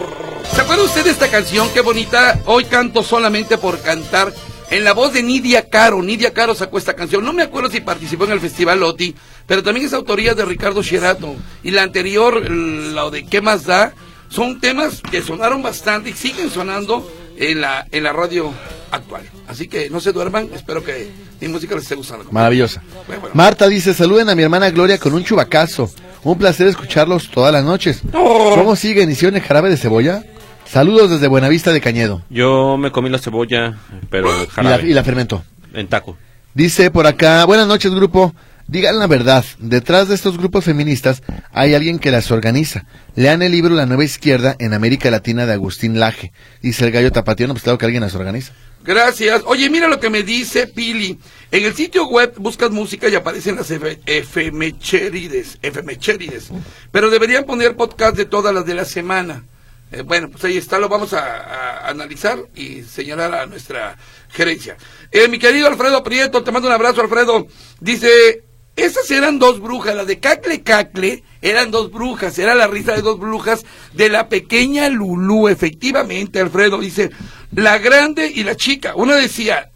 ¿Se 0.55 0.63
acuerda 0.63 0.85
usted 0.85 1.05
de 1.05 1.11
esta 1.11 1.31
canción? 1.31 1.69
Qué 1.75 1.83
bonita. 1.83 2.41
Hoy 2.47 2.65
canto 2.65 3.03
solamente 3.03 3.59
por 3.59 3.79
cantar. 3.83 4.33
En 4.71 4.85
la 4.85 4.95
voz 4.95 5.13
de 5.13 5.23
Nidia 5.23 5.69
Caro. 5.69 6.03
Nidia 6.03 6.33
Caro 6.33 6.55
sacó 6.55 6.79
esta 6.79 6.95
canción. 6.95 7.23
No 7.27 7.35
me 7.35 7.43
acuerdo 7.43 7.69
si 7.69 7.83
participó 7.83 8.25
en 8.25 8.33
el 8.33 8.41
Festival 8.41 8.81
Loti, 8.81 9.15
pero 9.47 9.63
también 9.63 9.85
es 9.85 9.93
autoría 9.93 10.35
de 10.35 10.47
Ricardo 10.47 10.83
Sherato. 10.83 11.37
Y 11.63 11.73
la 11.73 11.83
anterior, 11.83 12.51
lo 12.51 13.11
de 13.11 13.27
¿Qué 13.27 13.43
más 13.43 13.67
da? 13.67 13.93
Son 14.31 14.61
temas 14.61 15.03
que 15.03 15.21
sonaron 15.21 15.63
bastante 15.63 16.09
y 16.09 16.15
siguen 16.15 16.51
sonando 16.51 17.07
en 17.37 17.61
la, 17.61 17.87
en 17.93 18.03
la 18.03 18.15
radio 18.15 18.55
actual. 18.91 19.23
Así 19.47 19.69
que 19.69 19.91
no 19.91 20.01
se 20.01 20.13
duerman. 20.13 20.49
Espero 20.55 20.83
que 20.85 21.11
mi 21.41 21.49
música 21.49 21.75
les 21.75 21.85
esté 21.85 21.95
gustando. 21.95 22.25
Maravillosa. 22.31 22.83
Bueno, 23.07 23.21
bueno. 23.23 23.35
Marta 23.35 23.67
dice, 23.69 23.95
saluden 23.95 24.29
a 24.29 24.35
mi 24.35 24.43
hermana 24.43 24.71
Gloria 24.71 24.99
con 24.99 25.15
un 25.15 25.25
chubacazo. 25.25 25.91
Un 26.25 26.37
placer 26.39 26.67
escucharlos 26.67 27.31
todas 27.31 27.53
las 27.53 27.65
noches. 27.65 28.03
¿Cómo 28.13 28.75
siguen? 28.77 29.11
¿Hicieron 29.11 29.37
el 29.37 29.43
jarabe 29.43 29.71
de 29.71 29.77
cebolla? 29.77 30.23
Saludos 30.71 31.11
desde 31.11 31.29
Buenavista 31.29 31.73
de 31.73 31.81
Cañedo. 31.81 32.23
Yo 32.29 32.77
me 32.77 32.91
comí 32.93 33.09
la 33.09 33.19
cebolla, 33.19 33.79
pero 34.11 34.29
el 34.35 34.43
Y 34.43 34.47
la, 34.47 34.51
jarabe, 34.53 34.89
y 34.91 34.93
la 34.93 35.05
fermentó. 35.05 35.43
en 35.73 35.87
taco. 35.89 36.17
Dice 36.55 36.91
por 36.91 37.07
acá, 37.07 37.45
buenas 37.47 37.67
noches 37.69 37.95
grupo, 37.95 38.35
digan 38.67 38.99
la 38.99 39.07
verdad, 39.07 39.45
detrás 39.61 40.09
de 40.09 40.15
estos 40.17 40.37
grupos 40.37 40.65
feministas 40.65 41.23
hay 41.53 41.75
alguien 41.75 41.99
que 41.99 42.11
las 42.11 42.31
organiza. 42.33 42.85
Lean 43.15 43.41
el 43.43 43.53
libro 43.53 43.75
La 43.77 43.87
Nueva 43.87 44.05
Izquierda 44.05 44.57
en 44.59 44.75
América 44.75 45.11
Latina 45.11 45.47
de 45.47 45.53
Agustín 45.55 46.01
Laje. 46.01 46.33
Dice 46.61 46.85
el 46.85 46.91
gallo 46.91 47.13
tapatío, 47.13 47.47
no, 47.47 47.55
pues 47.55 47.63
claro 47.63 47.79
que 47.79 47.87
alguien 47.87 48.03
las 48.03 48.15
organiza. 48.15 48.53
Gracias. 48.85 49.43
Oye, 49.47 49.69
mira 49.71 49.89
lo 49.89 50.01
que 50.01 50.11
me 50.11 50.23
dice 50.23 50.67
Pili. 50.67 51.19
En 51.51 51.65
el 51.65 51.75
sitio 51.75 52.07
web 52.09 52.35
buscas 52.37 52.71
música 52.71 53.09
y 53.09 53.15
aparecen 53.15 53.57
las 53.57 53.71
efe- 53.71 53.99
efemechérides, 54.07 55.59
efemechérides. 55.63 56.51
Pero 56.93 57.11
deberían 57.11 57.45
poner 57.45 57.77
podcast 57.77 58.17
de 58.17 58.25
todas 58.25 58.55
las 58.55 58.67
de 58.67 58.75
la 58.75 58.85
semana. 58.85 59.45
Eh, 59.91 60.03
bueno, 60.03 60.29
pues 60.31 60.45
ahí 60.45 60.57
está, 60.59 60.79
lo 60.79 60.89
vamos 60.89 61.15
a, 61.15 61.21
a 61.25 61.89
analizar 61.89 62.39
y 62.55 62.83
señalar 62.83 63.35
a 63.35 63.47
nuestra 63.47 63.97
gerencia. 64.31 64.77
Eh, 65.11 65.29
mi 65.29 65.39
querido 65.39 65.67
Alfredo 65.69 66.03
Prieto, 66.05 66.43
te 66.45 66.53
mando 66.53 66.69
un 66.69 66.75
abrazo, 66.75 67.01
Alfredo. 67.01 67.47
Dice, 67.81 68.43
esas 68.77 69.11
eran 69.11 69.39
dos 69.39 69.61
brujas, 69.61 69.97
la 69.97 70.05
de 70.05 70.19
Cacle 70.21 70.63
Cacle 70.63 71.25
eran 71.41 71.71
dos 71.71 71.91
brujas, 71.91 72.39
era 72.39 72.55
la 72.55 72.67
risa 72.67 72.93
de 72.93 73.01
dos 73.03 73.19
brujas 73.19 73.65
de 73.95 74.09
la 74.11 74.29
pequeña 74.29 74.89
Lulú, 74.91 75.49
efectivamente, 75.49 76.41
Alfredo 76.41 76.79
dice, 76.79 77.11
la 77.53 77.79
grande 77.79 78.31
y 78.35 78.45
la 78.45 78.57
chica. 78.57 78.95
Una 78.95 79.17
decía, 79.17 79.71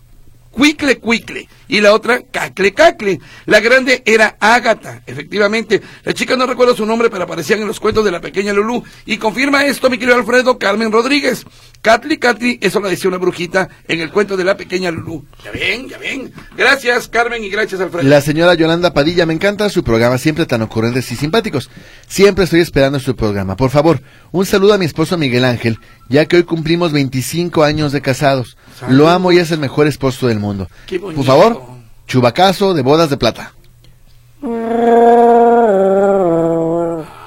Cuicle 0.52 0.98
Cuicle 0.98 1.48
y 1.66 1.80
la 1.80 1.94
otra 1.94 2.22
Cacle 2.30 2.72
Cacle. 2.74 3.18
La 3.46 3.60
grande 3.60 4.02
era 4.04 4.36
Ágata, 4.38 5.02
efectivamente. 5.06 5.80
La 6.04 6.12
chica 6.12 6.36
no 6.36 6.46
recuerdo 6.46 6.76
su 6.76 6.86
nombre, 6.86 7.08
pero 7.10 7.24
aparecían 7.24 7.60
en 7.60 7.66
los 7.66 7.80
cuentos 7.80 8.04
de 8.04 8.12
la 8.12 8.20
pequeña 8.20 8.52
Lulú. 8.52 8.84
Y 9.06 9.16
confirma 9.16 9.64
esto, 9.64 9.88
mi 9.88 9.98
querido 9.98 10.16
Alfredo 10.16 10.58
Carmen 10.58 10.92
Rodríguez. 10.92 11.44
Catli 11.80 12.18
Catli, 12.18 12.58
eso 12.60 12.78
lo 12.78 12.88
decía 12.88 13.08
una 13.08 13.18
brujita 13.18 13.68
en 13.88 14.00
el 14.00 14.12
cuento 14.12 14.36
de 14.36 14.44
la 14.44 14.56
pequeña 14.56 14.90
Lulú. 14.90 15.24
Ya 15.42 15.50
ven, 15.50 15.88
ya 15.88 15.98
ven. 15.98 16.32
Gracias, 16.56 17.08
Carmen, 17.08 17.42
y 17.42 17.48
gracias, 17.48 17.80
Alfredo. 17.80 18.08
La 18.08 18.20
señora 18.20 18.54
Yolanda 18.54 18.92
Padilla, 18.92 19.26
me 19.26 19.32
encanta 19.34 19.68
su 19.68 19.82
programa, 19.82 20.18
siempre 20.18 20.46
tan 20.46 20.62
ocurrentes 20.62 21.10
y 21.10 21.16
simpáticos. 21.16 21.70
Siempre 22.06 22.44
estoy 22.44 22.60
esperando 22.60 23.00
su 23.00 23.16
programa. 23.16 23.56
Por 23.56 23.70
favor, 23.70 24.00
un 24.30 24.46
saludo 24.46 24.74
a 24.74 24.78
mi 24.78 24.84
esposo 24.84 25.18
Miguel 25.18 25.44
Ángel, 25.44 25.78
ya 26.08 26.26
que 26.26 26.36
hoy 26.36 26.42
cumplimos 26.44 26.92
25 26.92 27.64
años 27.64 27.92
de 27.92 28.02
casados. 28.02 28.56
Lo 28.88 29.08
amo 29.08 29.32
y 29.32 29.38
es 29.38 29.50
el 29.50 29.58
mejor 29.58 29.87
esposo 29.87 30.26
del 30.26 30.38
mundo. 30.38 30.68
Por 31.00 31.24
favor, 31.24 31.62
chubacazo 32.06 32.74
de 32.74 32.82
bodas 32.82 33.11
de 33.11 33.16
plata. 33.16 33.52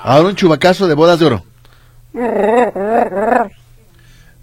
Ahora 0.04 0.30
un 0.30 0.36
chubacazo 0.36 0.88
de 0.88 0.94
bodas 0.94 1.20
de 1.20 1.26
oro. 1.26 1.44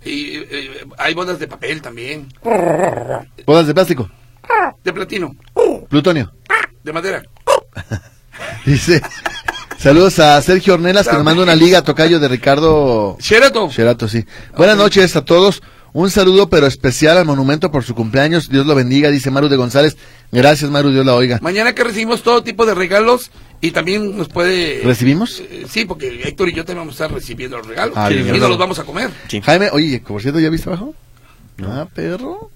Y 0.05 0.37
eh, 0.37 0.87
hay 0.99 1.15
bodas 1.15 1.38
de 1.38 1.47
papel 1.47 1.81
también. 1.81 2.29
Bodas 3.47 3.67
de 3.67 3.75
plástico. 3.75 4.11
De 4.83 4.93
platino. 4.93 5.35
Plutonio. 5.88 6.33
De 6.83 6.93
madera. 6.93 7.23
Dice, 8.67 9.01
saludos 9.79 10.19
a 10.19 10.41
Sergio 10.43 10.75
Ornelas 10.75 11.07
que 11.07 11.15
nos 11.15 11.25
manda 11.25 11.43
una 11.43 11.55
liga 11.55 11.83
tocayo 11.83 12.19
de 12.19 12.29
Ricardo 12.29 13.17
Sherato. 13.21 13.69
Sherato, 13.71 14.09
sí. 14.09 14.25
Buenas 14.57 14.77
noches 14.77 15.15
a 15.15 15.25
todos. 15.25 15.62
Un 15.95 16.11
saludo 16.11 16.49
pero 16.49 16.67
especial 16.67 17.19
al 17.19 17.27
monumento 17.27 17.71
por 17.71 17.85
su 17.85 17.95
cumpleaños. 17.95 18.49
Dios 18.49 18.67
lo 18.67 18.75
bendiga, 18.75 19.11
dice 19.11 19.31
Maru 19.31 19.49
de 19.49 19.57
González. 19.57 19.97
Gracias, 20.31 20.71
Maru, 20.71 20.91
Dios 20.91 21.05
la 21.05 21.15
oiga. 21.15 21.39
Mañana 21.43 21.75
que 21.75 21.85
recibimos 21.85 22.23
todo 22.23 22.43
tipo 22.43 22.65
de 22.65 22.75
regalos 22.75 23.31
y 23.61 23.73
también 23.73 24.17
nos 24.17 24.29
puede... 24.29 24.81
¿Recibimos? 24.85 25.41
Eh, 25.41 25.67
sí, 25.69 25.85
porque 25.85 26.23
Héctor 26.25 26.49
y 26.49 26.55
yo 26.55 26.65
también 26.65 26.87
vamos 26.87 27.01
a 27.01 27.05
estar 27.05 27.15
recibiendo 27.15 27.59
los 27.59 27.67
regalos. 27.67 27.95
Ah, 27.97 28.11
y 28.11 28.23
bien, 28.23 28.41
nos 28.41 28.49
los 28.49 28.59
vamos 28.59 28.79
a 28.79 28.85
comer. 28.85 29.11
Jaime, 29.43 29.69
oye, 29.71 30.01
por 30.01 30.23
cierto, 30.23 30.41
¿ya 30.41 30.49
viste 30.49 30.71
abajo? 30.71 30.95
Ah, 31.63 31.87
perro. 31.95 32.51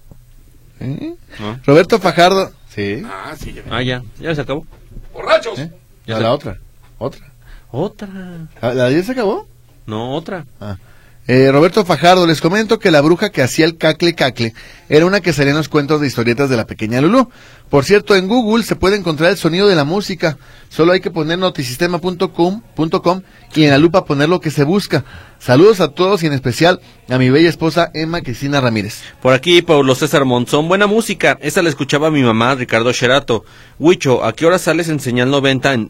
¿Eh? 0.79 1.13
No. 1.39 1.59
Roberto 1.65 1.99
Fajardo. 1.99 2.51
Sí. 2.73 3.03
Ah, 3.05 3.35
sí, 3.39 3.53
ya. 3.53 3.61
Ah, 3.69 3.81
ya, 3.83 4.03
ya 4.19 4.33
se 4.33 4.41
acabó. 4.41 4.65
¡Borrachos! 5.13 5.59
¿Eh? 5.59 5.71
Ya 6.07 6.17
A 6.17 6.19
la 6.19 6.33
otra. 6.33 6.57
Otra. 6.97 7.31
Otra. 7.71 8.07
¿Ah, 8.61 8.73
¿La 8.73 8.85
de 8.85 8.89
ayer 8.95 9.05
se 9.05 9.11
acabó? 9.11 9.47
No, 9.85 10.13
otra. 10.15 10.45
Ah. 10.59 10.77
Eh, 11.29 11.51
Roberto 11.51 11.83
Fajardo, 11.83 12.25
les 12.25 12.39
comento 12.39 12.79
que 12.79 12.89
la 12.89 13.01
bruja 13.01 13.31
que 13.31 13.41
hacía 13.41 13.65
el 13.65 13.77
cacle 13.77 14.15
cacle 14.15 14.53
era 14.87 15.05
una 15.05 15.19
que 15.19 15.33
salía 15.33 15.51
en 15.51 15.57
los 15.57 15.67
cuentos 15.67 15.99
de 15.99 16.07
historietas 16.07 16.49
de 16.49 16.55
la 16.55 16.65
pequeña 16.65 17.01
Lulú. 17.01 17.29
Por 17.69 17.83
cierto, 17.83 18.15
en 18.15 18.29
Google 18.29 18.63
se 18.63 18.77
puede 18.77 18.95
encontrar 18.95 19.31
el 19.31 19.37
sonido 19.37 19.67
de 19.67 19.75
la 19.75 19.83
música. 19.83 20.37
Solo 20.69 20.93
hay 20.93 21.01
que 21.01 21.11
poner 21.11 21.37
notisistema.com 21.37 22.61
y 23.55 23.63
en 23.65 23.69
la 23.69 23.77
lupa 23.77 24.05
poner 24.05 24.29
lo 24.29 24.39
que 24.39 24.51
se 24.51 24.63
busca. 24.63 25.03
Saludos 25.37 25.81
a 25.81 25.89
todos 25.89 26.23
y 26.23 26.27
en 26.27 26.33
especial 26.33 26.79
a 27.09 27.17
mi 27.17 27.29
bella 27.29 27.49
esposa 27.49 27.91
Emma 27.93 28.21
Cristina 28.21 28.61
Ramírez. 28.61 29.01
Por 29.21 29.33
aquí, 29.33 29.61
Pablo 29.61 29.95
César 29.95 30.23
Monzón. 30.23 30.69
Buena 30.69 30.87
música. 30.87 31.37
Esa 31.41 31.61
la 31.61 31.67
escuchaba 31.67 32.09
mi 32.09 32.23
mamá, 32.23 32.55
Ricardo 32.55 32.93
Sherato. 32.93 33.43
Huicho, 33.79 34.23
¿a 34.23 34.31
qué 34.31 34.45
hora 34.45 34.59
sales 34.59 34.87
en 34.87 35.01
señal 35.01 35.29
90 35.29 35.73
en... 35.73 35.89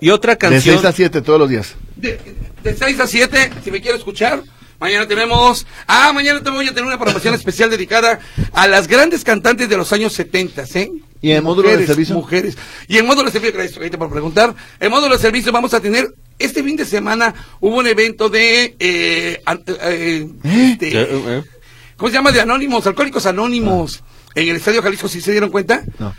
Y 0.00 0.10
otra 0.10 0.32
De 0.34 0.38
canción... 0.38 0.76
6 0.76 0.84
a 0.84 0.92
7 0.92 1.22
todos 1.22 1.38
los 1.40 1.48
días. 1.48 1.74
De, 1.96 2.18
de 2.62 2.76
6 2.76 3.00
a 3.00 3.06
7, 3.06 3.50
si 3.64 3.70
me 3.70 3.80
quiere 3.80 3.98
escuchar. 3.98 4.42
Mañana 4.80 5.08
tenemos. 5.08 5.66
Ah, 5.88 6.12
mañana 6.14 6.40
te 6.40 6.50
voy 6.50 6.66
a 6.66 6.70
tener 6.70 6.84
una 6.84 6.96
programación 6.98 7.34
especial 7.40 7.68
dedicada 7.70 8.20
a 8.52 8.68
las 8.68 8.86
grandes 8.86 9.24
cantantes 9.24 9.68
de 9.68 9.76
los 9.76 9.92
años 9.92 10.12
70, 10.12 10.62
¿eh? 10.74 10.90
¿Y 11.20 11.32
en 11.32 11.42
módulo 11.42 11.76
de 11.76 11.84
servicio? 11.84 12.14
Mujeres. 12.14 12.56
Y 12.86 12.96
en 12.98 13.04
módulo 13.06 13.24
de 13.24 13.32
servicio, 13.32 13.56
gracias 13.56 13.76
ahorita 13.76 13.98
por 13.98 14.08
preguntar. 14.08 14.54
En 14.78 14.90
módulo 14.92 15.16
de 15.16 15.20
servicio 15.20 15.50
vamos 15.50 15.74
a 15.74 15.80
tener. 15.80 16.14
Este 16.38 16.62
fin 16.62 16.76
de 16.76 16.84
semana 16.84 17.34
hubo 17.58 17.78
un 17.78 17.88
evento 17.88 18.28
de. 18.28 18.76
Eh, 18.78 19.42
an- 19.44 19.64
eh, 19.66 20.28
este, 20.44 20.88
Eh, 20.96 21.08
eh, 21.10 21.42
¿Cómo 21.96 22.08
se 22.10 22.14
llama? 22.14 22.30
De 22.30 22.40
Anónimos, 22.40 22.86
Alcohólicos 22.86 23.26
Anónimos. 23.26 24.04
En 24.34 24.48
el 24.48 24.56
Estadio 24.56 24.82
Jalisco, 24.82 25.08
¿sí 25.08 25.20
se 25.20 25.32
dieron 25.32 25.50
cuenta? 25.50 25.82
No. 25.98 26.14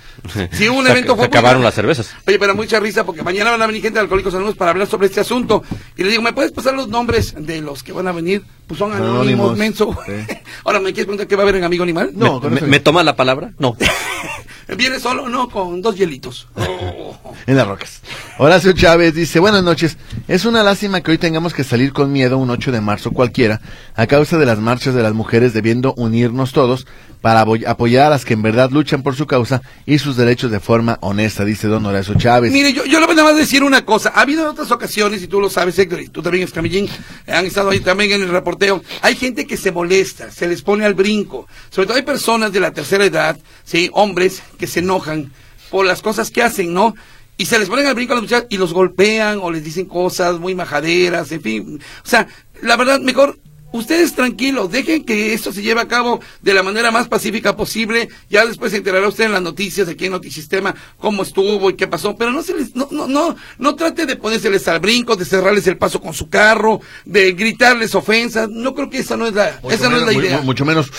Sí, 0.52 0.68
hubo 0.68 0.80
un 0.80 0.86
Se- 0.86 0.92
evento. 0.92 1.16
se 1.16 1.24
acabaron 1.24 1.64
las 1.64 1.74
cervezas. 1.74 2.10
Oye, 2.28 2.38
pero 2.38 2.54
mucha 2.56 2.80
risa 2.80 3.06
porque 3.06 3.24
mañana 3.24 3.52
van 3.52 3.62
a 3.62 3.68
venir 3.68 3.82
gente 3.82 3.96
de 4.00 4.02
Alcohólicos 4.02 4.34
Anónimos 4.34 4.58
para 4.58 4.72
hablar 4.72 4.88
sobre 4.88 5.08
este 5.08 5.22
asunto. 5.22 5.64
Y 5.96 6.04
le 6.04 6.10
digo, 6.10 6.22
¿me 6.22 6.34
puedes 6.34 6.52
pasar 6.52 6.74
los 6.74 6.90
nombres 6.90 7.36
de 7.38 7.62
los 7.62 7.82
que 7.84 7.94
van 7.94 8.08
a 8.08 8.12
venir? 8.12 8.44
Pues 8.68 8.78
son 8.78 8.92
anónimos, 8.92 9.16
Anónimos, 9.22 9.58
menso. 9.58 9.98
sí. 10.06 10.12
Ahora, 10.66 10.80
¿me 10.80 10.86
quieres 10.88 11.06
preguntar 11.06 11.28
qué 11.28 11.36
va 11.36 11.44
a 11.44 11.46
haber 11.46 11.56
en 11.56 11.64
Amigo 11.64 11.84
Animal? 11.84 12.12
No, 12.14 12.40
¿Me, 12.42 12.80
toma 12.82 13.04
la 13.04 13.16
palabra? 13.16 13.52
No. 13.58 13.78
¿Viene 14.78 15.00
solo? 15.00 15.28
No, 15.30 15.50
con 15.50 15.82
dos 15.82 15.96
hielitos. 15.96 16.48
Oh. 16.56 17.18
en 17.48 17.56
las 17.56 17.68
rocas. 17.68 18.02
Horacio 18.38 18.74
Chávez 18.74 19.16
dice, 19.16 19.40
buenas 19.40 19.64
noches. 19.64 19.98
Es 20.28 20.46
una 20.46 20.62
lástima 20.62 21.02
que 21.02 21.12
hoy 21.12 21.18
tengamos 21.18 21.54
que 21.54 21.64
salir 21.64 21.92
con 21.94 22.12
miedo 22.12 22.38
un 22.38 22.50
8 22.52 22.72
de 22.72 22.82
marzo 22.82 23.12
cualquiera 23.12 23.62
a 23.96 24.06
causa 24.06 24.38
de 24.38 24.46
las 24.46 24.60
marchas 24.60 24.94
de 24.94 25.02
las 25.02 25.14
mujeres 25.14 25.54
debiendo 25.54 25.94
unirnos 25.96 26.52
todos 26.52 26.86
para 27.22 27.42
apoyar 27.42 28.08
a 28.08 28.10
las 28.10 28.24
que 28.24 28.34
en 28.34 28.42
verdad 28.42 28.72
luchan 28.72 29.04
por 29.04 29.16
su 29.16 29.28
causa 29.28 29.62
y 29.86 30.00
sus 30.00 30.16
derechos 30.16 30.52
de 30.52 30.60
forma 30.60 30.98
honesta, 31.02 31.44
dice 31.44 31.68
don 31.68 31.86
Horacio 31.86 32.16
Chávez. 32.16 32.52
Mire, 32.52 32.72
yo, 32.72 32.86
yo 32.86 33.00
le 33.00 33.06
voy 33.06 33.20
a 33.20 33.34
decir 33.34 33.64
una 33.64 33.84
cosa. 33.84 34.12
Ha 34.16 34.22
habido 34.22 34.50
otras 34.50 34.72
ocasiones, 34.72 35.22
y 35.22 35.28
tú 35.28 35.42
lo 35.42 35.50
sabes, 35.50 35.78
Héctor, 35.78 36.00
tú 36.12 36.22
también, 36.22 36.46
Escamillín, 36.46 36.88
han 37.28 37.46
estado 37.46 37.72
ahí 37.72 37.82
también 37.82 38.12
en 38.14 38.22
el 38.22 38.30
reporteo. 38.30 38.82
Hay 39.02 39.16
gente 39.16 39.46
que 39.46 39.58
se 39.58 39.72
molesta, 39.72 40.32
se 40.32 40.48
les 40.48 40.62
pone 40.62 40.86
al 40.86 40.94
brinco. 40.94 41.48
Sobre 41.70 41.88
todo 41.88 41.98
hay 41.98 42.04
personas 42.04 42.54
de 42.54 42.62
la 42.62 42.72
tercera 42.72 43.04
edad, 43.04 43.38
sí, 43.66 43.90
hombres, 43.94 44.42
que 44.58 44.68
se 44.68 44.80
enojan 44.80 45.32
por 45.70 45.86
las 45.86 46.02
cosas 46.02 46.32
que 46.32 46.42
hacen, 46.42 46.74
¿no? 46.74 46.96
Y 47.38 47.46
se 47.46 47.60
les 47.60 47.70
ponen 47.70 47.86
al 47.86 47.96
brinco 47.96 48.14
a 48.14 48.16
los 48.16 48.24
muchachos 48.24 48.48
y 48.50 48.58
los 48.58 48.74
golpean 48.74 49.40
o 49.42 49.52
les 49.52 49.64
dicen 49.64 49.86
cosas 49.86 50.40
muy 50.40 50.56
majaderas, 50.56 51.32
en 51.32 51.42
fin. 51.42 51.82
O 52.04 52.08
sea, 52.08 52.28
la 52.62 52.76
verdad, 52.76 53.00
mejor 53.00 53.40
Ustedes 53.72 54.16
tranquilos, 54.16 54.72
dejen 54.72 55.04
que 55.06 55.34
esto 55.34 55.54
se 55.54 55.62
lleve 55.62 55.80
a 55.82 55.88
cabo 55.88 56.20
de 56.42 56.54
la 56.56 56.64
manera 56.64 56.90
más 56.90 57.08
pacífica 57.08 57.56
posible. 57.56 58.10
Ya 58.30 58.46
después 58.46 58.72
se 58.72 58.78
enterará 58.78 59.08
usted 59.08 59.26
en 59.26 59.32
las 59.34 59.44
noticias 59.44 59.88
aquí 59.88 60.06
en 60.06 60.14
Notisistema 60.14 60.74
cómo 60.98 61.22
estuvo 61.24 61.70
y 61.70 61.76
qué 61.76 61.88
pasó. 61.88 62.16
Pero 62.16 62.32
no 62.32 62.42
se 62.42 62.56
les, 62.56 62.76
no, 62.76 62.88
no, 62.92 63.08
no, 63.08 63.36
no 63.60 63.76
trate 63.76 64.08
de 64.08 64.16
ponérseles 64.16 64.68
al 64.68 64.80
brinco, 64.80 65.16
de 65.16 65.26
cerrarles 65.26 65.68
el 65.68 65.78
paso 65.78 66.02
con 66.02 66.14
su 66.16 66.30
carro, 66.30 66.82
de 67.06 67.34
gritarles 67.34 67.94
ofensas. 67.94 68.50
No 68.50 68.74
creo 68.74 68.90
que 68.90 68.98
esa 69.00 69.16
no 69.18 69.28
es 69.28 69.34
la, 69.34 69.60
Mucho 69.62 69.76
esa 69.76 69.90
no 69.90 69.98
es 69.98 70.04
la 70.04 70.14
idea. 70.14 70.38
mu- 70.40 70.46
Mucho 70.46 70.66
menos. 70.66 70.92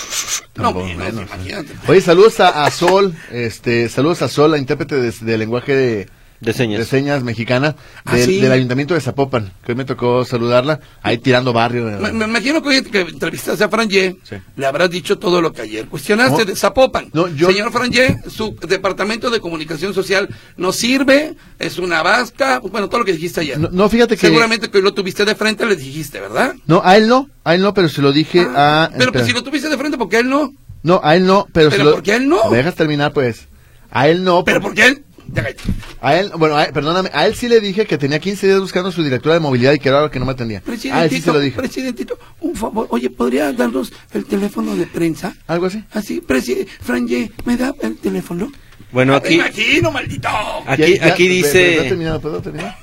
no, 0.54 0.72
menos, 0.72 0.96
menos, 0.96 1.22
imagínate. 1.26 1.72
Oye, 1.88 2.00
saludos 2.00 2.38
a, 2.38 2.64
a 2.66 2.70
Sol, 2.70 3.14
este, 3.33 3.88
saludos 3.88 4.22
a 4.22 4.28
Sol, 4.28 4.52
la 4.52 4.59
intérprete 4.59 4.94
de, 4.94 5.11
de 5.11 5.38
lenguaje 5.38 5.74
de, 5.74 6.09
De 6.40 6.53
señas. 6.55 6.79
de 6.79 6.87
señas 6.87 7.22
mexicana 7.22 7.76
Ah, 8.07 8.16
del, 8.16 8.24
sí. 8.26 8.40
del 8.40 8.50
ayuntamiento 8.50 8.94
de 8.94 9.00
Zapopan, 9.03 9.53
que 9.64 9.72
hoy 9.72 9.76
me 9.76 9.85
tocó 9.85 10.24
saludarla, 10.24 10.81
ahí 11.03 11.18
tirando 11.18 11.53
barrio. 11.53 11.85
Me, 12.00 12.12
me 12.12 12.24
imagino 12.24 12.62
que 12.62 12.68
hoy 12.70 12.83
que 12.83 13.00
entrevistaste 13.03 13.62
a 13.62 13.68
Franje, 13.68 14.16
Sí. 14.24 14.37
le 14.57 14.66
habrás 14.66 14.88
dicho 14.90 15.18
todo 15.18 15.42
lo 15.42 15.53
que 15.53 15.61
ayer 15.62 15.87
cuestionaste 15.87 16.38
No. 16.38 16.44
de 16.46 16.57
Zapopan. 16.57 17.11
No, 17.12 17.29
yo- 17.29 17.48
Señor 17.50 17.70
Franje, 17.72 18.16
su 18.29 18.57
departamento 18.66 19.29
de 19.29 19.38
comunicación 19.40 19.92
social 19.92 20.29
no 20.57 20.72
sirve, 20.72 21.35
es 21.59 21.79
una 21.79 22.03
vasca, 22.03 22.61
bueno, 22.61 22.88
todo 22.88 23.00
lo 23.00 23.05
que 23.05 23.12
dijiste 23.12 23.40
ayer. 23.42 23.59
No, 23.59 23.68
no, 23.70 23.88
fíjate 23.90 24.16
que... 24.16 24.26
Seguramente 24.26 24.70
que 24.70 24.79
hoy 24.79 24.85
lo 24.85 24.94
tuviste 24.94 25.26
de 25.26 25.35
frente, 25.35 25.66
le 25.66 25.76
dijiste, 25.76 26.20
¿verdad? 26.20 26.55
No, 26.66 26.81
a 26.83 26.96
él 26.96 27.07
no, 27.07 27.29
a 27.44 27.55
él 27.55 27.61
no, 27.61 27.74
pero 27.74 27.90
se 27.90 28.00
lo 28.00 28.12
dije 28.12 28.46
Ah, 28.57 28.88
a... 28.92 28.96
pero 28.96 29.12
pues 29.12 29.26
si 29.26 29.33
lo 29.33 29.42
tuviste 29.42 29.68
de 29.68 29.76
frente, 29.76 29.98
¿por 29.98 30.09
qué 30.09 30.20
él 30.20 30.31
no? 30.31 30.55
No, 30.83 31.03
a 31.05 31.16
él 31.16 31.26
no, 31.26 31.46
pero, 31.53 31.68
¿Pero 31.68 31.83
se 31.83 31.85
lo... 31.85 31.92
por 31.96 32.03
qué 32.03 32.12
a 32.12 32.16
él 32.16 32.26
no? 32.29 32.50
¿Me 32.50 32.57
dejas 32.57 32.74
terminar, 32.76 33.12
pues? 33.12 33.46
A 33.90 34.09
él 34.09 34.24
no, 34.24 34.44
¿Pero 34.44 34.61
por- 34.61 34.70
por 34.70 34.76
qué 34.76 34.87
él? 34.87 35.05
Ya 35.32 35.42
cállate. 35.42 35.62
A 36.00 36.16
él, 36.16 36.32
bueno, 36.36 36.56
a 36.56 36.64
él- 36.64 36.72
perdóname, 36.72 37.10
a 37.12 37.26
él 37.26 37.34
sí 37.34 37.48
le 37.48 37.60
dije 37.60 37.86
que 37.86 37.98
tenía 37.98 38.18
15 38.18 38.46
días 38.46 38.60
buscando 38.60 38.90
su 38.90 39.02
directora 39.02 39.34
de 39.34 39.40
movilidad 39.40 39.72
y 39.72 39.78
que 39.78 39.88
era 39.88 39.98
algo 39.98 40.10
que 40.10 40.18
no 40.18 40.24
me 40.26 40.32
atendía. 40.32 40.62
A 40.92 41.04
él 41.04 41.10
sí 41.10 41.20
se 41.20 41.32
lo 41.32 41.38
dije. 41.40 41.56
presidentito, 41.56 42.18
un 42.40 42.54
favor, 42.56 42.86
oye, 42.90 43.10
¿podría 43.10 43.52
darnos 43.52 43.92
el 44.12 44.24
teléfono 44.24 44.74
de 44.76 44.86
prensa? 44.86 45.34
Algo 45.46 45.66
así. 45.66 45.84
Así, 45.92 46.20
presi 46.20 46.66
Franje, 46.80 47.30
¿me 47.44 47.56
da 47.56 47.74
el 47.82 47.96
teléfono? 47.98 48.50
Bueno, 48.92 49.12
Me 49.12 49.18
aquí, 49.18 49.34
imagino, 49.34 49.92
maldito. 49.92 50.28
aquí, 50.66 50.82
Ya- 50.82 51.06
ya- 51.06 51.12
aquí 51.14 51.28
pe- 51.28 51.34
pe- 51.34 51.40
¿puedo 51.40 51.72
dice... 51.74 51.88
terminar? 51.88 52.20
¿Puedo 52.20 52.40
terminar? 52.42 52.76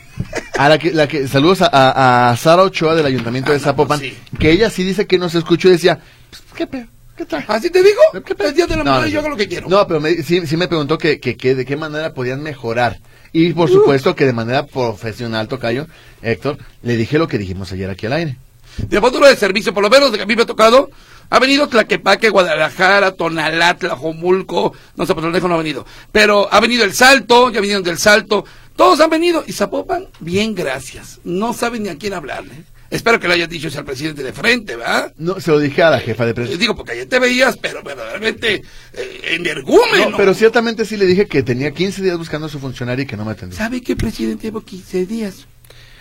A 0.58 0.70
la 0.70 0.78
que, 0.80 0.92
la 0.94 1.08
que, 1.08 1.28
saludos 1.28 1.62
a, 1.62 1.68
a, 1.72 2.30
a 2.32 2.38
Sara 2.38 2.64
Ochoa 2.64 2.96
del 2.96 3.06
Ayuntamiento 3.06 3.52
de 3.52 3.58
Ah, 3.58 3.60
no, 3.60 3.64
Zapopan, 3.66 4.00
sí. 4.00 4.18
que 4.40 4.52
ella 4.52 4.70
sí 4.70 4.84
dice 4.84 5.06
que 5.06 5.20
nos 5.20 5.36
escuchó 5.36 5.68
y 5.68 5.72
decía, 5.72 6.00
pues, 6.30 6.42
¿qué 6.56 6.66
pedo? 6.66 6.88
¿Qué 7.18 7.26
tal? 7.26 7.44
¿Así 7.48 7.70
te 7.72 7.82
digo? 7.82 8.00
El 8.14 8.54
día 8.54 8.68
de 8.68 8.76
la 8.76 8.84
No, 8.84 8.92
mujer 8.92 9.06
no, 9.06 9.08
yo 9.12 9.20
hago 9.20 9.30
lo 9.30 9.38
que 9.38 9.48
quiero. 9.48 9.68
No, 9.68 9.88
pero 9.88 10.00
me- 10.00 10.22
sí, 10.24 10.46
sí 10.46 10.56
me 10.56 10.68
preguntó 10.68 10.98
que, 10.98 11.20
que, 11.20 11.36
que 11.36 11.56
de 11.56 11.66
qué 11.66 11.76
manera 11.76 12.14
podían 12.14 12.44
mejorar. 12.44 13.00
Y 13.34 13.54
por 13.54 13.70
supuesto 13.70 14.16
que 14.16 14.26
de 14.26 14.34
manera 14.34 14.66
profesional, 14.66 15.48
Tocayo, 15.48 15.88
Héctor, 16.22 16.58
le 16.84 16.96
dije 16.96 17.18
lo 17.18 17.28
que 17.28 17.38
dijimos 17.38 17.72
ayer 17.72 17.90
aquí 17.90 18.06
al 18.06 18.14
aire. 18.14 18.38
De 18.78 19.00
módulo 19.02 19.28
de 19.28 19.36
servicio, 19.36 19.74
por 19.74 19.82
lo 19.84 19.90
menos 19.90 20.12
de 20.12 20.18
que 20.18 20.24
a 20.24 20.28
mí 20.28 20.36
me 20.36 20.44
ha 20.44 20.46
tocado, 20.46 20.90
ha 21.30 21.40
venido 21.40 21.68
Tlaquepaque, 21.68 22.30
Guadalajara, 22.30 23.12
Tonalá, 23.14 23.76
Tlajomulco, 23.76 24.74
no 24.96 25.06
sé, 25.06 25.16
por 25.16 25.24
no 25.24 25.54
ha 25.56 25.58
venido. 25.58 25.86
Pero 26.12 26.48
ha 26.54 26.60
venido 26.60 26.84
El 26.84 26.94
Salto, 26.94 27.50
ya 27.50 27.60
vinieron 27.60 27.84
del 27.84 27.98
Salto, 27.98 28.46
todos 28.76 29.00
han 29.00 29.10
venido. 29.10 29.44
Y 29.48 29.54
Zapopan, 29.54 30.08
bien, 30.20 30.54
gracias. 30.54 31.20
No 31.24 31.54
saben 31.54 31.84
ni 31.84 31.90
a 31.90 31.98
quién 31.98 32.14
hablarle. 32.14 32.64
Espero 32.90 33.20
que 33.20 33.28
le 33.28 33.34
hayas 33.34 33.50
dicho 33.50 33.68
al 33.78 33.84
presidente 33.86 34.24
de 34.24 34.32
frente, 34.34 34.76
¿verdad? 34.78 35.14
No, 35.18 35.40
se 35.42 35.52
lo 35.52 35.60
dije 35.60 35.84
a 35.84 35.90
la 35.90 36.00
jefa 36.00 36.24
de 36.26 36.32
Eh, 36.32 36.34
prensa. 36.34 36.56
Digo, 36.58 36.76
porque 36.76 36.94
ayer 36.94 37.06
te 37.08 37.20
veías, 37.20 37.58
pero 37.58 37.84
verdaderamente 37.84 38.64
eh, 38.94 39.22
energúmeno. 39.32 40.12
No, 40.12 40.18
pero 40.18 40.34
ciertamente 40.34 40.86
sí 40.86 40.96
le 40.98 41.06
dije 41.06 41.28
que 41.28 41.44
tenía 41.44 41.72
15 41.72 42.02
días 42.02 42.18
buscando 42.18 42.48
a 42.48 42.50
su 42.50 42.60
funcionario 42.60 43.04
y 43.04 43.08
que 43.08 43.18
no 43.18 43.26
me 43.26 43.32
atendió. 43.34 43.58
¿Sabe 43.58 43.82
qué, 43.82 43.96
presidente? 43.96 44.44
Llevo 44.48 44.62
15 44.62 45.06
días. 45.06 45.48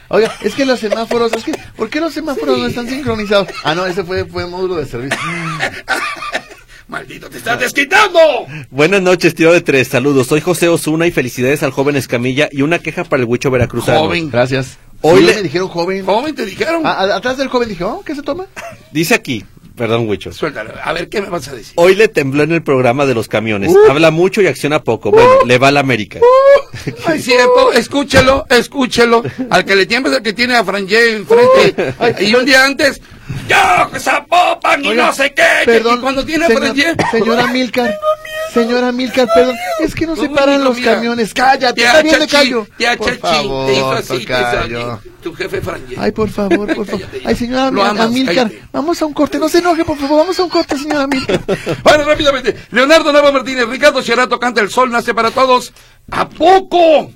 Oiga, 0.09 0.33
es 0.43 0.55
que 0.55 0.65
los 0.65 0.79
semáforos, 0.79 1.33
es 1.33 1.43
que, 1.43 1.53
¿por 1.77 1.91
qué 1.91 1.99
los 1.99 2.15
semáforos 2.15 2.57
no 2.59 2.67
están 2.67 2.89
sincronizados? 2.89 3.49
Ah, 3.65 3.75
no, 3.75 3.85
ese 3.87 4.05
fue, 4.05 4.25
fue 4.25 4.47
módulo 4.47 4.77
de 4.77 4.87
servicio. 4.87 5.19
¡Maldito, 6.89 7.29
te 7.29 7.39
estás 7.39 7.59
desquitando! 7.59 8.21
Buenas 8.71 9.03
noches, 9.03 9.35
tío 9.35 9.53
de 9.53 9.61
tres. 9.61 9.89
Saludos. 9.89 10.29
Soy 10.29 10.41
José 10.41 10.69
Osuna 10.69 11.09
y 11.09 11.11
felicidades 11.11 11.65
al 11.65 11.73
joven 11.73 11.97
Escamilla 11.97 12.49
y 12.53 12.63
una 12.63 12.79
queja 12.79 13.03
para 13.03 13.23
el 13.25 13.29
Huicho 13.29 13.51
Veracruzano. 13.51 13.99
Joven. 13.99 14.31
Gracias. 14.31 14.79
Hoy 15.09 15.21
Sí, 15.21 15.27
le- 15.27 15.35
me 15.37 15.43
dijeron 15.43 15.69
joven. 15.69 16.05
Joven, 16.05 16.35
te 16.35 16.45
dijeron. 16.47 16.87
A- 16.87 17.15
atrás 17.17 17.37
del 17.37 17.49
joven 17.49 17.69
dije, 17.69 17.85
oh, 17.85 18.03
¿qué 18.05 18.15
se 18.15 18.23
toma? 18.23 18.47
Dice 18.93 19.15
aquí, 19.15 19.45
perdón, 19.77 20.09
Huicho. 20.09 20.33
Suéltalo. 20.33 20.73
A 20.83 20.93
ver, 20.93 21.09
¿qué 21.09 21.21
me 21.21 21.29
vas 21.29 21.47
a 21.49 21.55
decir? 21.55 21.73
Hoy 21.77 21.95
le 21.95 22.09
tembló 22.09 22.43
en 22.43 22.53
el 22.53 22.63
programa 22.63 23.05
de 23.07 23.15
los 23.15 23.29
camiones. 23.29 23.73
Habla 23.89 24.11
mucho 24.11 24.41
y 24.43 24.47
acciona 24.47 24.83
poco. 24.83 25.11
Bueno, 25.11 25.45
le 25.45 25.59
va 25.59 25.69
a 25.69 25.73
la 25.73 25.81
América. 25.81 26.19
Es 27.13 27.25
cierto, 27.25 27.73
escúchelo, 27.73 28.47
escúchelo. 28.49 29.23
Al 29.51 29.65
que 29.65 29.77
le 29.77 29.87
tiembla 29.87 30.13
es 30.13 30.17
el 30.19 30.23
que 30.23 30.33
tiene 30.33 30.55
a 30.57 30.65
Frangé 30.65 31.17
enfrente. 31.17 31.95
y 32.25 32.35
un 32.35 32.45
día 32.45 32.65
antes, 32.65 33.01
¡yo, 33.49 33.99
Zapopan 33.99 34.85
y 34.85 34.89
Oiga, 34.89 35.07
no 35.07 35.13
sé 35.13 35.33
qué! 35.35 35.43
Perdón. 35.65 35.99
y 35.99 36.01
cuando 36.01 36.25
tiene 36.25 36.45
a 36.45 36.49
señor- 36.49 36.59
Frangé... 36.63 36.95
Señora 37.11 37.47
Milcar. 37.53 37.99
Señora 38.57 38.91
Milcar, 38.91 39.29
perdón. 39.35 39.55
Es 39.81 39.95
que 39.95 40.07
no 40.07 40.17
se 40.17 40.31
paran 40.31 40.65
los 40.65 40.77
mira. 40.77 40.95
camiones. 40.95 41.35
Cállate, 41.35 41.85
está 41.85 42.03
bien 42.03 42.19
de 42.19 42.27
callo. 42.27 42.67
tía 42.79 42.97
Por 42.97 43.19
favor, 43.19 43.67
te 43.67 44.13
así, 44.13 44.25
tocayo. 44.25 45.01
Tu 45.23 45.35
jefe 45.35 45.61
Frangé. 45.61 45.95
Ay, 45.99 46.13
por 46.13 46.31
favor, 46.31 46.75
por 46.75 46.87
favor. 46.87 47.07
Ay, 47.23 47.37
señora 47.37 47.67
amas, 47.67 48.11
cállate. 48.25 48.63
vamos 48.73 49.03
a 49.03 49.07
un 49.07 49.13
corte. 49.13 49.39
No 49.39 49.51
se 49.51 49.59
enoje, 49.59 49.85
por 49.85 49.99
favor, 49.99 50.21
vamos 50.21 50.39
a 50.39 50.45
un 50.45 50.49
corte, 50.49 50.79
señora 50.79 51.07
Milcar. 51.07 51.41
Bueno, 51.83 52.05
rápidamente. 52.05 52.57
Leonardo 52.71 53.13
Nava 53.13 53.31
Martínez, 53.31 53.69
Ricardo 53.69 54.03
Cherato 54.03 54.41
canta 54.41 54.63
El 54.63 54.71
Sol 54.71 54.91
Nace 54.91 55.13
para 55.13 55.31
Todos. 55.31 55.73
¿A 56.11 56.27
poco? 56.29 57.11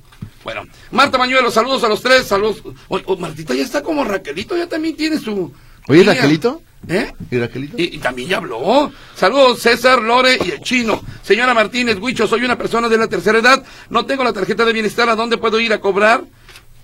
Bueno, 0.44 0.62
Marta 0.90 1.16
Mañuelo, 1.16 1.50
saludos 1.50 1.84
a 1.84 1.88
los 1.88 2.02
tres, 2.02 2.26
saludos. 2.26 2.62
Oh, 2.88 3.16
Martita 3.16 3.54
ya 3.54 3.62
está 3.62 3.82
como 3.82 4.04
Raquelito, 4.04 4.56
ya 4.56 4.66
también 4.66 4.96
tiene 4.96 5.18
su... 5.18 5.52
Oye. 5.88 6.02
Raquelito. 6.02 6.62
¿Eh? 6.88 7.12
¿Y? 7.30 7.36
Y, 7.82 7.96
y 7.96 7.98
también 7.98 8.28
ya 8.28 8.36
habló. 8.38 8.90
Saludos, 9.14 9.60
César, 9.60 10.00
Lore 10.02 10.38
y 10.44 10.50
el 10.50 10.60
chino. 10.60 11.00
Señora 11.22 11.54
Martínez, 11.54 11.98
Huicho, 12.00 12.26
soy 12.26 12.42
una 12.44 12.56
persona 12.58 12.88
de 12.88 12.96
la 12.98 13.06
tercera 13.06 13.38
edad. 13.38 13.62
No 13.90 14.06
tengo 14.06 14.24
la 14.24 14.32
tarjeta 14.32 14.64
de 14.64 14.72
bienestar. 14.72 15.08
¿A 15.08 15.14
dónde 15.14 15.36
puedo 15.38 15.60
ir 15.60 15.72
a 15.72 15.80
cobrar? 15.80 16.24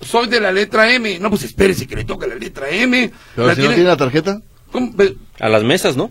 Soy 0.01 0.29
de 0.29 0.41
la 0.41 0.53
letra 0.53 0.93
M. 0.93 1.19
No, 1.19 1.31
pues 1.31 1.45
espérese 1.45 1.87
que 1.87 1.97
le 1.97 2.05
toca 2.05 2.27
la 2.27 2.35
letra 2.35 2.69
M. 2.69 3.11
Pero 3.35 3.49
La 3.49 3.55
si 3.55 3.63
no 3.63 3.69
tiene- 3.69 3.85
la 3.85 3.97
tarjeta. 3.97 4.41
A 5.41 5.49
las 5.49 5.63
mesas, 5.65 5.97
¿no? 5.97 6.11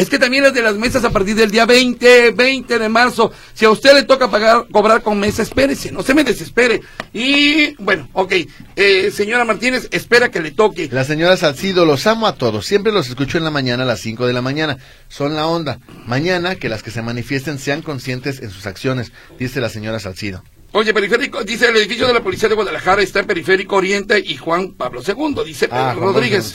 Es 0.00 0.08
que 0.08 0.18
también 0.18 0.42
las 0.44 0.54
de 0.54 0.62
las 0.62 0.76
mesas 0.76 1.04
a 1.04 1.10
partir 1.10 1.34
del 1.36 1.50
día 1.50 1.66
20, 1.66 2.30
20 2.30 2.78
de 2.78 2.88
marzo. 2.88 3.30
Si 3.52 3.66
a 3.66 3.70
usted 3.70 3.92
le 3.92 4.04
toca 4.04 4.30
pagar, 4.30 4.64
cobrar 4.72 5.02
con 5.02 5.20
mesa, 5.20 5.42
espérese, 5.42 5.92
no 5.92 6.02
se 6.02 6.14
me 6.14 6.24
desespere. 6.24 6.80
Y 7.12 7.74
bueno, 7.82 8.08
ok, 8.14 8.32
eh, 8.76 9.10
señora 9.14 9.44
Martínez, 9.44 9.88
espera 9.90 10.30
que 10.30 10.40
le 10.40 10.52
toque. 10.52 10.88
La 10.90 11.04
señora 11.04 11.36
Salcido, 11.36 11.84
los 11.84 12.06
amo 12.06 12.26
a 12.26 12.34
todos. 12.36 12.64
Siempre 12.64 12.92
los 12.92 13.08
escucho 13.10 13.36
en 13.36 13.44
la 13.44 13.50
mañana 13.50 13.82
a 13.82 13.86
las 13.86 14.00
5 14.00 14.26
de 14.26 14.32
la 14.32 14.40
mañana. 14.40 14.78
Son 15.08 15.34
la 15.34 15.46
onda. 15.46 15.78
Mañana 16.06 16.54
que 16.56 16.70
las 16.70 16.82
que 16.82 16.90
se 16.90 17.02
manifiesten 17.02 17.58
sean 17.58 17.82
conscientes 17.82 18.40
en 18.40 18.48
sus 18.50 18.64
acciones, 18.66 19.12
dice 19.38 19.60
la 19.60 19.68
señora 19.68 20.00
Salcido. 20.00 20.42
Oye, 20.72 20.94
periférico, 20.94 21.42
dice 21.42 21.66
el 21.68 21.76
edificio 21.76 22.06
de 22.06 22.14
la 22.14 22.22
Policía 22.22 22.48
de 22.48 22.54
Guadalajara 22.54 23.02
está 23.02 23.18
en 23.20 23.26
Periférico 23.26 23.74
Oriente 23.76 24.20
y 24.24 24.36
Juan 24.36 24.74
Pablo 24.74 25.02
II, 25.04 25.42
dice 25.44 25.66
Pedro 25.66 25.80
Ah, 25.82 25.94
Rodríguez. 25.94 26.54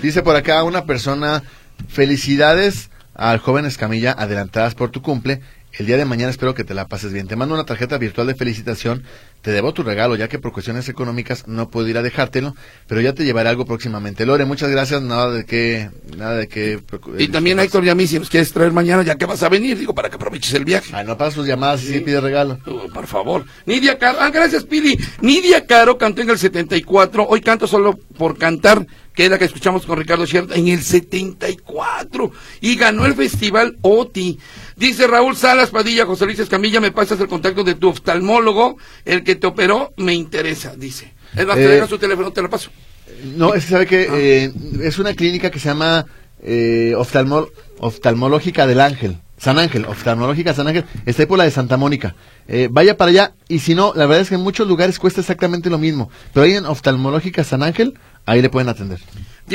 Dice 0.00 0.22
por 0.22 0.34
acá 0.34 0.62
una 0.62 0.86
persona, 0.86 1.42
felicidades 1.88 2.90
al 3.14 3.38
joven 3.38 3.66
Escamilla, 3.66 4.12
adelantadas 4.12 4.74
por 4.74 4.90
tu 4.90 5.02
cumple. 5.02 5.40
El 5.72 5.86
día 5.86 5.96
de 5.96 6.04
mañana 6.04 6.30
espero 6.30 6.54
que 6.54 6.64
te 6.64 6.74
la 6.74 6.86
pases 6.86 7.12
bien. 7.14 7.26
Te 7.26 7.34
mando 7.34 7.54
una 7.54 7.64
tarjeta 7.64 7.96
virtual 7.96 8.26
de 8.26 8.34
felicitación. 8.34 9.04
Te 9.40 9.50
debo 9.50 9.72
tu 9.72 9.82
regalo, 9.82 10.16
ya 10.16 10.28
que 10.28 10.38
por 10.38 10.52
cuestiones 10.52 10.88
económicas 10.88 11.48
no 11.48 11.70
puedo 11.70 11.88
ir 11.88 11.96
a 11.96 12.02
dejártelo, 12.02 12.54
pero 12.86 13.00
ya 13.00 13.14
te 13.14 13.24
llevaré 13.24 13.48
algo 13.48 13.64
próximamente. 13.64 14.26
Lore, 14.26 14.44
muchas 14.44 14.70
gracias. 14.70 15.00
Nada 15.00 15.30
de 15.30 15.44
que, 15.44 15.88
nada 16.16 16.36
de 16.36 16.46
que. 16.46 16.80
Y 17.18 17.28
también 17.28 17.58
Héctor 17.58 17.84
y 17.84 17.88
a 17.88 17.94
mí, 17.94 18.06
si 18.06 18.18
nos 18.18 18.28
quieres 18.28 18.52
traer 18.52 18.72
mañana, 18.72 19.02
ya 19.02 19.16
que 19.16 19.24
vas 19.24 19.42
a 19.42 19.48
venir, 19.48 19.78
digo, 19.78 19.94
para 19.94 20.10
que 20.10 20.16
aproveches 20.16 20.52
el 20.52 20.66
viaje. 20.66 20.94
Ay, 20.94 21.06
no 21.06 21.16
para 21.16 21.30
sus 21.30 21.46
llamadas 21.46 21.82
y 21.84 21.86
sí 21.86 22.00
pide 22.00 22.20
regalo. 22.20 22.58
Oh, 22.66 22.88
por 22.92 23.06
favor. 23.06 23.46
Nidia 23.64 23.98
Caro, 23.98 24.18
ah, 24.20 24.30
gracias 24.30 24.64
Pili. 24.64 24.98
Nidia 25.22 25.66
Caro 25.66 25.96
cantó 25.96 26.20
en 26.20 26.30
el 26.30 26.38
74, 26.38 27.26
hoy 27.26 27.40
canto 27.40 27.66
solo 27.66 27.98
por 28.18 28.36
cantar, 28.36 28.86
que 29.14 29.24
es 29.24 29.30
la 29.30 29.38
que 29.38 29.46
escuchamos 29.46 29.86
con 29.86 29.98
Ricardo 29.98 30.26
Sierra, 30.26 30.54
en 30.54 30.68
el 30.68 30.82
74. 30.82 32.30
Y 32.60 32.76
ganó 32.76 33.06
el 33.06 33.14
festival 33.14 33.78
OTI. 33.80 34.38
Dice 34.82 35.06
Raúl 35.06 35.36
Salas 35.36 35.70
Padilla, 35.70 36.04
José 36.06 36.24
Luis 36.26 36.40
Escamilla, 36.40 36.80
me 36.80 36.90
pasas 36.90 37.20
el 37.20 37.28
contacto 37.28 37.62
de 37.62 37.76
tu 37.76 37.88
oftalmólogo, 37.90 38.78
el 39.04 39.22
que 39.22 39.36
te 39.36 39.46
operó, 39.46 39.92
me 39.96 40.12
interesa, 40.12 40.74
dice. 40.76 41.12
Es 41.36 41.46
más, 41.46 41.54
te 41.54 41.78
Eh, 41.78 41.86
su 41.88 41.98
teléfono, 41.98 42.32
te 42.32 42.42
lo 42.42 42.50
paso. 42.50 42.68
No, 43.36 43.54
es 43.54 43.64
que 43.66 43.70
sabe 43.70 43.86
que 43.86 44.08
Ah. 44.10 44.14
eh, 44.16 44.52
es 44.82 44.98
una 44.98 45.14
clínica 45.14 45.52
que 45.52 45.60
se 45.60 45.68
llama 45.68 46.04
eh, 46.44 46.94
oftalmo- 46.96 47.48
oftalmológica 47.78 48.66
del 48.66 48.80
Ángel. 48.80 49.18
San 49.38 49.60
Ángel, 49.60 49.84
oftalmológica 49.84 50.52
San 50.52 50.66
Ángel, 50.66 50.84
está 51.06 51.22
ahí 51.22 51.26
por 51.28 51.38
la 51.38 51.44
de 51.44 51.52
Santa 51.52 51.76
Mónica. 51.76 52.16
Eh, 52.48 52.66
vaya 52.68 52.96
para 52.96 53.10
allá, 53.12 53.34
y 53.46 53.60
si 53.60 53.76
no, 53.76 53.92
la 53.94 54.06
verdad 54.06 54.22
es 54.22 54.30
que 54.30 54.34
en 54.34 54.40
muchos 54.40 54.66
lugares 54.66 54.98
cuesta 54.98 55.20
exactamente 55.20 55.70
lo 55.70 55.78
mismo. 55.78 56.10
Pero 56.34 56.42
ahí 56.44 56.54
en 56.54 56.66
oftalmológica 56.66 57.44
San 57.44 57.62
Ángel, 57.62 57.94
ahí 58.26 58.42
le 58.42 58.50
pueden 58.50 58.68
atender. 58.68 58.98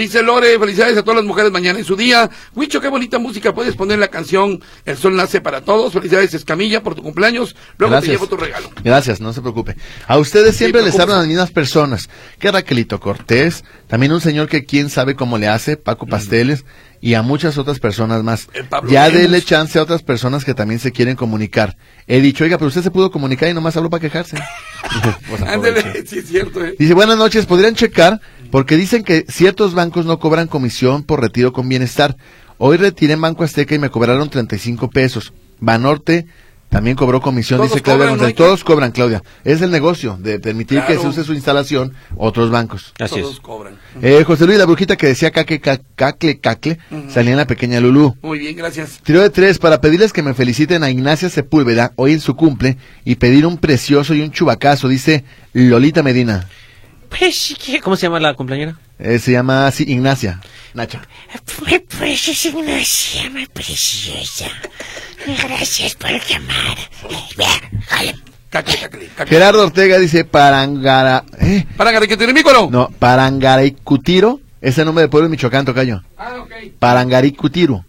Dice 0.01 0.21
Lore, 0.21 0.59
felicidades 0.59 0.95
a 0.95 1.01
todas 1.01 1.15
las 1.17 1.25
mujeres 1.25 1.51
mañana 1.51 1.79
en 1.79 1.85
su 1.85 1.95
día. 1.95 2.29
Huicho, 2.53 2.79
qué 2.79 2.87
bonita 2.87 3.17
música. 3.17 3.55
Puedes 3.55 3.75
poner 3.75 3.97
la 3.97 4.09
canción 4.09 4.61
El 4.85 4.95
Sol 4.95 5.15
Nace 5.15 5.41
para 5.41 5.61
Todos. 5.61 5.91
Felicidades, 5.91 6.35
Escamilla, 6.35 6.83
por 6.83 6.93
tu 6.93 7.01
cumpleaños. 7.01 7.55
Luego 7.79 7.99
te 7.99 8.07
llevo 8.07 8.27
tu 8.27 8.37
regalo. 8.37 8.69
Gracias, 8.83 9.19
no 9.19 9.33
se 9.33 9.41
preocupe. 9.41 9.75
A 10.07 10.19
ustedes 10.19 10.55
siempre 10.55 10.83
les 10.83 10.99
hablan 10.99 11.17
las 11.17 11.27
mismas 11.27 11.49
personas. 11.49 12.09
Que 12.37 12.51
Raquelito 12.51 12.99
Cortés, 12.99 13.63
también 13.87 14.11
un 14.11 14.21
señor 14.21 14.47
que 14.47 14.65
quién 14.65 14.91
sabe 14.91 15.15
cómo 15.15 15.39
le 15.39 15.47
hace, 15.47 15.77
Paco 15.77 16.05
Pasteles, 16.05 16.63
y 17.01 17.13
a 17.13 17.21
muchas 17.21 17.57
otras 17.57 17.79
personas 17.79 18.23
más. 18.23 18.49
Ya 18.89 19.09
déle 19.09 19.41
chance 19.41 19.77
a 19.79 19.83
otras 19.83 20.03
personas 20.03 20.45
que 20.45 20.53
también 20.53 20.79
se 20.79 20.91
quieren 20.91 21.15
comunicar. 21.15 21.77
He 22.07 22.21
dicho, 22.21 22.43
oiga, 22.43 22.57
pero 22.57 22.67
usted 22.69 22.83
se 22.83 22.91
pudo 22.91 23.11
comunicar 23.11 23.49
y 23.49 23.53
nomás 23.53 23.75
habló 23.77 23.89
para 23.89 24.01
quejarse. 24.01 24.37
Pues 25.27 25.41
sí 26.09 26.19
es 26.19 26.27
cierto. 26.27 26.63
eh. 26.63 26.75
Dice, 26.79 26.93
buenas 26.93 27.17
noches, 27.17 27.45
¿podrían 27.45 27.75
checar? 27.75 28.19
Porque 28.51 28.77
dicen 28.77 29.03
que 29.03 29.25
ciertos 29.27 29.73
bancos 29.73 30.05
no 30.05 30.19
cobran 30.19 30.47
comisión 30.47 31.03
por 31.03 31.21
retiro 31.21 31.53
con 31.53 31.67
bienestar. 31.69 32.15
Hoy 32.57 32.77
retiré 32.77 33.13
en 33.13 33.21
Banco 33.21 33.43
Azteca 33.43 33.75
y 33.75 33.79
me 33.79 33.89
cobraron 33.89 34.29
35 34.29 34.89
pesos. 34.89 35.33
Banorte 35.59 36.25
también 36.69 36.97
cobró 36.97 37.21
comisión, 37.21 37.59
Todos 37.59 37.71
dice 37.71 37.81
Claudia 37.81 37.99
cobran, 38.07 38.13
González. 38.17 38.39
¿no? 38.39 38.45
Todos 38.45 38.63
cobran, 38.65 38.91
Claudia. 38.91 39.23
Es 39.45 39.61
el 39.61 39.71
negocio 39.71 40.17
de 40.19 40.39
permitir 40.39 40.81
que 40.85 40.97
se 40.97 41.07
use 41.07 41.23
su 41.23 41.33
instalación 41.33 41.93
otros 42.17 42.49
bancos. 42.49 42.93
Así 42.99 43.21
Todos 43.21 43.35
es. 43.35 43.39
cobran. 43.39 43.75
Eh, 44.01 44.23
José 44.25 44.45
Luis, 44.45 44.57
la 44.57 44.65
brujita 44.65 44.97
que 44.97 45.07
decía 45.07 45.31
caque, 45.31 45.61
ca- 45.61 45.79
cacle, 45.95 46.39
cacle, 46.39 46.77
salía 47.09 47.31
en 47.31 47.37
la 47.37 47.47
pequeña 47.47 47.79
Lulú. 47.79 48.15
Muy 48.21 48.39
bien, 48.39 48.55
gracias. 48.57 48.99
Tiro 49.03 49.21
de 49.21 49.29
tres 49.29 49.59
para 49.59 49.79
pedirles 49.79 50.11
que 50.11 50.23
me 50.23 50.33
feliciten 50.33 50.83
a 50.83 50.89
Ignacia 50.91 51.29
Sepúlveda 51.29 51.93
hoy 51.95 52.11
en 52.13 52.19
su 52.19 52.35
cumple 52.35 52.77
y 53.05 53.15
pedir 53.15 53.45
un 53.45 53.57
precioso 53.59 54.13
y 54.13 54.21
un 54.21 54.31
chubacazo, 54.31 54.89
dice 54.89 55.23
Lolita 55.53 56.03
Medina. 56.03 56.49
¿Cómo 57.84 57.95
se 57.95 58.03
llama 58.03 58.20
la 58.20 58.34
compañera? 58.34 58.78
Eh, 58.99 59.20
se 59.20 59.32
llama 59.32 59.68
así 59.68 59.84
Ignacia. 59.88 60.41
Nacha. 60.74 61.01
Muy 61.66 61.80
preciosa, 61.80 62.49
Ignacia, 62.49 63.30
muy 63.30 63.45
preciosa. 63.47 64.45
Gracias 65.26 65.95
por 65.95 66.12
llamar. 66.12 66.78
Gerardo 69.28 69.64
Ortega 69.64 69.97
dice 69.97 70.24
Parangara. 70.26 71.24
¿Eh? 71.39 71.66
No, 72.72 72.89
Parangaricutiro. 72.99 74.39
Ese 74.62 74.84
nombre 74.86 75.03
de 75.03 75.08
pueblo 75.10 75.26
en 75.26 75.32
Michoacán, 75.32 75.66
tocayo. 75.66 76.01
Ah, 76.18 76.38
ok. 76.41 76.51
Parangaricutiro. 76.80 77.86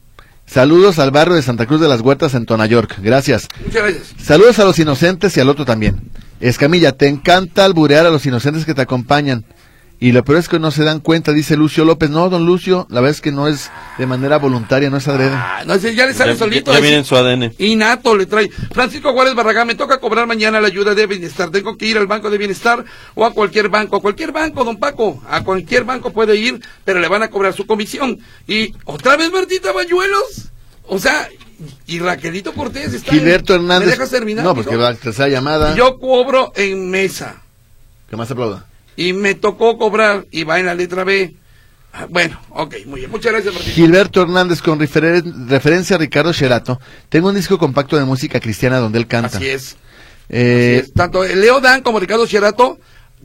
Saludos 0.47 0.99
al 0.99 1.11
barrio 1.11 1.35
de 1.35 1.43
Santa 1.43 1.66
Cruz 1.66 1.81
de 1.81 1.89
las 1.89 2.01
Huertas 2.01 2.35
en 2.35 2.47
Tona 2.47 2.66
York. 2.66 2.97
Gracias. 2.99 3.49
Muchas 3.64 3.83
gracias. 3.83 4.14
Saludos 4.23 4.59
a 4.59 4.64
los 4.64 4.79
inocentes 4.79 5.37
y 5.37 5.41
al 5.41 5.49
otro 5.49 5.64
también. 5.64 6.11
Escamilla, 6.41 6.93
te 6.93 7.09
encanta 7.09 7.64
alburear 7.64 8.07
a 8.07 8.11
los 8.11 8.24
inocentes 8.26 8.64
que 8.64 8.74
te 8.74 8.82
acompañan. 8.82 9.45
Y 10.01 10.12
lo 10.12 10.24
peor 10.24 10.39
es 10.39 10.49
que 10.49 10.61
no 10.61 10.70
se 10.70 10.84
dan 10.84 11.01
cuenta, 11.01 11.32
dice 11.32 11.57
Lucio 11.57 11.84
López. 11.84 12.09
No, 12.09 12.30
don 12.30 12.47
Lucio, 12.47 12.86
la 12.89 13.01
verdad 13.01 13.16
es 13.16 13.20
que 13.20 13.32
no 13.32 13.49
es 13.49 13.68
de 13.99 14.07
manera 14.07 14.39
voluntaria, 14.39 14.91
no 14.91 14.97
es 14.99 15.09
adrede. 15.09 15.32
Ah, 15.34 15.64
no, 15.66 15.74
ya 15.74 16.07
le 16.07 16.14
sale 16.14 16.34
Ya, 16.34 16.39
solito. 16.39 16.70
ya 16.70 16.78
ese. 16.78 16.82
viene 16.82 16.99
en 16.99 17.05
su 17.05 17.16
ADN. 17.16 17.53
Innato 17.59 18.16
le 18.16 18.26
trae. 18.26 18.49
Francisco 18.72 19.12
Juárez 19.12 19.34
Barragán, 19.34 19.66
me 19.66 19.74
toca 19.74 19.99
cobrar 19.99 20.28
mañana 20.28 20.61
la 20.61 20.68
ayuda 20.68 20.95
de 20.95 21.09
bienestar. 21.09 21.51
Tengo 21.51 21.76
que 21.76 21.86
ir 21.86 21.99
al 21.99 22.07
banco 22.07 22.30
de 22.30 22.39
bienestar 22.39 22.84
o 23.16 23.24
a 23.24 23.32
cualquier 23.32 23.70
banco. 23.70 23.97
A 23.97 24.01
cualquier 24.01 24.30
banco, 24.30 24.62
don 24.62 24.76
Paco. 24.76 25.20
A 25.28 25.43
cualquier 25.43 25.82
banco 25.82 26.12
puede 26.12 26.36
ir, 26.36 26.61
pero 26.84 27.01
le 27.01 27.09
van 27.09 27.24
a 27.24 27.28
cobrar 27.30 27.53
su 27.53 27.66
comisión. 27.66 28.20
Y 28.47 28.74
otra 28.84 29.16
vez 29.16 29.32
Martita 29.32 29.72
Bayuelos. 29.72 30.53
O 30.86 31.01
sea, 31.01 31.28
y 31.86 31.98
Raquelito 31.98 32.52
Cortés 32.52 32.92
está. 32.94 33.12
en- 33.12 33.18
Gilberto 33.18 33.54
Hernández. 33.54 33.86
¿Me 33.86 33.92
dejas 33.92 34.11
terminar? 34.11 34.44
No, 34.44 34.54
porque 34.54 34.70
mijo? 34.70 34.82
va 34.82 34.88
a 34.90 34.94
tercera 34.94 35.28
llamada. 35.28 35.74
Yo 35.74 35.98
cobro 35.98 36.52
en 36.56 36.90
mesa. 36.90 37.42
Que 38.09 38.16
más 38.16 38.30
aplauda. 38.30 38.64
y 38.96 39.12
me 39.12 39.34
tocó 39.36 39.78
cobrar 39.78 40.26
y 40.30 40.42
va 40.44 40.59
en 40.59 40.66
la 40.66 40.74
letra 40.74 41.04
B. 41.04 41.34
Ah, 41.92 42.06
Bueno, 42.11 42.38
ok, 42.50 42.74
muy 42.86 43.00
bien. 43.00 43.11
Muchas 43.11 43.32
gracias, 43.32 43.54
Martín. 43.54 43.72
Gilberto 43.72 44.22
Hernández, 44.22 44.61
con 44.61 44.78
referen- 44.80 45.48
referencia 45.48 45.96
a 45.96 45.98
Ricardo 45.98 46.32
Sherato, 46.32 46.80
tengo 47.09 47.28
un 47.28 47.34
disco 47.36 47.59
compacto 47.59 47.96
de 47.96 48.04
música 48.04 48.40
cristiana 48.40 48.78
donde 48.78 48.98
él 48.98 49.06
canta. 49.06 49.36
Así 49.38 49.46
es. 49.48 49.76
Eh, 50.28 50.78
Así 50.80 50.88
es. 50.88 50.94
Tanto 50.94 51.22
Leo 51.24 51.61
Dan 51.61 51.82
como 51.82 51.98
Ricardo 52.00 52.26
Sherato 52.26 52.78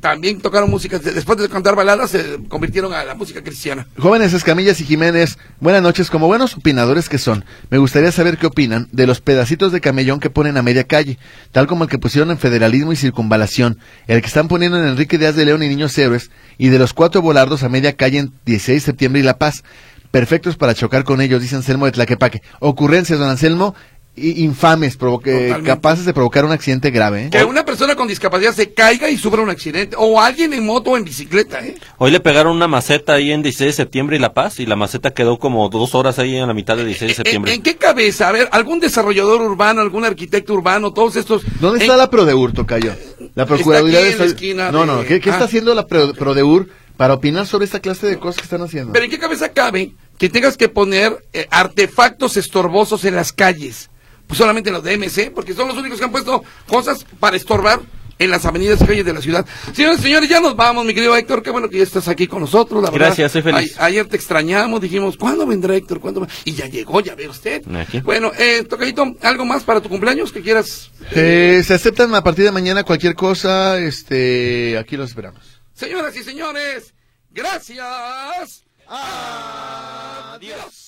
también 0.03 0.41
tocaron 0.41 0.69
música. 0.69 0.99
Después 0.99 1.37
de 1.37 1.47
cantar 1.47 1.77
baladas, 1.77 2.11
se 2.11 2.37
convirtieron 2.49 2.93
a 2.93 3.05
la 3.05 3.15
música 3.15 3.41
cristiana. 3.41 3.87
Jóvenes 3.97 4.33
Escamillas 4.33 4.81
y 4.81 4.83
Jiménez, 4.83 5.37
buenas 5.61 5.81
noches. 5.81 6.09
Como 6.09 6.27
buenos 6.27 6.57
opinadores 6.57 7.07
que 7.07 7.17
son, 7.17 7.45
me 7.69 7.77
gustaría 7.77 8.11
saber 8.11 8.37
qué 8.37 8.47
opinan 8.47 8.89
de 8.91 9.07
los 9.07 9.21
pedacitos 9.21 9.71
de 9.71 9.79
camellón 9.79 10.19
que 10.19 10.29
ponen 10.29 10.57
a 10.57 10.61
media 10.61 10.83
calle, 10.83 11.19
tal 11.53 11.67
como 11.67 11.85
el 11.85 11.89
que 11.89 11.99
pusieron 11.99 12.31
en 12.31 12.37
Federalismo 12.37 12.91
y 12.91 12.97
Circunvalación, 12.97 13.79
el 14.07 14.19
que 14.19 14.27
están 14.27 14.49
poniendo 14.49 14.77
en 14.77 14.89
Enrique 14.89 15.17
Díaz 15.17 15.37
de 15.37 15.45
León 15.45 15.63
y 15.63 15.69
Niños 15.69 15.97
Héroes, 15.97 16.31
y 16.57 16.67
de 16.67 16.79
los 16.79 16.91
cuatro 16.91 17.21
volardos 17.21 17.63
a 17.63 17.69
media 17.69 17.95
calle 17.95 18.19
en 18.19 18.33
16 18.43 18.81
de 18.81 18.85
septiembre 18.85 19.21
y 19.21 19.23
La 19.23 19.37
Paz. 19.37 19.63
Perfectos 20.11 20.57
para 20.57 20.75
chocar 20.75 21.05
con 21.05 21.21
ellos, 21.21 21.41
dice 21.41 21.55
Anselmo 21.55 21.85
de 21.85 21.93
Tlaquepaque. 21.93 22.43
Ocurrencias, 22.59 23.17
don 23.17 23.29
Anselmo, 23.29 23.73
infames, 24.15 24.97
provoque- 24.97 25.61
capaces 25.63 26.05
de 26.05 26.13
provocar 26.13 26.45
un 26.45 26.51
accidente 26.51 26.91
grave. 26.91 27.25
¿eh? 27.25 27.29
Que 27.31 27.43
una 27.43 27.65
persona 27.65 27.95
con 27.95 28.07
discapacidad 28.07 28.53
se 28.53 28.71
caiga 28.73 29.09
y 29.09 29.17
sufra 29.17 29.41
un 29.41 29.49
accidente. 29.49 29.95
O 29.99 30.21
alguien 30.21 30.53
en 30.53 30.65
moto 30.65 30.91
o 30.91 30.97
en 30.97 31.03
bicicleta, 31.03 31.65
¿eh? 31.65 31.75
Hoy 31.97 32.11
le 32.11 32.19
pegaron 32.19 32.55
una 32.55 32.67
maceta 32.67 33.13
ahí 33.13 33.31
en 33.31 33.41
16 33.41 33.69
de 33.69 33.73
septiembre 33.73 34.15
y 34.17 34.19
La 34.19 34.33
Paz 34.33 34.59
y 34.59 34.65
la 34.65 34.75
maceta 34.75 35.11
quedó 35.11 35.39
como 35.39 35.67
dos 35.69 35.95
horas 35.95 36.19
ahí 36.19 36.35
en 36.35 36.47
la 36.47 36.53
mitad 36.53 36.77
de 36.77 36.85
16 36.85 37.07
de 37.09 37.11
¿En, 37.11 37.15
septiembre. 37.15 37.53
en 37.53 37.61
qué 37.63 37.75
cabeza? 37.75 38.29
A 38.29 38.31
ver, 38.31 38.49
algún 38.51 38.79
desarrollador 38.79 39.41
urbano, 39.41 39.81
algún 39.81 40.05
arquitecto 40.05 40.53
urbano, 40.53 40.93
todos 40.93 41.15
estos. 41.15 41.41
¿Dónde 41.59 41.77
en- 41.79 41.83
está 41.83 41.97
la 41.97 42.09
Prodeur, 42.09 42.53
Tocayo? 42.53 42.93
La 43.35 43.45
Procuraduría 43.45 43.99
aquí 43.99 44.09
de 44.09 44.17
la 44.17 44.25
esquina 44.25 44.71
No, 44.71 44.81
de- 44.81 44.85
no, 44.87 45.03
¿qué, 45.05 45.19
qué 45.19 45.29
Ah. 45.31 45.33
está 45.33 45.45
haciendo 45.45 45.73
la 45.73 45.87
Pro- 45.87 46.13
Prodeur 46.13 46.67
para 46.97 47.15
opinar 47.15 47.47
sobre 47.47 47.65
esta 47.65 47.79
clase 47.79 48.05
de 48.05 48.19
cosas 48.19 48.37
que 48.37 48.43
están 48.43 48.61
haciendo? 48.61 48.93
Pero 48.93 49.05
¿en 49.05 49.11
qué 49.11 49.17
cabeza 49.17 49.49
cabe 49.49 49.93
que 50.19 50.29
tengas 50.29 50.55
que 50.55 50.69
poner 50.69 51.17
eh, 51.33 51.47
artefactos 51.49 52.37
estorbosos 52.37 53.05
en 53.05 53.15
las 53.15 53.33
calles? 53.33 53.89
Pues 54.33 54.39
solamente 54.39 54.71
en 54.71 54.73
los 54.73 54.83
de 54.83 54.97
MC, 54.97 55.29
porque 55.29 55.53
son 55.53 55.67
los 55.67 55.77
únicos 55.77 55.99
que 55.99 56.05
han 56.05 56.11
puesto 56.11 56.43
cosas 56.67 57.05
para 57.19 57.37
estorbar 57.37 57.81
en 58.17 58.31
las 58.31 58.43
avenidas 58.47 58.81
y 58.81 58.85
calles 58.85 59.05
de 59.05 59.13
la 59.13 59.21
ciudad. 59.21 59.45
Señores, 59.73 59.99
señores, 60.01 60.27
ya 60.27 60.39
nos 60.39 60.55
vamos, 60.55 60.85
mi 60.85 60.95
querido 60.95 61.15
Héctor. 61.15 61.43
Qué 61.43 61.51
bueno 61.51 61.69
que 61.69 61.77
ya 61.77 61.83
estás 61.83 62.07
aquí 62.07 62.25
con 62.25 62.39
nosotros, 62.41 62.81
la 62.81 62.89
verdad. 62.89 63.09
Gracias, 63.09 63.31
soy 63.31 63.43
feliz. 63.43 63.77
A- 63.77 63.85
ayer 63.85 64.07
te 64.07 64.15
extrañamos, 64.15 64.81
dijimos, 64.81 65.17
¿cuándo 65.17 65.45
vendrá 65.45 65.75
Héctor? 65.75 65.99
¿Cuándo 65.99 66.21
va? 66.21 66.27
Y 66.45 66.53
ya 66.53 66.65
llegó, 66.65 66.99
ya 66.99 67.13
ve 67.13 67.29
usted. 67.29 67.61
Aquí. 67.75 67.99
Bueno, 67.99 68.31
eh, 68.35 68.63
Tocadito, 68.67 69.05
¿algo 69.21 69.45
más 69.45 69.61
para 69.63 69.81
tu 69.81 69.89
cumpleaños 69.89 70.31
que 70.31 70.41
quieras? 70.41 70.89
Eh, 71.11 71.61
se 71.63 71.75
aceptan 71.75 72.15
a 72.15 72.23
partir 72.23 72.43
de 72.45 72.51
mañana 72.51 72.83
cualquier 72.83 73.13
cosa, 73.13 73.77
este, 73.77 74.79
aquí 74.79 74.97
los 74.97 75.09
esperamos. 75.09 75.45
Señoras 75.75 76.15
y 76.17 76.23
señores, 76.23 76.95
gracias. 77.29 78.63
Adiós. 80.33 80.82